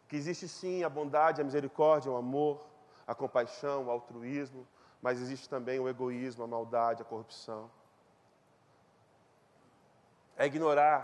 Que 0.09 0.17
existe 0.17 0.49
sim 0.49 0.83
a 0.83 0.89
bondade, 0.89 1.41
a 1.41 1.45
misericórdia, 1.45 2.11
o 2.11 2.17
amor, 2.17 2.67
a 3.07 3.15
compaixão, 3.15 3.87
o 3.87 3.91
altruísmo, 3.91 4.67
mas 5.01 5.21
existe 5.21 5.49
também 5.49 5.79
o 5.79 5.89
egoísmo, 5.89 6.43
a 6.43 6.47
maldade, 6.47 7.03
a 7.03 7.05
corrupção. 7.05 7.71
É 10.37 10.47
ignorar 10.47 10.99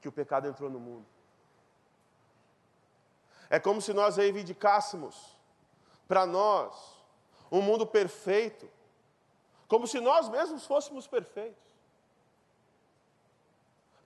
que 0.00 0.08
o 0.08 0.12
pecado 0.12 0.46
entrou 0.48 0.70
no 0.70 0.80
mundo. 0.80 1.06
É 3.50 3.60
como 3.60 3.82
se 3.82 3.92
nós 3.92 4.16
reivindicássemos 4.16 5.36
para 6.08 6.24
nós 6.24 7.01
um 7.52 7.60
mundo 7.60 7.86
perfeito, 7.86 8.68
como 9.68 9.86
se 9.86 10.00
nós 10.00 10.28
mesmos 10.30 10.64
fôssemos 10.66 11.06
perfeitos. 11.06 11.62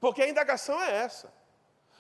Porque 0.00 0.20
a 0.20 0.28
indagação 0.28 0.82
é 0.82 0.96
essa: 0.96 1.32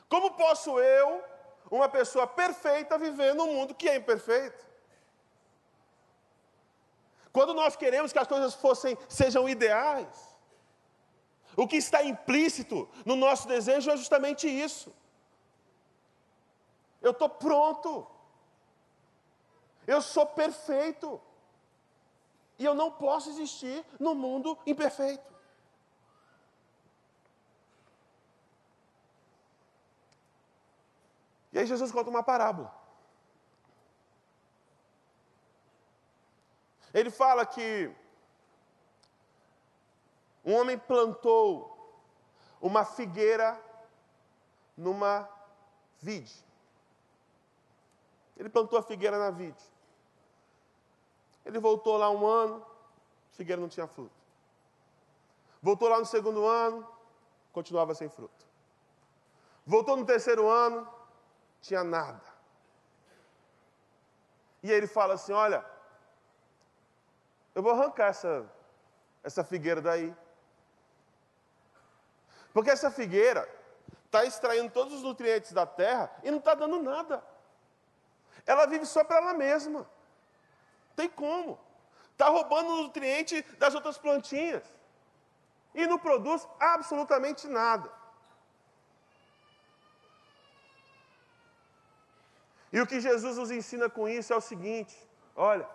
como 0.08 0.32
posso 0.32 0.78
eu, 0.80 1.24
uma 1.70 1.88
pessoa 1.88 2.26
perfeita, 2.26 2.98
viver 2.98 3.32
num 3.34 3.54
mundo 3.54 3.74
que 3.74 3.88
é 3.88 3.94
imperfeito? 3.94 4.66
Quando 7.32 7.54
nós 7.54 7.76
queremos 7.76 8.12
que 8.12 8.18
as 8.18 8.26
coisas 8.26 8.54
fossem, 8.54 8.98
sejam 9.08 9.48
ideais, 9.48 10.36
o 11.56 11.66
que 11.68 11.76
está 11.76 12.02
implícito 12.02 12.88
no 13.04 13.14
nosso 13.14 13.46
desejo 13.46 13.90
é 13.90 13.96
justamente 13.96 14.48
isso. 14.48 14.92
Eu 17.00 17.12
estou 17.12 17.28
pronto. 17.28 18.06
Eu 19.86 20.02
sou 20.02 20.26
perfeito. 20.26 21.20
E 22.58 22.64
eu 22.64 22.74
não 22.74 22.90
posso 22.90 23.28
existir 23.30 23.84
no 23.98 24.14
mundo 24.14 24.58
imperfeito. 24.66 25.34
E 31.52 31.58
aí 31.58 31.66
Jesus 31.66 31.90
conta 31.90 32.10
uma 32.10 32.22
parábola. 32.22 32.74
Ele 36.92 37.10
fala 37.10 37.44
que 37.44 37.90
um 40.44 40.54
homem 40.54 40.78
plantou 40.78 41.76
uma 42.60 42.84
figueira 42.84 43.60
numa 44.76 45.28
vide. 45.98 46.44
Ele 48.36 48.48
plantou 48.48 48.78
a 48.78 48.82
figueira 48.82 49.18
na 49.18 49.30
vide. 49.30 49.62
Ele 51.46 51.60
voltou 51.60 51.96
lá 51.96 52.10
um 52.10 52.26
ano, 52.26 52.66
figueira 53.30 53.62
não 53.62 53.68
tinha 53.68 53.86
fruto. 53.86 54.10
Voltou 55.62 55.88
lá 55.88 56.00
no 56.00 56.04
segundo 56.04 56.44
ano, 56.44 56.86
continuava 57.52 57.94
sem 57.94 58.08
fruto. 58.08 58.44
Voltou 59.64 59.96
no 59.96 60.04
terceiro 60.04 60.48
ano, 60.48 60.88
tinha 61.60 61.84
nada. 61.84 62.20
E 64.60 64.72
aí 64.72 64.76
ele 64.76 64.88
fala 64.88 65.14
assim: 65.14 65.32
Olha, 65.32 65.64
eu 67.54 67.62
vou 67.62 67.70
arrancar 67.70 68.08
essa, 68.08 68.44
essa 69.22 69.44
figueira 69.44 69.80
daí. 69.80 70.12
Porque 72.52 72.70
essa 72.70 72.90
figueira 72.90 73.48
está 74.04 74.24
extraindo 74.24 74.72
todos 74.72 74.94
os 74.94 75.02
nutrientes 75.04 75.52
da 75.52 75.64
terra 75.64 76.10
e 76.24 76.30
não 76.30 76.38
está 76.38 76.54
dando 76.54 76.82
nada. 76.82 77.22
Ela 78.44 78.66
vive 78.66 78.84
só 78.84 79.04
para 79.04 79.18
ela 79.18 79.34
mesma. 79.34 79.88
Tem 80.96 81.08
como. 81.08 81.58
Está 82.12 82.28
roubando 82.28 82.70
o 82.70 82.82
nutriente 82.84 83.42
das 83.58 83.74
outras 83.74 83.98
plantinhas. 83.98 84.64
E 85.74 85.86
não 85.86 85.98
produz 85.98 86.48
absolutamente 86.58 87.46
nada. 87.46 87.92
E 92.72 92.80
o 92.80 92.86
que 92.86 93.00
Jesus 93.00 93.36
nos 93.36 93.50
ensina 93.50 93.88
com 93.88 94.08
isso 94.08 94.32
é 94.32 94.36
o 94.36 94.40
seguinte: 94.40 94.96
olha, 95.36 95.68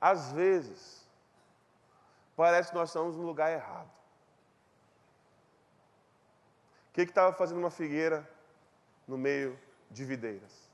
Às 0.00 0.30
vezes, 0.32 1.04
parece 2.36 2.70
que 2.70 2.76
nós 2.76 2.88
estamos 2.88 3.16
no 3.16 3.24
lugar 3.24 3.50
errado. 3.50 3.90
O 6.88 6.92
que 6.92 7.02
estava 7.02 7.32
fazendo 7.32 7.58
uma 7.58 7.70
figueira 7.70 8.28
no 9.06 9.18
meio 9.18 9.58
de 9.90 10.04
videiras? 10.04 10.68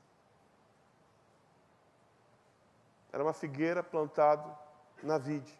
Era 3.11 3.23
uma 3.23 3.33
figueira 3.33 3.81
plantada 3.83 4.57
na 5.01 5.17
vide. 5.17 5.57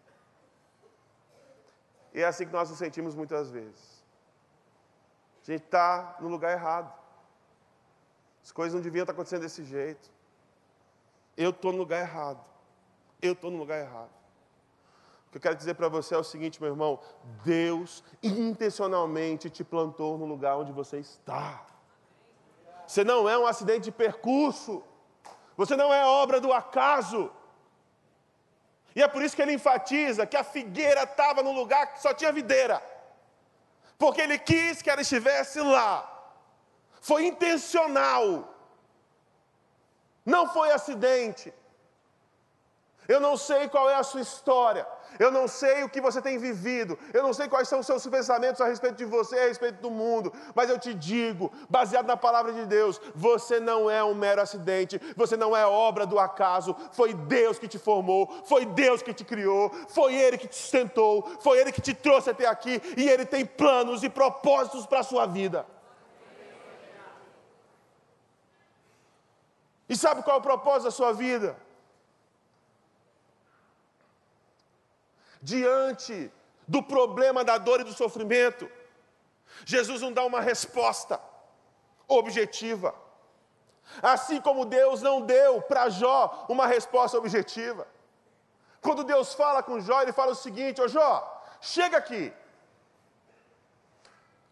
E 2.13 2.21
é 2.21 2.25
assim 2.25 2.45
que 2.45 2.51
nós 2.51 2.69
nos 2.69 2.77
sentimos 2.77 3.15
muitas 3.15 3.49
vezes. 3.49 4.03
A 5.43 5.51
gente 5.51 5.63
está 5.63 6.17
no 6.19 6.27
lugar 6.27 6.51
errado. 6.51 6.93
As 8.43 8.51
coisas 8.51 8.73
não 8.73 8.81
deviam 8.81 9.03
estar 9.03 9.13
acontecendo 9.13 9.41
desse 9.41 9.63
jeito. 9.63 10.09
Eu 11.37 11.49
estou 11.49 11.71
no 11.71 11.77
lugar 11.77 11.99
errado 11.99 12.43
eu 13.21 13.33
estou 13.33 13.51
no 13.51 13.57
lugar 13.57 13.79
errado. 13.79 14.09
O 15.27 15.31
que 15.31 15.37
eu 15.37 15.41
quero 15.41 15.55
dizer 15.55 15.73
para 15.73 15.89
você 15.89 16.15
é 16.15 16.17
o 16.17 16.23
seguinte, 16.23 16.61
meu 16.61 16.71
irmão: 16.71 16.99
Deus 17.43 18.03
intencionalmente 18.21 19.49
te 19.49 19.63
plantou 19.63 20.17
no 20.17 20.25
lugar 20.25 20.57
onde 20.57 20.71
você 20.71 20.99
está. 20.99 21.65
Você 22.87 23.03
não 23.03 23.27
é 23.27 23.37
um 23.37 23.47
acidente 23.47 23.85
de 23.85 23.91
percurso. 23.91 24.83
Você 25.57 25.75
não 25.75 25.93
é 25.93 26.05
obra 26.05 26.39
do 26.39 26.51
acaso. 26.51 27.31
E 28.95 29.01
é 29.01 29.07
por 29.07 29.21
isso 29.21 29.35
que 29.35 29.41
ele 29.41 29.53
enfatiza 29.53 30.25
que 30.25 30.37
a 30.37 30.43
figueira 30.43 31.03
estava 31.03 31.43
no 31.43 31.51
lugar 31.51 31.93
que 31.93 32.01
só 32.01 32.13
tinha 32.13 32.31
videira. 32.31 32.81
Porque 33.97 34.21
ele 34.21 34.37
quis 34.37 34.81
que 34.81 34.89
ela 34.89 35.01
estivesse 35.01 35.59
lá. 35.59 36.11
Foi 37.01 37.25
intencional. 37.25 38.53
Não 40.25 40.47
foi 40.47 40.71
acidente. 40.71 41.53
Eu 43.07 43.19
não 43.19 43.37
sei 43.37 43.67
qual 43.67 43.89
é 43.89 43.95
a 43.95 44.03
sua 44.03 44.21
história. 44.21 44.85
Eu 45.17 45.31
não 45.31 45.47
sei 45.47 45.83
o 45.83 45.89
que 45.89 46.01
você 46.01 46.21
tem 46.21 46.37
vivido. 46.37 46.97
Eu 47.13 47.23
não 47.23 47.33
sei 47.33 47.47
quais 47.47 47.67
são 47.67 47.79
os 47.79 47.85
seus 47.85 48.05
pensamentos 48.07 48.59
a 48.59 48.65
respeito 48.65 48.97
de 48.97 49.05
você, 49.05 49.37
a 49.37 49.47
respeito 49.47 49.81
do 49.81 49.89
mundo. 49.89 50.33
Mas 50.53 50.69
eu 50.69 50.77
te 50.77 50.93
digo, 50.93 51.51
baseado 51.69 52.07
na 52.07 52.17
palavra 52.17 52.51
de 52.51 52.65
Deus, 52.65 52.99
você 53.13 53.59
não 53.59 53.89
é 53.89 54.03
um 54.03 54.13
mero 54.13 54.41
acidente. 54.41 54.99
Você 55.15 55.37
não 55.37 55.55
é 55.55 55.65
obra 55.65 56.05
do 56.05 56.19
acaso. 56.19 56.75
Foi 56.91 57.13
Deus 57.13 57.59
que 57.59 57.67
te 57.67 57.79
formou. 57.79 58.43
Foi 58.45 58.65
Deus 58.65 59.01
que 59.01 59.13
te 59.13 59.23
criou. 59.23 59.71
Foi 59.89 60.13
Ele 60.13 60.37
que 60.37 60.47
te 60.47 60.55
sustentou. 60.55 61.23
Foi 61.39 61.59
Ele 61.59 61.71
que 61.71 61.81
te 61.81 61.93
trouxe 61.93 62.29
até 62.29 62.45
aqui. 62.47 62.81
E 62.97 63.07
Ele 63.07 63.25
tem 63.25 63.45
planos 63.45 64.03
e 64.03 64.09
propósitos 64.09 64.85
para 64.85 64.99
a 64.99 65.03
sua 65.03 65.25
vida. 65.25 65.65
E 69.87 69.95
sabe 69.95 70.23
qual 70.23 70.37
é 70.37 70.39
o 70.39 70.43
propósito 70.43 70.85
da 70.85 70.91
sua 70.91 71.13
vida? 71.13 71.55
Diante 75.45 76.31
do 76.67 76.81
problema 76.81 77.43
da 77.43 77.57
dor 77.57 77.79
e 77.81 77.83
do 77.83 77.93
sofrimento, 77.93 78.69
Jesus 79.63 80.01
não 80.01 80.11
dá 80.11 80.25
uma 80.25 80.41
resposta 80.41 81.21
objetiva. 82.07 82.93
Assim 84.01 84.41
como 84.41 84.65
Deus 84.65 85.01
não 85.03 85.21
deu 85.21 85.61
para 85.61 85.89
Jó 85.89 86.47
uma 86.49 86.65
resposta 86.65 87.17
objetiva. 87.17 87.87
Quando 88.81 89.03
Deus 89.03 89.33
fala 89.35 89.61
com 89.61 89.79
Jó, 89.79 90.01
ele 90.01 90.11
fala 90.11 90.31
o 90.31 90.41
seguinte: 90.45 90.81
Ô 90.81 90.87
Jó, 90.87 91.13
chega 91.61 91.97
aqui. 91.97 92.33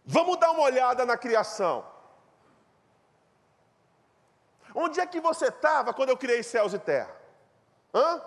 Vamos 0.06 0.38
dar 0.38 0.52
uma 0.52 0.64
olhada 0.64 1.06
na 1.06 1.18
criação. 1.18 1.84
Onde 4.76 5.00
é 5.00 5.06
que 5.08 5.20
você 5.20 5.48
estava 5.48 5.94
quando 5.94 6.10
eu 6.10 6.18
criei 6.18 6.44
céus 6.44 6.74
e 6.74 6.80
terra? 6.80 7.16
Hã? 7.94 8.22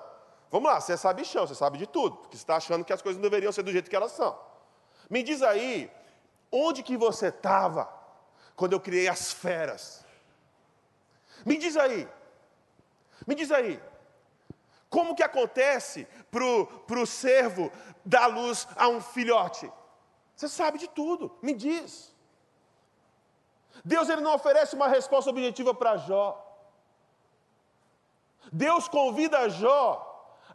Vamos 0.50 0.70
lá, 0.70 0.80
você 0.80 0.92
é 0.92 0.96
sabichão, 0.96 1.46
você 1.46 1.54
sabe 1.54 1.78
de 1.78 1.86
tudo, 1.86 2.16
porque 2.16 2.36
você 2.36 2.42
está 2.42 2.56
achando 2.56 2.84
que 2.84 2.92
as 2.92 3.02
coisas 3.02 3.20
não 3.20 3.28
deveriam 3.28 3.52
ser 3.52 3.62
do 3.62 3.72
jeito 3.72 3.90
que 3.90 3.96
elas 3.96 4.12
são. 4.12 4.38
Me 5.10 5.22
diz 5.22 5.42
aí, 5.42 5.90
onde 6.50 6.82
que 6.82 6.96
você 6.96 7.28
estava 7.28 7.92
quando 8.54 8.72
eu 8.72 8.80
criei 8.80 9.08
as 9.08 9.32
feras? 9.32 10.04
Me 11.44 11.56
diz 11.56 11.76
aí, 11.76 12.08
me 13.26 13.34
diz 13.34 13.50
aí, 13.50 13.82
como 14.88 15.16
que 15.16 15.22
acontece 15.22 16.06
para 16.30 17.00
o 17.00 17.06
servo 17.06 17.72
dar 18.04 18.26
luz 18.28 18.68
a 18.76 18.88
um 18.88 19.00
filhote? 19.00 19.70
Você 20.34 20.48
sabe 20.48 20.78
de 20.78 20.88
tudo, 20.88 21.36
me 21.42 21.52
diz. 21.54 22.14
Deus 23.84 24.08
ele 24.08 24.20
não 24.20 24.34
oferece 24.34 24.74
uma 24.74 24.88
resposta 24.88 25.30
objetiva 25.30 25.74
para 25.74 25.96
Jó. 25.96 26.42
Deus 28.52 28.88
convida 28.88 29.48
Jó 29.48 30.05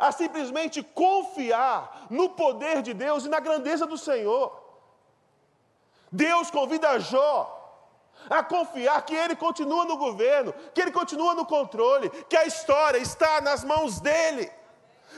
a 0.01 0.11
simplesmente 0.11 0.81
confiar 0.81 2.07
no 2.09 2.31
poder 2.31 2.81
de 2.81 2.91
Deus 2.91 3.23
e 3.23 3.29
na 3.29 3.39
grandeza 3.39 3.85
do 3.85 3.99
Senhor. 3.99 4.59
Deus 6.11 6.49
convida 6.49 6.99
Jó 6.99 7.59
a 8.27 8.43
confiar 8.43 8.99
que 9.03 9.13
ele 9.13 9.35
continua 9.35 9.85
no 9.85 9.97
governo, 9.97 10.53
que 10.73 10.81
ele 10.81 10.91
continua 10.91 11.35
no 11.35 11.45
controle, 11.45 12.09
que 12.27 12.35
a 12.35 12.45
história 12.45 12.97
está 12.97 13.41
nas 13.41 13.63
mãos 13.63 13.99
dele. 13.99 14.51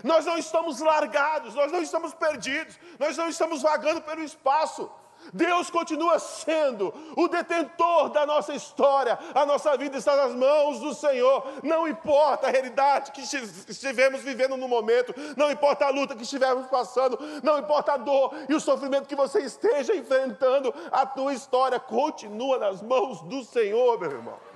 Nós 0.03 0.25
não 0.25 0.37
estamos 0.37 0.81
largados, 0.81 1.55
nós 1.55 1.71
não 1.71 1.81
estamos 1.81 2.13
perdidos, 2.13 2.77
nós 2.99 3.15
não 3.15 3.29
estamos 3.29 3.61
vagando 3.61 4.01
pelo 4.01 4.21
espaço. 4.21 4.91
Deus 5.31 5.69
continua 5.69 6.19
sendo 6.19 6.93
o 7.15 7.27
detentor 7.27 8.09
da 8.09 8.25
nossa 8.25 8.53
história, 8.53 9.17
a 9.33 9.45
nossa 9.45 9.77
vida 9.77 9.97
está 9.97 10.15
nas 10.15 10.33
mãos 10.33 10.79
do 10.79 10.93
Senhor. 10.93 11.45
Não 11.63 11.87
importa 11.87 12.47
a 12.47 12.49
realidade 12.49 13.11
que 13.11 13.21
estivemos 13.21 14.21
vivendo 14.21 14.57
no 14.57 14.67
momento, 14.67 15.13
não 15.37 15.51
importa 15.51 15.85
a 15.85 15.89
luta 15.89 16.15
que 16.15 16.23
estivermos 16.23 16.67
passando, 16.67 17.19
não 17.43 17.59
importa 17.59 17.93
a 17.93 17.97
dor 17.97 18.33
e 18.49 18.53
o 18.53 18.59
sofrimento 18.59 19.07
que 19.07 19.15
você 19.15 19.39
esteja 19.41 19.95
enfrentando, 19.95 20.73
a 20.91 21.05
tua 21.05 21.33
história 21.33 21.79
continua 21.79 22.57
nas 22.57 22.81
mãos 22.81 23.21
do 23.21 23.43
Senhor, 23.43 23.99
meu 23.99 24.11
irmão. 24.11 24.53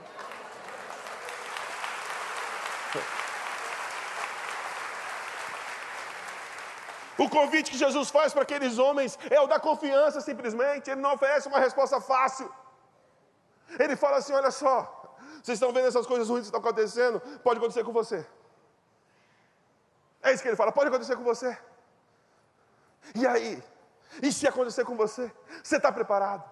O 7.17 7.29
convite 7.29 7.71
que 7.71 7.77
Jesus 7.77 8.09
faz 8.09 8.31
para 8.31 8.43
aqueles 8.43 8.77
homens 8.77 9.17
é 9.29 9.39
o 9.41 9.47
da 9.47 9.59
confiança, 9.59 10.21
simplesmente. 10.21 10.89
Ele 10.89 11.01
não 11.01 11.13
oferece 11.13 11.47
uma 11.47 11.59
resposta 11.59 11.99
fácil. 11.99 12.51
Ele 13.79 13.95
fala 13.95 14.17
assim: 14.17 14.33
olha 14.33 14.51
só, 14.51 14.75
vocês 15.41 15.55
estão 15.55 15.73
vendo 15.73 15.87
essas 15.87 16.05
coisas 16.05 16.29
ruins 16.29 16.41
que 16.41 16.47
estão 16.47 16.59
acontecendo? 16.59 17.19
Pode 17.43 17.57
acontecer 17.57 17.83
com 17.83 17.91
você. 17.91 18.25
É 20.21 20.31
isso 20.31 20.43
que 20.43 20.49
ele 20.49 20.55
fala: 20.55 20.71
pode 20.71 20.89
acontecer 20.89 21.15
com 21.15 21.23
você. 21.23 21.57
E 23.15 23.25
aí? 23.25 23.63
E 24.21 24.31
se 24.31 24.47
acontecer 24.47 24.85
com 24.85 24.95
você? 24.95 25.31
Você 25.63 25.77
está 25.77 25.91
preparado? 25.91 26.43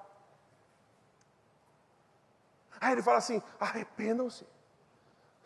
Aí 2.81 2.93
ele 2.93 3.03
fala 3.03 3.19
assim: 3.19 3.41
arrependam-se. 3.59 4.47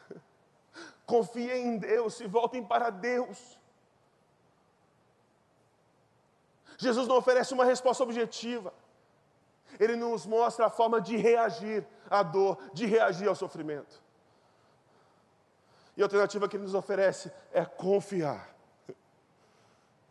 Confiem 1.05 1.67
em 1.67 1.77
Deus 1.77 2.19
e 2.21 2.27
voltem 2.27 2.63
para 2.63 2.89
Deus. 2.89 3.58
Jesus 6.79 7.07
não 7.07 7.17
oferece 7.17 7.53
uma 7.53 7.65
resposta 7.65 8.01
objetiva. 8.01 8.73
Ele 9.77 9.97
nos 9.97 10.25
mostra 10.25 10.65
a 10.67 10.69
forma 10.69 11.01
de 11.01 11.17
reagir 11.17 11.85
à 12.09 12.23
dor, 12.23 12.57
de 12.73 12.85
reagir 12.85 13.27
ao 13.27 13.35
sofrimento. 13.35 14.01
E 15.95 16.01
a 16.01 16.05
alternativa 16.05 16.47
que 16.47 16.55
ele 16.55 16.63
nos 16.63 16.73
oferece 16.73 17.29
é 17.51 17.65
confiar. 17.65 18.55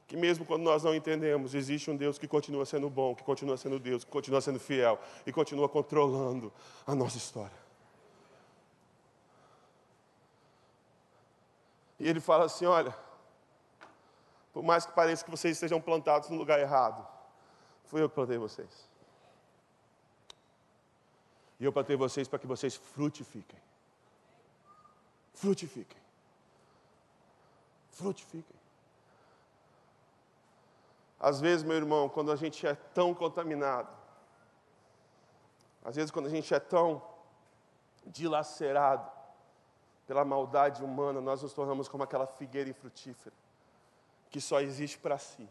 Que 0.07 0.15
mesmo 0.15 0.45
quando 0.45 0.63
nós 0.63 0.85
não 0.85 0.95
entendemos, 0.95 1.55
existe 1.55 1.91
um 1.91 1.97
Deus 1.97 2.19
que 2.19 2.29
continua 2.29 2.67
sendo 2.67 2.91
bom, 2.91 3.15
que 3.15 3.23
continua 3.23 3.57
sendo 3.57 3.79
Deus, 3.79 4.05
que 4.05 4.11
continua 4.11 4.43
sendo 4.43 4.61
fiel 4.61 5.01
e 5.27 5.33
continua 5.33 5.71
controlando 5.71 6.53
a 6.87 6.95
nossa 6.95 7.17
história. 7.17 7.57
E 11.99 12.07
ele 12.07 12.21
fala 12.21 12.45
assim: 12.45 12.67
olha, 12.67 12.95
por 14.59 14.65
mais 14.65 14.85
que 14.85 14.91
pareça 14.91 15.25
que 15.25 15.31
vocês 15.31 15.55
estejam 15.55 15.81
plantados 15.81 16.29
no 16.31 16.37
lugar 16.37 16.59
errado, 16.59 17.07
fui 17.85 18.03
eu 18.03 18.09
que 18.09 18.17
plantei 18.17 18.39
vocês. 18.39 18.91
E 21.61 21.65
eu 21.65 21.73
plantei 21.73 21.95
vocês 21.95 22.27
para 22.27 22.41
que 22.41 22.47
vocês 22.49 22.75
frutifiquem. 22.75 23.61
Frutifiquem. 25.33 26.03
Frutifiquem. 27.93 28.57
Às 31.21 31.41
vezes, 31.41 31.63
meu 31.63 31.77
irmão, 31.77 32.09
quando 32.09 32.33
a 32.33 32.37
gente 32.37 32.67
é 32.67 32.75
tão 32.75 33.15
contaminado, 33.15 33.97
às 35.85 35.95
vezes, 35.95 36.11
quando 36.11 36.27
a 36.27 36.31
gente 36.31 36.53
é 36.53 36.59
tão 36.59 37.01
dilacerado 38.05 39.09
pela 40.05 40.25
maldade 40.25 40.83
humana, 40.83 41.21
nós 41.21 41.45
nos 41.45 41.53
tornamos 41.53 41.87
como 41.87 42.03
aquela 42.03 42.27
figueira 42.27 42.69
infrutífera 42.69 43.37
que 44.31 44.41
só 44.41 44.61
existe 44.61 44.99
para 44.99 45.19
si. 45.19 45.49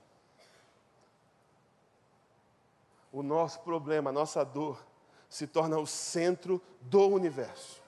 O 3.12 3.24
nosso 3.24 3.60
problema, 3.62 4.10
a 4.10 4.14
nossa 4.14 4.44
dor, 4.44 4.86
se 5.30 5.48
torna 5.48 5.78
o 5.78 5.88
centro 5.88 6.62
do 6.82 7.08
universo. 7.08 7.82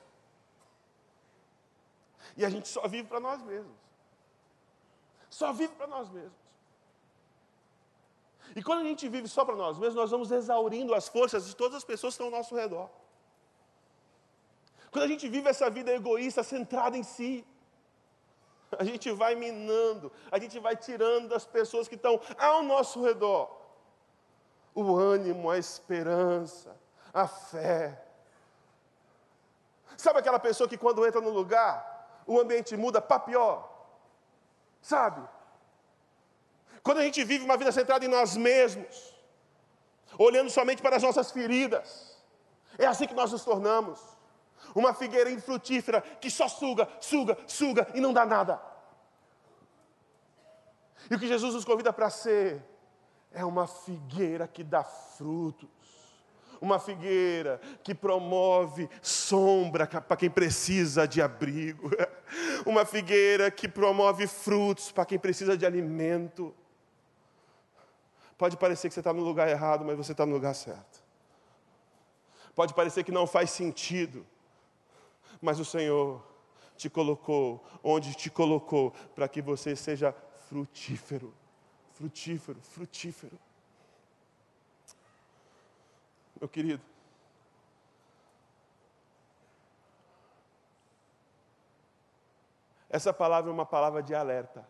E 2.36 2.46
a 2.46 2.50
gente 2.50 2.68
só 2.68 2.88
vive 2.88 3.08
para 3.08 3.20
nós 3.20 3.42
mesmos. 3.42 3.76
Só 5.30 5.54
vive 5.54 5.74
para 5.76 5.88
nós 5.88 6.10
mesmos. 6.10 6.40
E 8.56 8.64
quando 8.64 8.80
a 8.80 8.84
gente 8.84 9.08
vive 9.08 9.28
só 9.28 9.46
para 9.46 9.56
nós 9.56 9.78
mesmos, 9.78 9.96
nós 9.96 10.12
vamos 10.12 10.32
exaurindo 10.32 10.96
as 10.96 11.08
forças 11.08 11.46
de 11.46 11.56
todas 11.56 11.78
as 11.78 11.84
pessoas 11.84 12.16
que 12.16 12.24
estão 12.24 12.28
ao 12.28 12.40
nosso 12.40 12.56
redor. 12.56 12.90
Quando 14.92 15.04
a 15.04 15.08
gente 15.08 15.30
vive 15.30 15.48
essa 15.48 15.70
vida 15.70 15.94
egoísta, 15.94 16.42
centrada 16.44 16.98
em 16.98 17.04
si, 17.04 17.46
a 18.78 18.84
gente 18.84 19.11
vai 19.11 19.36
minando, 19.36 20.11
a 20.32 20.39
gente 20.39 20.59
vai 20.59 20.76
tirando 20.76 21.30
das 21.30 21.45
pessoas 21.45 21.88
que 21.88 21.95
estão 21.95 22.20
ao 22.38 22.61
nosso 22.63 23.03
redor 23.03 23.59
o 24.74 24.95
ânimo, 24.95 25.49
a 25.49 25.57
esperança, 25.57 26.76
a 27.13 27.28
fé. 27.28 28.01
Sabe 29.97 30.20
aquela 30.20 30.39
pessoa 30.39 30.70
que 30.70 30.78
quando 30.78 31.05
entra 31.05 31.20
no 31.20 31.30
lugar, 31.30 32.24
o 32.26 32.39
ambiente 32.39 32.78
muda 32.78 33.01
para 33.01 33.20
pior? 33.20 33.70
Sabe? 34.82 35.28
Quando 36.82 36.99
a 36.99 37.03
gente 37.03 37.24
vive 37.24 37.43
uma 37.43 37.57
vida 37.57 37.72
centrada 37.72 38.05
em 38.05 38.07
nós 38.07 38.38
mesmos, 38.38 39.13
olhando 40.17 40.49
somente 40.49 40.82
para 40.82 40.95
as 40.95 41.03
nossas 41.03 41.32
feridas, 41.32 42.17
é 42.78 42.86
assim 42.86 43.07
que 43.07 43.13
nós 43.13 43.32
nos 43.32 43.43
tornamos. 43.43 43.99
Uma 44.76 44.93
figueira 44.93 45.32
infrutífera 45.32 46.01
que 46.01 46.30
só 46.30 46.47
suga, 46.47 46.88
suga, 46.99 47.38
suga 47.47 47.88
e 47.93 47.99
não 47.99 48.13
dá 48.13 48.26
nada. 48.26 48.61
E 51.09 51.15
o 51.15 51.20
que 51.20 51.28
Jesus 51.28 51.53
nos 51.53 51.65
convida 51.65 51.91
para 51.93 52.09
ser 52.09 52.63
é 53.32 53.45
uma 53.45 53.67
figueira 53.67 54.47
que 54.47 54.63
dá 54.63 54.84
frutos. 54.84 55.70
uma 56.61 56.78
figueira 56.78 57.59
que 57.82 57.95
promove 57.95 58.89
sombra 59.01 59.88
para 59.88 60.17
quem 60.17 60.30
precisa 60.30 61.07
de 61.07 61.22
abrigo, 61.22 61.89
uma 62.65 62.84
figueira 62.86 63.49
que 63.49 63.65
promove 63.65 64.28
frutos 64.28 64.91
para 64.91 65.05
quem 65.05 65.17
precisa 65.17 65.57
de 65.57 65.65
alimento. 65.65 66.53
Pode 68.38 68.57
parecer 68.57 68.89
que 68.89 68.93
você 68.93 68.99
está 68.99 69.13
no 69.13 69.24
lugar 69.24 69.47
errado, 69.47 69.86
mas 69.86 69.97
você 69.97 70.11
está 70.11 70.26
no 70.26 70.34
lugar 70.34 70.53
certo. 70.53 71.01
Pode 72.53 72.74
parecer 72.74 73.05
que 73.05 73.11
não 73.11 73.26
faz 73.26 73.51
sentido, 73.51 74.26
mas 75.42 75.60
o 75.60 75.66
Senhor 75.66 76.24
te 76.76 76.90
colocou 76.90 77.64
onde 77.84 78.16
te 78.16 78.30
colocou 78.30 78.92
para 79.14 79.28
que 79.28 79.42
você 79.42 79.76
seja 79.76 80.14
frutífero, 80.48 81.34
frutífero, 81.92 82.60
frutífero. 82.62 83.38
Meu 86.40 86.48
querido, 86.48 86.82
essa 92.90 93.14
palavra 93.14 93.52
é 93.52 93.54
uma 93.54 93.66
palavra 93.66 94.02
de 94.02 94.16
alerta. 94.16 94.66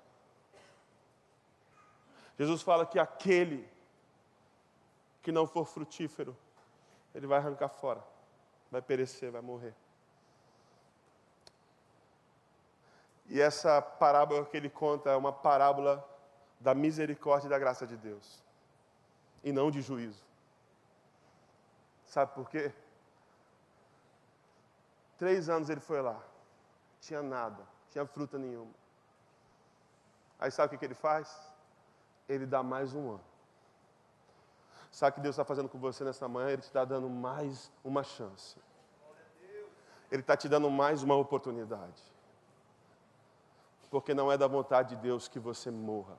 Jesus 2.38 2.62
fala 2.62 2.86
que 2.86 2.98
aquele 2.98 3.70
que 5.22 5.32
não 5.32 5.46
for 5.46 5.66
frutífero, 5.66 6.36
ele 7.14 7.28
vai 7.28 7.38
arrancar 7.38 7.70
fora, 7.70 8.04
vai 8.72 8.82
perecer, 8.82 9.32
vai 9.32 9.42
morrer. 9.42 9.76
E 13.30 13.40
essa 13.40 13.80
parábola 13.82 14.44
que 14.44 14.58
ele 14.58 14.70
conta 14.70 15.12
é 15.12 15.16
uma 15.16 15.32
parábola 15.32 16.04
da 16.60 16.74
misericórdia 16.74 17.48
e 17.48 17.50
da 17.50 17.60
graça 17.60 17.86
de 17.86 17.96
Deus, 17.96 18.44
e 19.44 19.52
não 19.52 19.70
de 19.70 19.82
juízo. 19.82 20.26
Sabe 22.06 22.34
por 22.34 22.50
quê? 22.50 22.74
Três 25.18 25.48
anos 25.48 25.70
ele 25.70 25.80
foi 25.80 26.02
lá, 26.02 26.20
tinha 27.00 27.22
nada, 27.22 27.64
tinha 27.92 28.06
fruta 28.06 28.38
nenhuma. 28.38 28.74
Aí 30.40 30.50
sabe 30.50 30.76
o 30.76 30.80
que 30.80 30.86
ele 30.86 30.96
faz? 30.96 31.54
Ele 32.28 32.48
dá 32.48 32.64
mais 32.64 32.94
um 32.94 33.12
ano. 33.12 33.30
Sabe 34.92 35.12
o 35.12 35.16
que 35.16 35.22
Deus 35.22 35.36
está 35.36 35.46
fazendo 35.46 35.70
com 35.70 35.78
você 35.78 36.04
nessa 36.04 36.28
manhã? 36.28 36.50
Ele 36.50 36.62
te 36.62 36.66
está 36.66 36.84
dando 36.84 37.10
mais 37.10 37.72
uma 37.84 38.04
chance. 38.04 38.58
Ele 40.12 40.22
está 40.22 40.36
te 40.36 40.50
dando 40.50 40.70
mais 40.72 41.04
uma 41.04 41.16
oportunidade. 41.16 42.02
Porque 43.90 44.14
não 44.14 44.32
é 44.32 44.38
da 44.38 44.48
vontade 44.48 44.96
de 44.96 45.02
Deus 45.02 45.28
que 45.28 45.40
você 45.40 45.72
morra. 45.72 46.18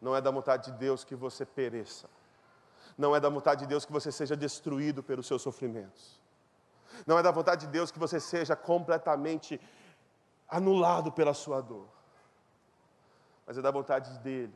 Não 0.00 0.14
é 0.14 0.20
da 0.20 0.30
vontade 0.30 0.70
de 0.70 0.78
Deus 0.78 1.04
que 1.04 1.14
você 1.14 1.46
pereça. 1.46 2.08
Não 2.96 3.16
é 3.16 3.20
da 3.20 3.28
vontade 3.28 3.62
de 3.62 3.66
Deus 3.66 3.84
que 3.84 3.92
você 3.92 4.12
seja 4.12 4.36
destruído 4.36 5.02
pelos 5.02 5.26
seus 5.26 5.42
sofrimentos. 5.42 6.20
Não 7.06 7.18
é 7.18 7.22
da 7.22 7.30
vontade 7.30 7.66
de 7.66 7.72
Deus 7.72 7.90
que 7.90 7.98
você 7.98 8.20
seja 8.20 8.54
completamente 8.54 9.60
anulado 10.48 11.10
pela 11.10 11.34
sua 11.34 11.60
dor. 11.60 11.88
Mas 13.46 13.56
é 13.58 13.62
da 13.62 13.70
vontade 13.70 14.18
dele 14.18 14.54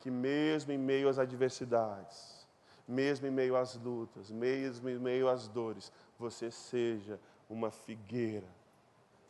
que, 0.00 0.10
mesmo 0.10 0.72
em 0.72 0.78
meio 0.78 1.08
às 1.08 1.18
adversidades, 1.18 2.46
mesmo 2.88 3.26
em 3.26 3.30
meio 3.30 3.56
às 3.56 3.76
lutas, 3.76 4.30
mesmo 4.30 4.88
em 4.88 4.98
meio 4.98 5.28
às 5.28 5.48
dores, 5.48 5.92
você 6.18 6.50
seja 6.50 7.20
uma 7.48 7.70
figueira 7.70 8.48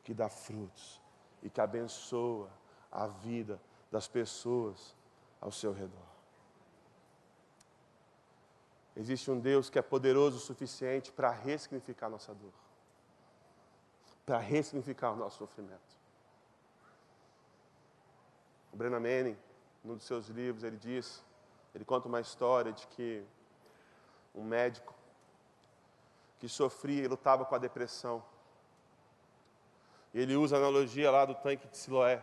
que 0.02 0.14
dá 0.14 0.28
frutos 0.28 1.01
e 1.42 1.50
que 1.50 1.60
abençoa 1.60 2.50
a 2.90 3.06
vida 3.06 3.60
das 3.90 4.06
pessoas 4.06 4.94
ao 5.40 5.50
seu 5.50 5.72
redor. 5.72 6.12
Existe 8.94 9.30
um 9.30 9.40
Deus 9.40 9.70
que 9.70 9.78
é 9.78 9.82
poderoso 9.82 10.36
o 10.36 10.40
suficiente 10.40 11.10
para 11.10 11.30
ressignificar 11.30 12.08
nossa 12.08 12.34
dor, 12.34 12.52
para 14.24 14.38
ressignificar 14.38 15.12
o 15.12 15.16
nosso 15.16 15.38
sofrimento. 15.38 16.02
O 18.72 18.76
Brennan 18.76 19.00
Manning, 19.00 19.38
num 19.82 19.96
dos 19.96 20.04
seus 20.04 20.28
livros, 20.28 20.62
ele 20.62 20.76
diz, 20.76 21.24
ele 21.74 21.84
conta 21.84 22.06
uma 22.06 22.20
história 22.20 22.72
de 22.72 22.86
que 22.88 23.24
um 24.34 24.44
médico 24.44 24.94
que 26.38 26.48
sofria 26.48 27.04
e 27.04 27.08
lutava 27.08 27.44
com 27.44 27.54
a 27.54 27.58
depressão, 27.58 28.22
ele 30.12 30.36
usa 30.36 30.56
a 30.56 30.58
analogia 30.58 31.10
lá 31.10 31.24
do 31.24 31.34
tanque 31.34 31.66
de 31.68 31.76
Siloé. 31.76 32.22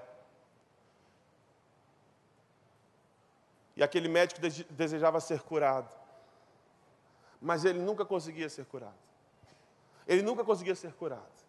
E 3.75 3.81
aquele 3.81 4.07
médico 4.07 4.39
desejava 4.69 5.19
ser 5.19 5.41
curado. 5.41 5.89
Mas 7.41 7.65
ele 7.65 7.79
nunca 7.79 8.05
conseguia 8.05 8.49
ser 8.49 8.65
curado. 8.65 8.97
Ele 10.05 10.21
nunca 10.21 10.43
conseguia 10.43 10.75
ser 10.75 10.93
curado. 10.93 11.39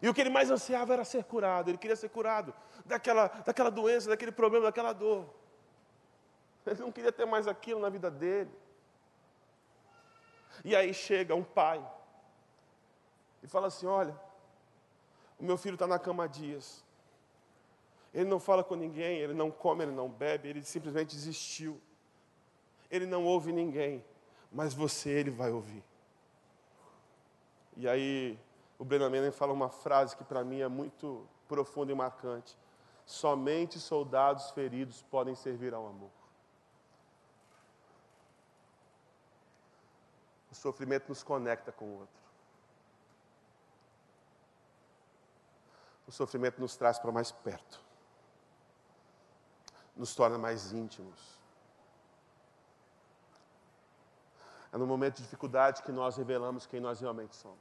E 0.00 0.08
o 0.08 0.14
que 0.14 0.20
ele 0.20 0.30
mais 0.30 0.50
ansiava 0.50 0.92
era 0.92 1.04
ser 1.04 1.24
curado. 1.24 1.70
Ele 1.70 1.78
queria 1.78 1.96
ser 1.96 2.08
curado 2.08 2.54
daquela, 2.84 3.28
daquela 3.28 3.70
doença, 3.70 4.08
daquele 4.08 4.32
problema, 4.32 4.66
daquela 4.66 4.92
dor. 4.92 5.28
Ele 6.64 6.80
não 6.80 6.92
queria 6.92 7.12
ter 7.12 7.24
mais 7.24 7.46
aquilo 7.46 7.80
na 7.80 7.88
vida 7.88 8.10
dele. 8.10 8.50
E 10.64 10.74
aí 10.74 10.92
chega 10.92 11.34
um 11.34 11.44
pai 11.44 11.84
e 13.42 13.46
fala 13.46 13.68
assim: 13.68 13.86
Olha, 13.86 14.18
o 15.38 15.44
meu 15.44 15.56
filho 15.56 15.74
está 15.74 15.86
na 15.86 15.98
cama 15.98 16.24
há 16.24 16.26
dias. 16.26 16.84
Ele 18.12 18.28
não 18.28 18.40
fala 18.40 18.64
com 18.64 18.74
ninguém, 18.74 19.18
ele 19.18 19.34
não 19.34 19.50
come, 19.50 19.84
ele 19.84 19.92
não 19.92 20.08
bebe, 20.08 20.48
ele 20.48 20.64
simplesmente 20.64 21.14
desistiu. 21.14 21.80
Ele 22.90 23.04
não 23.04 23.24
ouve 23.24 23.52
ninguém, 23.52 24.04
mas 24.50 24.72
você 24.72 25.10
ele 25.10 25.30
vai 25.30 25.50
ouvir. 25.50 25.84
E 27.76 27.86
aí 27.86 28.38
o 28.78 28.84
Brennan 28.84 29.30
fala 29.30 29.52
uma 29.52 29.68
frase 29.68 30.16
que 30.16 30.24
para 30.24 30.42
mim 30.42 30.60
é 30.60 30.68
muito 30.68 31.28
profunda 31.46 31.92
e 31.92 31.94
marcante. 31.94 32.56
Somente 33.04 33.78
soldados 33.78 34.50
feridos 34.50 35.02
podem 35.02 35.34
servir 35.34 35.74
ao 35.74 35.86
amor. 35.86 36.10
O 40.50 40.54
sofrimento 40.54 41.08
nos 41.08 41.22
conecta 41.22 41.70
com 41.70 41.84
o 41.84 41.98
outro. 42.00 42.25
O 46.06 46.12
sofrimento 46.12 46.60
nos 46.60 46.76
traz 46.76 46.98
para 46.98 47.10
mais 47.10 47.32
perto, 47.32 47.82
nos 49.96 50.14
torna 50.14 50.38
mais 50.38 50.72
íntimos. 50.72 51.36
É 54.72 54.78
no 54.78 54.86
momento 54.86 55.16
de 55.16 55.22
dificuldade 55.22 55.82
que 55.82 55.90
nós 55.90 56.16
revelamos 56.16 56.66
quem 56.66 56.80
nós 56.80 57.00
realmente 57.00 57.34
somos. 57.34 57.58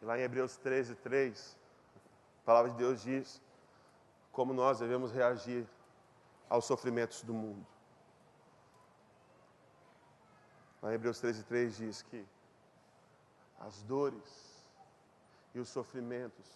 E 0.00 0.04
lá 0.04 0.18
em 0.18 0.22
Hebreus 0.22 0.56
13, 0.56 0.94
3, 0.96 1.56
a 2.42 2.44
palavra 2.44 2.70
de 2.70 2.76
Deus 2.76 3.02
diz 3.02 3.42
como 4.30 4.52
nós 4.52 4.78
devemos 4.78 5.12
reagir 5.12 5.66
aos 6.48 6.64
sofrimentos 6.64 7.22
do 7.22 7.34
mundo. 7.34 7.66
Lá 10.82 10.90
em 10.92 10.94
Hebreus 10.94 11.18
13, 11.20 11.44
3 11.44 11.76
diz 11.76 12.02
que 12.02 12.26
as 13.60 13.82
dores 13.82 14.53
e 15.54 15.60
os 15.60 15.68
sofrimentos 15.68 16.46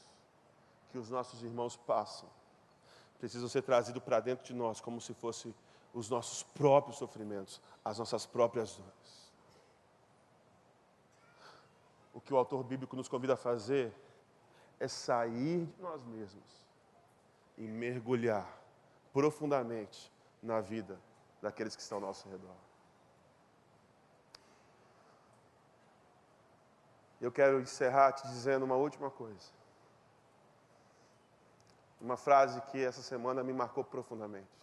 que 0.90 0.99
os 0.99 1.09
nossos 1.09 1.42
irmãos 1.42 1.76
passam 1.76 2.28
precisam 3.18 3.49
ser 3.49 3.62
trazidos 3.62 4.03
para 4.03 4.20
dentro 4.20 4.44
de 4.44 4.55
nós, 4.55 4.80
como 4.80 5.01
se 5.01 5.12
fossem 5.12 5.55
os 5.92 6.09
nossos 6.09 6.42
próprios 6.42 6.99
sofrimentos, 6.99 7.61
as 7.84 7.99
nossas 7.99 8.24
próprias 8.24 8.76
dores. 8.76 9.32
O 12.14 12.20
que 12.20 12.32
o 12.32 12.36
autor 12.36 12.62
bíblico 12.62 12.94
nos 12.94 13.09
convida 13.09 13.34
a 13.34 13.36
fazer 13.36 13.92
é 14.78 14.86
sair 14.86 15.66
de 15.66 15.82
nós 15.82 16.05
mesmos 16.05 16.66
e 17.57 17.62
mergulhar 17.62 18.46
profundamente 19.12 20.12
na 20.40 20.61
vida 20.61 21.01
daqueles 21.42 21.74
que 21.74 21.82
estão 21.82 21.99
ao 21.99 22.03
nosso 22.03 22.28
redor. 22.28 22.68
Eu 27.21 27.33
quero 27.33 27.61
encerrar 27.61 28.12
te 28.12 28.27
dizendo 28.29 28.64
uma 28.64 28.77
última 28.77 29.11
coisa. 29.11 29.51
Uma 32.01 32.16
frase 32.16 32.61
que 32.62 32.83
essa 32.85 33.03
semana 33.03 33.43
me 33.43 33.53
marcou 33.53 33.83
profundamente. 33.83 34.57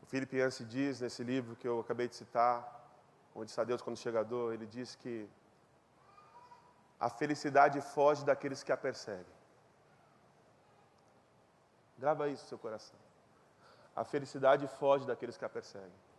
O 0.00 0.06
Felipe 0.06 0.36
Yancey 0.36 0.66
diz 0.66 1.00
nesse 1.00 1.24
livro 1.24 1.56
que 1.56 1.66
eu 1.66 1.80
acabei 1.80 2.06
de 2.06 2.14
citar, 2.14 2.82
Onde 3.34 3.50
está 3.50 3.64
Deus 3.64 3.80
quando 3.80 3.96
chega 3.96 4.20
a 4.20 4.22
dor, 4.22 4.52
ele 4.52 4.66
diz 4.66 4.94
que 4.94 5.28
a 7.00 7.08
felicidade 7.08 7.80
foge 7.80 8.24
daqueles 8.24 8.62
que 8.62 8.70
a 8.70 8.76
perseguem. 8.76 9.34
Grava 11.98 12.28
isso 12.28 12.42
no 12.42 12.48
seu 12.48 12.58
coração. 12.58 12.98
A 13.96 14.04
felicidade 14.04 14.66
foge 14.68 15.06
daqueles 15.06 15.36
que 15.36 15.44
a 15.44 15.48
perseguem. 15.48 16.11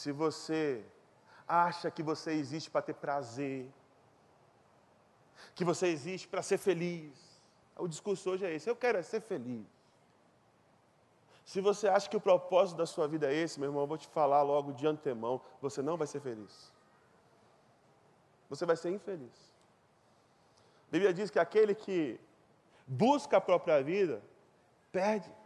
Se 0.00 0.12
você 0.12 0.84
acha 1.46 1.90
que 1.90 2.04
você 2.04 2.30
existe 2.42 2.70
para 2.70 2.82
ter 2.82 2.94
prazer, 2.94 3.68
que 5.56 5.64
você 5.64 5.88
existe 5.88 6.28
para 6.28 6.42
ser 6.50 6.58
feliz, 6.58 7.12
O 7.84 7.88
discurso 7.88 8.30
hoje 8.30 8.44
é 8.44 8.52
esse: 8.54 8.70
eu 8.70 8.76
quero 8.76 8.98
é 8.98 9.02
ser 9.02 9.20
feliz. 9.20 9.66
Se 11.44 11.60
você 11.68 11.88
acha 11.88 12.08
que 12.10 12.16
o 12.16 12.20
propósito 12.20 12.76
da 12.76 12.86
sua 12.86 13.06
vida 13.08 13.26
é 13.32 13.34
esse, 13.34 13.58
meu 13.58 13.68
irmão, 13.70 13.82
eu 13.82 13.86
vou 13.92 13.98
te 13.98 14.08
falar 14.18 14.42
logo 14.42 14.72
de 14.72 14.86
antemão: 14.86 15.40
você 15.60 15.80
não 15.88 15.96
vai 15.96 16.06
ser 16.06 16.20
feliz. 16.20 16.54
Você 18.50 18.64
vai 18.64 18.76
ser 18.76 18.90
infeliz. 18.90 19.36
A 20.88 20.90
Bíblia 20.92 21.12
diz 21.12 21.28
que 21.28 21.40
aquele 21.40 21.74
que 21.74 22.20
busca 22.86 23.38
a 23.38 23.40
própria 23.40 23.82
vida, 23.82 24.22
perde. 24.92 25.37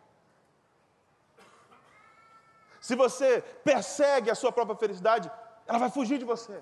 Se 2.83 2.97
você 2.97 3.41
persegue 3.63 4.29
a 4.29 4.35
sua 4.35 4.51
própria 4.51 4.77
felicidade, 4.77 5.31
ela 5.69 5.79
vai 5.79 5.89
fugir 5.89 6.19
de 6.19 6.25
você. 6.25 6.61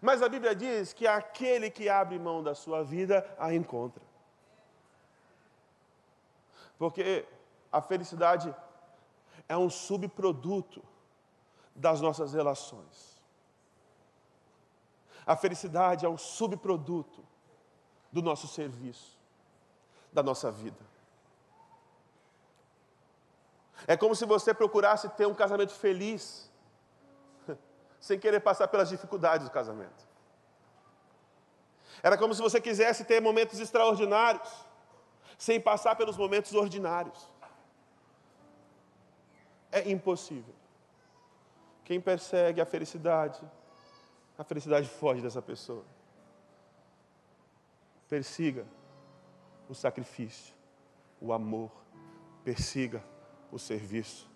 Mas 0.00 0.20
a 0.20 0.28
Bíblia 0.28 0.52
diz 0.52 0.92
que 0.92 1.06
aquele 1.06 1.70
que 1.70 1.88
abre 1.88 2.18
mão 2.18 2.42
da 2.42 2.56
sua 2.56 2.82
vida 2.82 3.24
a 3.38 3.54
encontra. 3.54 4.02
Porque 6.76 7.24
a 7.70 7.80
felicidade 7.80 8.52
é 9.48 9.56
um 9.56 9.70
subproduto 9.70 10.82
das 11.72 12.00
nossas 12.00 12.32
relações. 12.32 13.22
A 15.24 15.36
felicidade 15.36 16.04
é 16.04 16.08
um 16.08 16.18
subproduto 16.18 17.24
do 18.10 18.20
nosso 18.20 18.48
serviço, 18.48 19.16
da 20.12 20.20
nossa 20.20 20.50
vida. 20.50 20.91
É 23.86 23.96
como 23.96 24.14
se 24.14 24.24
você 24.24 24.54
procurasse 24.54 25.08
ter 25.10 25.26
um 25.26 25.34
casamento 25.34 25.72
feliz, 25.72 26.50
sem 28.00 28.18
querer 28.18 28.40
passar 28.40 28.68
pelas 28.68 28.88
dificuldades 28.88 29.46
do 29.46 29.52
casamento. 29.52 30.08
Era 32.02 32.16
como 32.16 32.34
se 32.34 32.40
você 32.40 32.60
quisesse 32.60 33.04
ter 33.04 33.20
momentos 33.20 33.58
extraordinários, 33.58 34.50
sem 35.36 35.60
passar 35.60 35.96
pelos 35.96 36.16
momentos 36.16 36.54
ordinários. 36.54 37.28
É 39.70 39.88
impossível. 39.90 40.54
Quem 41.84 42.00
persegue 42.00 42.60
a 42.60 42.66
felicidade, 42.66 43.40
a 44.38 44.44
felicidade 44.44 44.88
foge 44.88 45.20
dessa 45.20 45.42
pessoa. 45.42 45.84
Persiga 48.08 48.66
o 49.68 49.74
sacrifício, 49.74 50.54
o 51.20 51.32
amor, 51.32 51.70
persiga 52.44 53.02
o 53.52 53.58
serviço. 53.58 54.28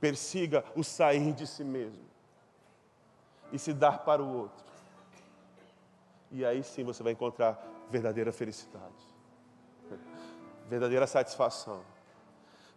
Persiga 0.00 0.64
o 0.74 0.82
sair 0.82 1.32
de 1.32 1.46
si 1.46 1.62
mesmo 1.62 2.08
e 3.52 3.58
se 3.58 3.72
dar 3.72 3.98
para 3.98 4.22
o 4.22 4.36
outro. 4.36 4.64
E 6.30 6.44
aí 6.44 6.62
sim 6.62 6.84
você 6.84 7.02
vai 7.02 7.12
encontrar 7.12 7.62
verdadeira 7.90 8.32
felicidade, 8.32 9.06
verdadeira 10.68 11.06
satisfação, 11.06 11.82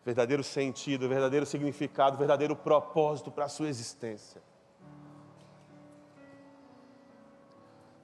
verdadeiro 0.06 0.44
sentido, 0.44 1.08
verdadeiro 1.08 1.46
significado, 1.46 2.18
verdadeiro 2.18 2.56
propósito 2.56 3.30
para 3.30 3.46
a 3.46 3.50
sua 3.50 3.68
existência. 3.68 4.42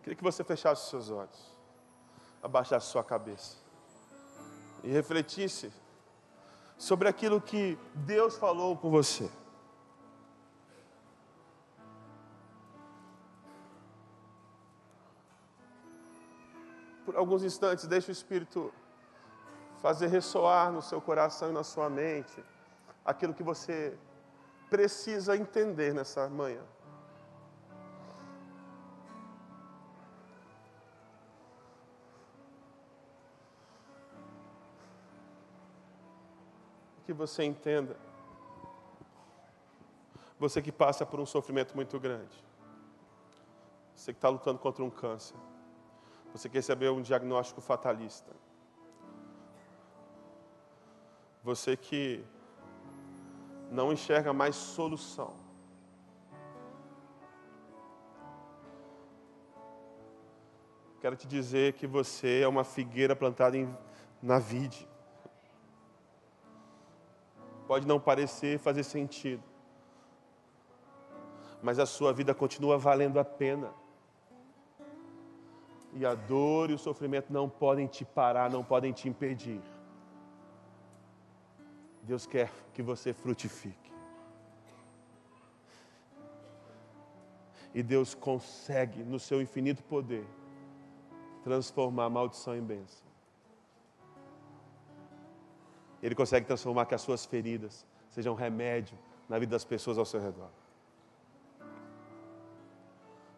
Queria 0.03 0.15
que 0.15 0.23
você 0.23 0.43
fechasse 0.43 0.89
seus 0.89 1.09
olhos, 1.09 1.57
abaixasse 2.43 2.87
sua 2.87 3.03
cabeça 3.03 3.57
e 4.83 4.89
refletisse 4.89 5.71
sobre 6.77 7.07
aquilo 7.07 7.41
que 7.41 7.77
Deus 7.93 8.37
falou 8.37 8.77
com 8.77 8.89
você. 8.89 9.29
Por 17.05 17.15
alguns 17.15 17.43
instantes, 17.43 17.87
deixe 17.87 18.11
o 18.11 18.11
Espírito 18.11 18.73
fazer 19.81 20.07
ressoar 20.07 20.71
no 20.71 20.81
seu 20.81 20.99
coração 20.99 21.49
e 21.49 21.53
na 21.53 21.63
sua 21.63 21.89
mente 21.89 22.43
aquilo 23.05 23.33
que 23.33 23.43
você 23.43 23.97
precisa 24.69 25.37
entender 25.37 25.93
nessa 25.93 26.27
manhã. 26.27 26.61
Que 37.07 37.13
você 37.13 37.41
entenda. 37.45 37.95
Você 40.37 40.61
que 40.61 40.73
passa 40.73 41.05
por 41.05 41.21
um 41.21 41.25
sofrimento 41.25 41.73
muito 41.73 41.97
grande. 41.97 42.37
Você 43.95 44.11
que 44.11 44.17
está 44.17 44.27
lutando 44.27 44.59
contra 44.59 44.83
um 44.83 44.89
câncer. 44.89 45.37
Você 46.33 46.49
que 46.49 46.55
recebeu 46.57 46.93
um 46.93 47.01
diagnóstico 47.01 47.61
fatalista. 47.61 48.29
Você 51.45 51.77
que 51.77 52.25
não 53.71 53.93
enxerga 53.93 54.33
mais 54.33 54.57
solução. 54.57 55.33
Quero 60.99 61.15
te 61.15 61.25
dizer 61.25 61.71
que 61.75 61.87
você 61.87 62.41
é 62.41 62.47
uma 62.49 62.65
figueira 62.65 63.15
plantada 63.15 63.55
em, 63.55 63.73
na 64.21 64.39
vide 64.39 64.85
pode 67.67 67.85
não 67.85 67.99
parecer 67.99 68.57
fazer 68.59 68.83
sentido, 68.83 69.43
mas 71.61 71.79
a 71.79 71.85
sua 71.85 72.13
vida 72.13 72.33
continua 72.33 72.77
valendo 72.77 73.19
a 73.19 73.25
pena. 73.25 73.71
E 75.93 76.05
a 76.05 76.13
dor 76.13 76.69
e 76.69 76.73
o 76.73 76.77
sofrimento 76.77 77.33
não 77.33 77.49
podem 77.49 77.87
te 77.87 78.05
parar, 78.05 78.49
não 78.49 78.63
podem 78.63 78.93
te 78.93 79.09
impedir. 79.09 79.61
Deus 82.03 82.25
quer 82.25 82.51
que 82.73 82.81
você 82.81 83.13
frutifique. 83.13 83.91
E 87.73 87.83
Deus 87.83 88.13
consegue, 88.13 89.03
no 89.03 89.19
seu 89.19 89.41
infinito 89.41 89.83
poder, 89.83 90.25
transformar 91.43 92.09
maldição 92.09 92.55
em 92.55 92.61
bênção. 92.61 93.06
Ele 96.01 96.15
consegue 96.15 96.45
transformar 96.45 96.85
que 96.85 96.95
as 96.95 97.01
suas 97.01 97.25
feridas 97.25 97.85
sejam 98.09 98.35
remédio 98.35 98.97
na 99.27 99.37
vida 99.39 99.51
das 99.51 99.65
pessoas 99.65 99.97
ao 99.97 100.05
seu 100.05 100.21
redor. 100.21 100.49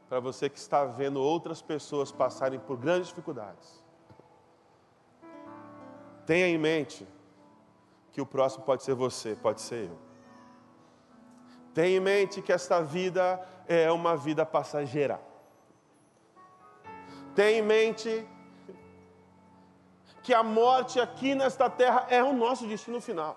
Para 0.07 0.19
você 0.19 0.49
que 0.49 0.57
está 0.57 0.85
vendo 0.85 1.21
outras 1.21 1.61
pessoas 1.61 2.11
passarem 2.11 2.59
por 2.59 2.77
grandes 2.77 3.09
dificuldades, 3.09 3.83
tenha 6.25 6.47
em 6.47 6.57
mente 6.57 7.07
que 8.11 8.21
o 8.21 8.25
próximo 8.25 8.63
pode 8.65 8.83
ser 8.83 8.95
você, 8.95 9.35
pode 9.35 9.61
ser 9.61 9.89
eu. 9.89 9.97
Tenha 11.73 11.97
em 11.97 11.99
mente 11.99 12.41
que 12.41 12.51
esta 12.51 12.81
vida 12.81 13.39
é 13.67 13.91
uma 13.91 14.17
vida 14.17 14.45
passageira. 14.45 15.21
Tenha 17.35 17.59
em 17.59 17.61
mente 17.61 18.27
que 20.29 20.33
a 20.35 20.43
morte 20.43 20.99
aqui 20.99 21.33
nesta 21.33 21.67
terra 21.67 22.05
é 22.07 22.21
o 22.23 22.31
nosso 22.31 22.67
destino 22.67 23.01
final. 23.01 23.35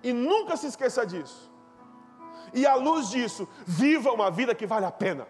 E 0.00 0.12
nunca 0.12 0.56
se 0.56 0.68
esqueça 0.68 1.04
disso. 1.04 1.50
E 2.54 2.64
à 2.64 2.76
luz 2.76 3.08
disso, 3.10 3.48
viva 3.66 4.12
uma 4.12 4.30
vida 4.30 4.54
que 4.54 4.64
vale 4.64 4.86
a 4.86 4.92
pena. 4.92 5.26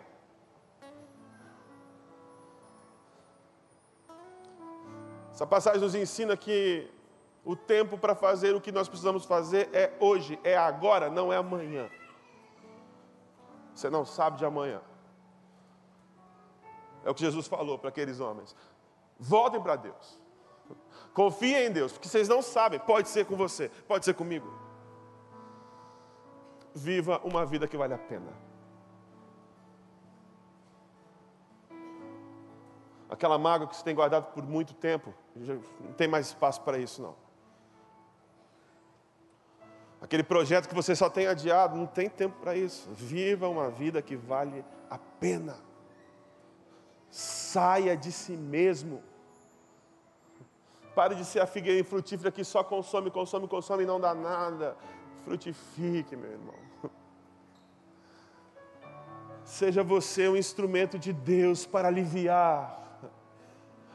Essa 5.33 5.47
passagem 5.47 5.81
nos 5.81 5.95
ensina 5.95 6.37
que 6.37 6.91
o 7.43 7.57
tempo 7.57 7.97
para 7.97 8.15
fazer 8.15 8.55
o 8.55 8.61
que 8.61 8.71
nós 8.71 8.91
precisamos 8.91 9.25
fazer 9.25 9.71
é 9.73 9.91
hoje, 9.99 10.39
é 10.45 10.55
agora, 10.55 11.09
não 11.09 11.33
é 11.33 11.39
amanhã. 11.39 11.89
Você 13.75 13.89
não 13.89 14.05
sabe 14.05 14.37
de 14.37 14.45
amanhã. 14.45 14.83
É 17.03 17.09
o 17.09 17.15
que 17.15 17.23
Jesus 17.23 17.47
falou 17.47 17.79
para 17.79 17.89
aqueles 17.89 18.21
homens. 18.21 18.55
Voltem 19.19 19.61
para 19.61 19.77
Deus. 19.77 20.21
Confiem 21.15 21.67
em 21.67 21.73
Deus, 21.73 21.93
porque 21.93 22.09
vocês 22.09 22.29
não 22.29 22.43
sabem, 22.43 22.79
pode 22.79 23.09
ser 23.09 23.25
com 23.25 23.37
você, 23.37 23.71
pode 23.89 24.05
ser 24.05 24.15
comigo. 24.15 24.53
Viva 26.75 27.21
uma 27.25 27.47
vida 27.47 27.67
que 27.67 27.77
vale 27.77 27.95
a 27.95 27.99
pena. 27.99 28.33
Aquela 33.09 33.39
mágoa 33.39 33.67
que 33.67 33.77
você 33.77 33.85
tem 33.85 33.95
guardado 33.95 34.33
por 34.33 34.43
muito 34.43 34.75
tempo, 34.75 35.15
não 35.81 35.93
tem 35.95 36.07
mais 36.07 36.27
espaço 36.27 36.61
para 36.61 36.77
isso, 36.77 37.01
não. 37.01 37.17
Aquele 40.01 40.23
projeto 40.23 40.69
que 40.69 40.75
você 40.75 40.95
só 40.95 41.09
tem 41.09 41.27
adiado, 41.27 41.77
não 41.77 41.87
tem 41.87 42.09
tempo 42.09 42.37
para 42.41 42.55
isso. 42.55 42.89
Viva 42.93 43.49
uma 43.49 43.71
vida 43.71 44.03
que 44.03 44.15
vale 44.15 44.65
a 44.91 44.99
pena. 44.99 45.57
Saia 47.17 47.97
de 47.97 48.13
si 48.13 48.37
mesmo. 48.37 49.03
Pare 50.95 51.15
de 51.15 51.25
ser 51.25 51.41
a 51.41 51.47
figueira 51.47 51.81
infrutífera 51.81 52.31
que 52.31 52.45
só 52.45 52.63
consome, 52.63 53.11
consome, 53.11 53.49
consome 53.49 53.85
e 53.85 53.87
não 53.87 53.99
dá 53.99 54.15
nada. 54.15 54.77
Frutifique, 55.25 56.15
meu 56.15 56.31
irmão. 56.31 56.55
Seja 59.45 59.83
você 59.83 60.29
um 60.29 60.37
instrumento 60.37 60.99
de 60.99 61.15
Deus 61.15 61.65
para 61.65 61.89
aliviar 61.89 63.01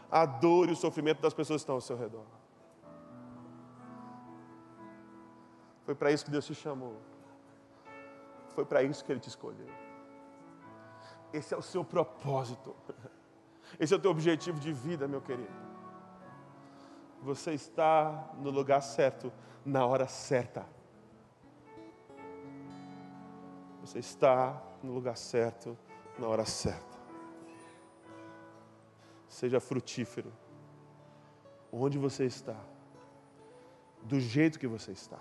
a 0.09 0.25
dor 0.25 0.69
e 0.69 0.71
o 0.71 0.75
sofrimento 0.75 1.21
das 1.21 1.33
pessoas 1.35 1.61
que 1.61 1.65
estão 1.65 1.75
ao 1.75 1.81
seu 1.81 1.95
redor. 1.95 2.25
Foi 5.85 5.93
para 5.93 6.11
isso 6.11 6.25
que 6.25 6.31
Deus 6.31 6.47
te 6.47 6.55
chamou. 6.55 6.97
Foi 8.55 8.65
para 8.65 8.81
isso 8.81 9.05
que 9.05 9.11
Ele 9.11 9.19
te 9.19 9.29
escolheu. 9.29 9.80
Esse 11.33 11.53
é 11.53 11.57
o 11.57 11.61
seu 11.61 11.83
propósito. 11.83 12.75
Esse 13.79 13.93
é 13.93 13.97
o 13.97 13.99
teu 13.99 14.11
objetivo 14.11 14.59
de 14.59 14.73
vida, 14.73 15.07
meu 15.07 15.21
querido. 15.21 15.51
Você 17.21 17.53
está 17.53 18.31
no 18.37 18.49
lugar 18.49 18.81
certo, 18.81 19.31
na 19.65 19.85
hora 19.85 20.07
certa. 20.07 20.65
Você 23.81 23.99
está 23.99 24.61
no 24.83 24.93
lugar 24.93 25.15
certo, 25.17 25.77
na 26.17 26.27
hora 26.27 26.45
certa. 26.45 26.99
Seja 29.27 29.59
frutífero. 29.59 30.31
Onde 31.71 31.97
você 31.97 32.25
está. 32.25 32.57
Do 34.03 34.19
jeito 34.19 34.59
que 34.59 34.67
você 34.67 34.91
está. 34.91 35.19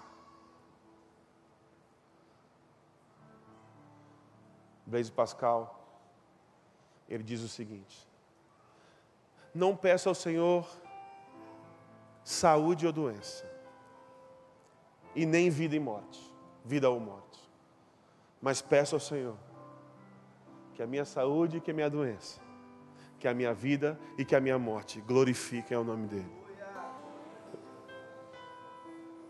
Blaise 4.84 5.12
Pascal, 5.12 5.79
ele 7.10 7.24
diz 7.24 7.42
o 7.42 7.48
seguinte: 7.48 8.08
Não 9.52 9.76
peça 9.76 10.08
ao 10.08 10.14
Senhor 10.14 10.66
saúde 12.22 12.86
ou 12.86 12.92
doença, 12.92 13.44
e 15.14 15.26
nem 15.26 15.50
vida 15.50 15.74
e 15.74 15.80
morte, 15.80 16.32
vida 16.64 16.88
ou 16.88 17.00
morte, 17.00 17.40
mas 18.40 18.62
peça 18.62 18.94
ao 18.94 19.00
Senhor 19.00 19.36
que 20.74 20.82
a 20.82 20.86
minha 20.86 21.04
saúde 21.04 21.56
e 21.56 21.60
que 21.60 21.72
a 21.72 21.74
minha 21.74 21.90
doença, 21.90 22.40
que 23.18 23.26
a 23.26 23.34
minha 23.34 23.52
vida 23.52 23.98
e 24.16 24.24
que 24.24 24.36
a 24.36 24.40
minha 24.40 24.58
morte 24.58 25.00
glorifiquem 25.00 25.76
o 25.76 25.84
nome 25.84 26.06
dEle. 26.06 26.40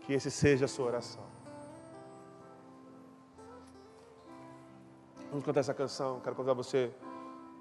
Que 0.01 0.13
esse 0.13 0.31
seja 0.31 0.65
a 0.65 0.67
sua 0.67 0.85
oração. 0.85 1.23
Vamos 5.29 5.45
cantar 5.45 5.61
essa 5.61 5.73
canção. 5.73 6.19
Quero 6.19 6.35
convidar 6.35 6.53
você 6.53 6.93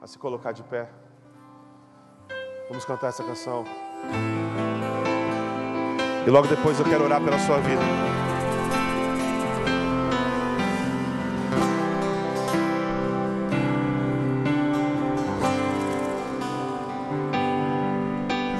a 0.01 0.07
se 0.07 0.18
colocar 0.18 0.53
de 0.53 0.62
pé. 0.62 0.88
Vamos 2.68 2.84
cantar 2.84 3.09
essa 3.09 3.22
canção. 3.22 3.64
E 6.26 6.30
logo 6.30 6.46
depois 6.46 6.78
eu 6.78 6.86
quero 6.86 7.05
orar 7.05 7.22
pela 7.22 7.38
sua 7.38 7.59
vida. 7.59 7.82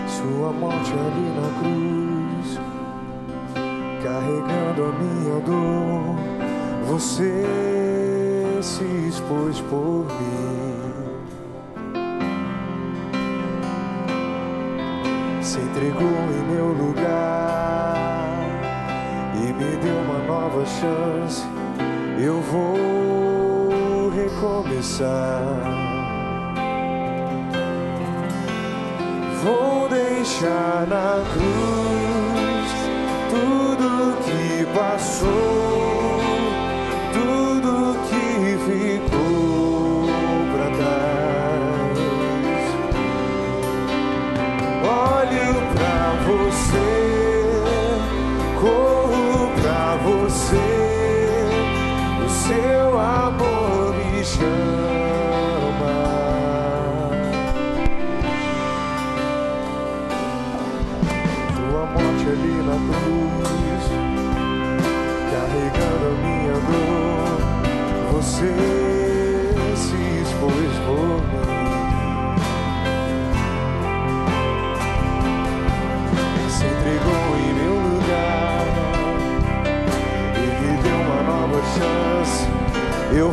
Sua 0.09 0.53
morte 0.53 0.93
ali 0.93 1.29
na 1.37 1.49
cruz, 1.61 2.59
carregando 4.03 4.85
a 4.85 4.93
minha 4.93 5.41
dor, 5.41 6.17
você 6.87 8.61
se 8.63 8.85
expôs 9.09 9.61
por 9.63 10.07
mim. 10.07 10.80
Se 15.61 15.67
entregou 15.67 16.09
em 16.09 16.55
meu 16.55 16.69
lugar 16.69 18.35
e 19.35 19.53
me 19.53 19.77
deu 19.77 19.95
uma 19.95 20.19
nova 20.27 20.65
chance. 20.65 21.45
Eu 22.19 22.41
vou 22.41 24.09
recomeçar. 24.09 25.45
Vou 29.43 29.87
deixar 29.91 30.87
na 30.89 31.23
cruz 31.35 32.71
tudo 33.29 34.17
que 34.25 34.65
passou. 34.75 35.70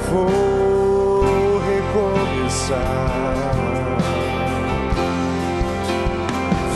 Vou 0.09 1.59
recomeçar. 1.59 2.77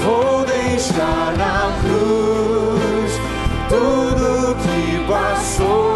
Vou 0.03 0.45
deixar 0.45 1.33
na 1.37 1.71
cruz 1.81 3.11
tudo 3.69 4.55
que 4.55 5.07
passou. 5.07 5.90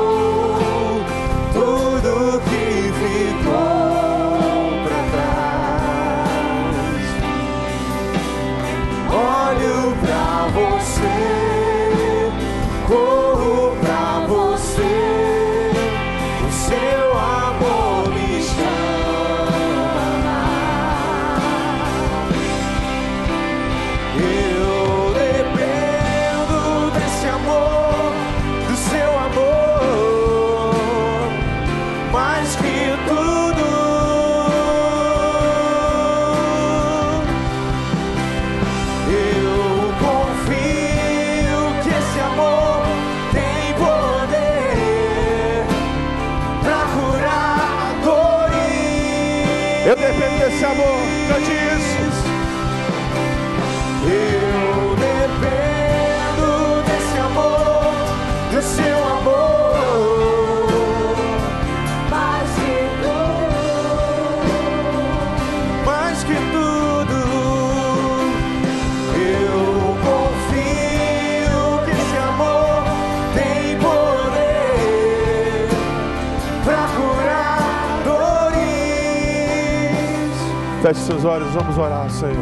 Olhos, 81.36 81.54
vamos 81.54 81.78
orar, 81.78 82.10
Senhor. 82.10 82.34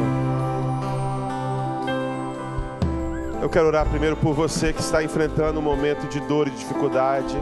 Eu 3.41 3.49
quero 3.49 3.65
orar 3.67 3.87
primeiro 3.87 4.15
por 4.15 4.33
você 4.35 4.71
que 4.71 4.81
está 4.81 5.03
enfrentando 5.03 5.59
um 5.59 5.63
momento 5.63 6.07
de 6.07 6.19
dor 6.21 6.47
e 6.47 6.51
dificuldade. 6.51 7.35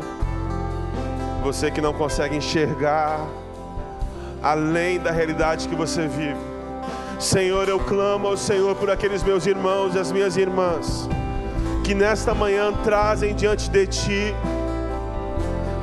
Você 1.44 1.70
que 1.70 1.82
não 1.82 1.94
consegue 1.94 2.38
enxergar 2.38 3.28
além 4.42 4.98
da 4.98 5.12
realidade 5.12 5.68
que 5.68 5.76
você 5.76 6.08
vive. 6.08 6.40
Senhor, 7.20 7.68
eu 7.68 7.80
clamo 7.80 8.30
ao 8.30 8.38
Senhor 8.38 8.74
por 8.78 8.90
aqueles 8.90 9.22
meus 9.22 9.46
irmãos 9.46 9.94
e 9.94 10.00
as 10.00 10.12
minhas 10.12 10.38
irmãs 10.38 11.10
que 11.84 11.94
nesta 11.94 12.34
manhã 12.34 12.72
trazem 12.84 13.36
diante 13.36 13.70
de 13.70 13.88
Ti 13.88 14.36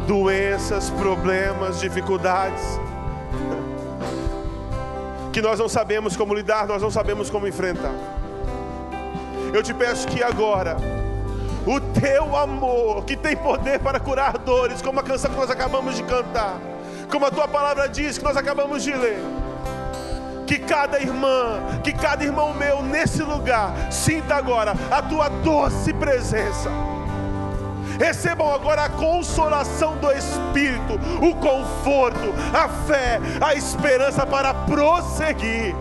doenças, 0.06 0.88
problemas, 0.90 1.78
dificuldades 1.78 2.80
que 5.38 5.42
nós 5.42 5.56
não 5.56 5.68
sabemos 5.68 6.16
como 6.16 6.34
lidar, 6.34 6.66
nós 6.66 6.82
não 6.82 6.90
sabemos 6.90 7.30
como 7.30 7.46
enfrentar. 7.46 7.94
Eu 9.54 9.62
te 9.62 9.72
peço 9.72 10.08
que 10.08 10.20
agora, 10.20 10.76
o 11.64 11.80
teu 11.80 12.36
amor, 12.36 13.04
que 13.04 13.16
tem 13.16 13.36
poder 13.36 13.78
para 13.78 14.00
curar 14.00 14.36
dores, 14.36 14.82
como 14.82 14.98
a 14.98 15.02
canção 15.04 15.30
que 15.30 15.36
nós 15.36 15.48
acabamos 15.48 15.94
de 15.94 16.02
cantar, 16.02 16.58
como 17.08 17.24
a 17.24 17.30
tua 17.30 17.46
palavra 17.46 17.88
diz 17.88 18.18
que 18.18 18.24
nós 18.24 18.36
acabamos 18.36 18.82
de 18.82 18.92
ler, 18.92 19.20
que 20.44 20.58
cada 20.58 20.98
irmã, 21.00 21.60
que 21.84 21.92
cada 21.92 22.24
irmão 22.24 22.52
meu 22.52 22.82
nesse 22.82 23.22
lugar 23.22 23.92
sinta 23.92 24.34
agora 24.34 24.74
a 24.90 25.00
tua 25.02 25.28
doce 25.28 25.92
presença. 25.92 26.87
Recebam 27.98 28.54
agora 28.54 28.84
a 28.84 28.88
consolação 28.88 29.96
do 29.96 30.10
Espírito, 30.12 30.94
o 31.20 31.34
conforto, 31.34 32.32
a 32.54 32.68
fé, 32.68 33.18
a 33.40 33.54
esperança 33.54 34.24
para 34.24 34.54
prosseguir. 34.54 35.74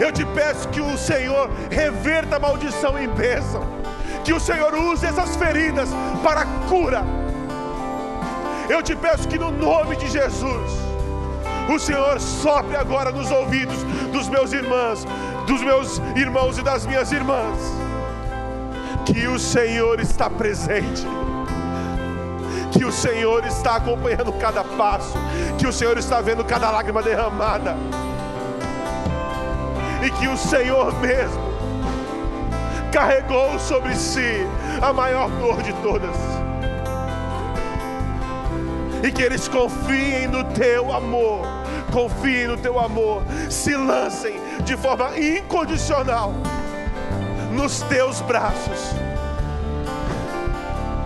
Eu 0.00 0.10
te 0.10 0.24
peço 0.24 0.68
que 0.68 0.80
o 0.80 0.96
Senhor 0.96 1.50
reverta 1.70 2.36
a 2.36 2.38
maldição 2.38 2.98
em 2.98 3.08
bênção. 3.08 3.62
Que 4.24 4.32
o 4.32 4.40
Senhor 4.40 4.74
use 4.74 5.06
essas 5.06 5.36
feridas 5.36 5.90
para 6.24 6.44
cura. 6.68 7.04
Eu 8.68 8.82
te 8.82 8.96
peço 8.96 9.28
que 9.28 9.38
no 9.38 9.50
nome 9.50 9.96
de 9.96 10.08
Jesus, 10.08 10.70
o 11.68 11.78
Senhor 11.78 12.18
sopre 12.20 12.76
agora 12.76 13.10
nos 13.10 13.30
ouvidos 13.30 13.82
dos 14.12 14.28
meus 14.28 14.52
irmãos, 14.52 15.06
dos 15.46 15.60
meus 15.62 16.00
irmãos 16.16 16.58
e 16.58 16.62
das 16.62 16.86
minhas 16.86 17.12
irmãs. 17.12 17.89
Que 19.12 19.26
o 19.26 19.40
Senhor 19.40 19.98
está 19.98 20.30
presente. 20.30 21.04
Que 22.70 22.84
o 22.84 22.92
Senhor 22.92 23.44
está 23.44 23.76
acompanhando 23.76 24.32
cada 24.34 24.62
passo, 24.62 25.18
que 25.58 25.66
o 25.66 25.72
Senhor 25.72 25.98
está 25.98 26.20
vendo 26.20 26.44
cada 26.44 26.70
lágrima 26.70 27.02
derramada. 27.02 27.76
E 30.00 30.10
que 30.12 30.28
o 30.28 30.36
Senhor 30.36 30.94
mesmo 31.00 31.50
carregou 32.92 33.58
sobre 33.58 33.96
si 33.96 34.46
a 34.80 34.92
maior 34.92 35.28
dor 35.28 35.60
de 35.60 35.72
todas. 35.82 36.16
E 39.02 39.10
que 39.10 39.22
eles 39.22 39.48
confiem 39.48 40.28
no 40.28 40.44
teu 40.44 40.92
amor, 40.92 41.44
confiem 41.92 42.46
no 42.46 42.56
teu 42.56 42.78
amor, 42.78 43.24
se 43.48 43.74
lancem 43.74 44.40
de 44.64 44.76
forma 44.76 45.18
incondicional 45.18 46.32
nos 47.50 47.82
teus 47.82 48.20
braços 48.20 48.94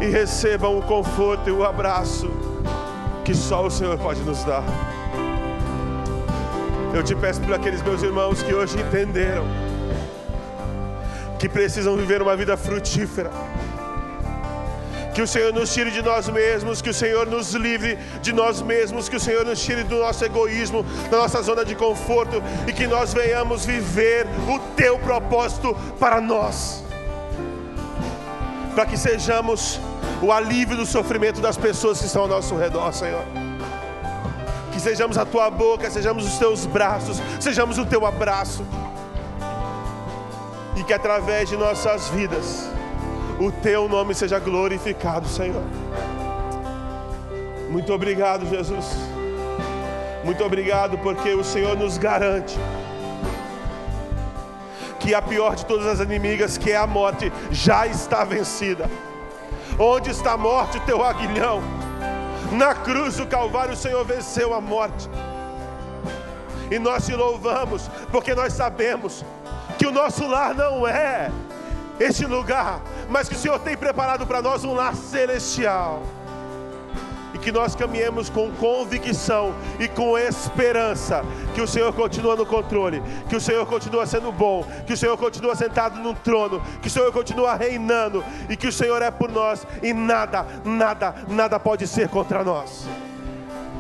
e 0.01 0.07
recebam 0.07 0.79
o 0.79 0.83
conforto 0.83 1.49
e 1.49 1.53
o 1.53 1.65
abraço 1.65 2.31
que 3.25 3.35
só 3.35 3.67
o 3.67 3.71
Senhor 3.71 3.99
pode 3.99 4.21
nos 4.21 4.45
dar. 4.45 4.63
Eu 6.93 7.03
te 7.03 7.15
peço 7.15 7.41
por 7.41 7.55
aqueles 7.55 7.83
meus 7.83 8.03
irmãos 8.03 8.43
que 8.43 8.55
hoje 8.55 8.79
entenderam 8.79 9.45
que 11.39 11.49
precisam 11.49 11.97
viver 11.97 12.23
uma 12.23 12.37
vida 12.37 12.57
frutífera. 12.57 13.31
Que 15.15 15.23
o 15.23 15.27
Senhor 15.29 15.53
nos 15.53 15.73
tire 15.73 15.93
de 15.93 16.03
nós 16.03 16.29
mesmos, 16.29 16.83
que 16.83 16.91
o 16.91 16.95
Senhor 16.95 17.27
nos 17.27 17.53
livre 17.53 17.97
de 18.21 18.33
nós 18.33 18.61
mesmos, 18.61 19.09
que 19.09 19.17
o 19.17 19.21
Senhor 19.21 19.45
nos 19.45 19.63
tire 19.63 19.85
do 19.85 20.01
nosso 20.01 20.25
egoísmo, 20.25 20.83
da 21.09 21.19
nossa 21.19 21.41
zona 21.41 21.65
de 21.65 21.77
conforto 21.77 22.43
e 22.67 22.73
que 22.73 22.87
nós 22.87 23.15
venhamos 23.15 23.65
viver 23.65 24.27
o 24.49 24.59
teu 24.75 24.99
propósito 24.99 25.73
para 26.01 26.21
nós. 26.21 26.83
Para 28.75 28.87
que 28.87 28.97
sejamos 28.97 29.79
o 30.21 30.33
alívio 30.33 30.77
do 30.77 30.85
sofrimento 30.85 31.41
das 31.41 31.57
pessoas 31.57 32.01
que 32.01 32.07
estão 32.07 32.23
ao 32.23 32.29
nosso 32.29 32.57
redor, 32.57 32.93
Senhor 32.93 33.25
que 34.73 34.81
sejamos 34.81 35.17
a 35.17 35.25
tua 35.25 35.49
boca, 35.51 35.89
sejamos 35.89 36.27
os 36.27 36.37
teus 36.37 36.67
braços, 36.67 37.23
sejamos 37.39 37.79
o 37.79 37.87
teu 37.87 38.05
abraço, 38.05 38.67
e 40.77 40.83
que 40.83 40.93
através 40.93 41.49
de 41.49 41.57
nossas 41.57 42.09
vidas, 42.09 42.69
o 43.39 43.51
teu 43.51 43.89
nome 43.89 44.15
seja 44.15 44.39
glorificado, 44.39 45.29
Senhor. 45.29 45.63
Muito 47.71 47.93
obrigado, 47.93 48.47
Jesus. 48.49 48.97
Muito 50.25 50.43
obrigado, 50.45 50.97
porque 50.99 51.35
o 51.35 51.45
Senhor 51.45 51.77
nos 51.77 51.99
garante 51.99 52.57
que 55.01 55.15
a 55.15 55.21
pior 55.21 55.55
de 55.55 55.67
todas 55.67 55.87
as 55.87 56.01
inimigas, 56.01 56.57
que 56.57 56.71
é 56.73 56.77
a 56.77 56.87
morte, 56.87 57.31
já 57.51 57.87
está 57.87 58.25
vencida. 58.25 58.89
Onde 59.79 60.11
está 60.11 60.33
a 60.33 60.37
morte, 60.37 60.79
o 60.79 60.81
teu 60.81 61.05
aguilhão? 61.05 61.61
Na 62.53 62.75
cruz 62.75 63.17
do 63.17 63.27
Calvário, 63.27 63.75
o 63.75 63.77
Senhor 63.77 64.03
venceu 64.05 64.55
a 64.55 64.61
morte. 64.61 65.11
E 66.71 66.79
nós 66.79 67.05
te 67.05 67.15
louvamos, 67.15 67.91
porque 68.11 68.35
nós 68.35 68.55
sabemos 68.55 69.23
que 69.77 69.87
o 69.87 69.93
nosso 69.93 70.27
lar 70.27 70.55
não 70.55 70.87
é 70.87 71.31
este 72.01 72.25
lugar, 72.25 72.81
mas 73.09 73.29
que 73.29 73.35
o 73.35 73.39
Senhor 73.39 73.59
tem 73.61 73.77
preparado 73.77 74.27
para 74.27 74.43
nós 74.43 74.65
um 74.65 74.75
lar 74.75 74.95
celestial 74.95 76.03
que 77.45 77.53
nós 77.53 77.75
caminhemos 77.75 78.31
com 78.31 78.51
convicção 78.53 79.55
e 79.79 79.87
com 79.87 80.17
esperança 80.17 81.23
que 81.55 81.61
o 81.61 81.69
Senhor 81.69 81.93
continua 81.93 82.35
no 82.35 82.47
controle, 82.47 83.03
que 83.29 83.37
o 83.37 83.41
Senhor 83.41 83.67
continua 83.67 84.07
sendo 84.07 84.33
bom, 84.33 84.67
que 84.87 84.95
o 84.95 84.97
Senhor 84.97 85.17
continua 85.19 85.55
sentado 85.55 86.01
no 86.01 86.15
trono, 86.15 86.63
que 86.81 86.89
o 86.89 86.91
Senhor 86.91 87.13
continua 87.13 87.55
reinando 87.55 88.25
e 88.49 88.57
que 88.57 88.67
o 88.67 88.73
Senhor 88.73 89.03
é 89.03 89.11
por 89.11 89.31
nós 89.31 89.67
e 89.83 89.93
nada, 89.93 90.47
nada, 90.65 91.15
nada 91.29 91.61
pode 91.61 91.87
ser 91.87 92.09
contra 92.09 92.43
nós. 92.43 92.87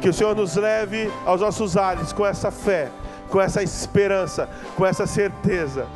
Que 0.03 0.11
o 0.11 0.13
Senhor 0.13 0.37
nos 0.37 0.57
leve 0.57 1.11
aos 1.25 1.41
nossos 1.41 1.75
ares 1.79 2.13
com 2.13 2.27
essa 2.27 2.51
fé, 2.51 2.91
com 3.31 3.41
essa 3.41 3.63
esperança, 3.63 4.47
com 4.77 4.85
essa 4.85 5.07
certeza. 5.07 5.87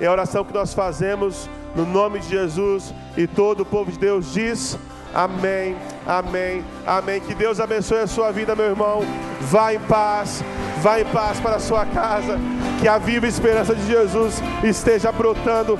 É 0.00 0.06
a 0.06 0.12
oração 0.12 0.42
que 0.42 0.54
nós 0.54 0.72
fazemos 0.72 1.50
no 1.74 1.86
nome 1.86 2.18
de 2.20 2.28
Jesus 2.28 2.94
e 3.16 3.26
todo 3.26 3.60
o 3.60 3.66
povo 3.66 3.90
de 3.90 3.98
Deus 3.98 4.32
diz. 4.32 4.78
Amém, 5.12 5.76
amém, 6.06 6.64
amém. 6.86 7.20
Que 7.20 7.34
Deus 7.34 7.58
abençoe 7.58 7.98
a 7.98 8.06
sua 8.06 8.30
vida, 8.30 8.54
meu 8.54 8.66
irmão. 8.66 9.02
Vá 9.40 9.74
em 9.74 9.80
paz, 9.80 10.44
vá 10.80 11.00
em 11.00 11.04
paz 11.06 11.40
para 11.40 11.56
a 11.56 11.60
sua 11.60 11.84
casa. 11.86 12.38
Que 12.80 12.86
a 12.86 12.98
viva 12.98 13.26
esperança 13.26 13.74
de 13.74 13.86
Jesus 13.86 14.40
esteja 14.62 15.10
brotando 15.10 15.78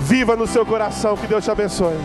viva 0.00 0.34
no 0.34 0.46
seu 0.46 0.66
coração. 0.66 1.16
Que 1.16 1.26
Deus 1.26 1.44
te 1.44 1.50
abençoe. 1.50 1.96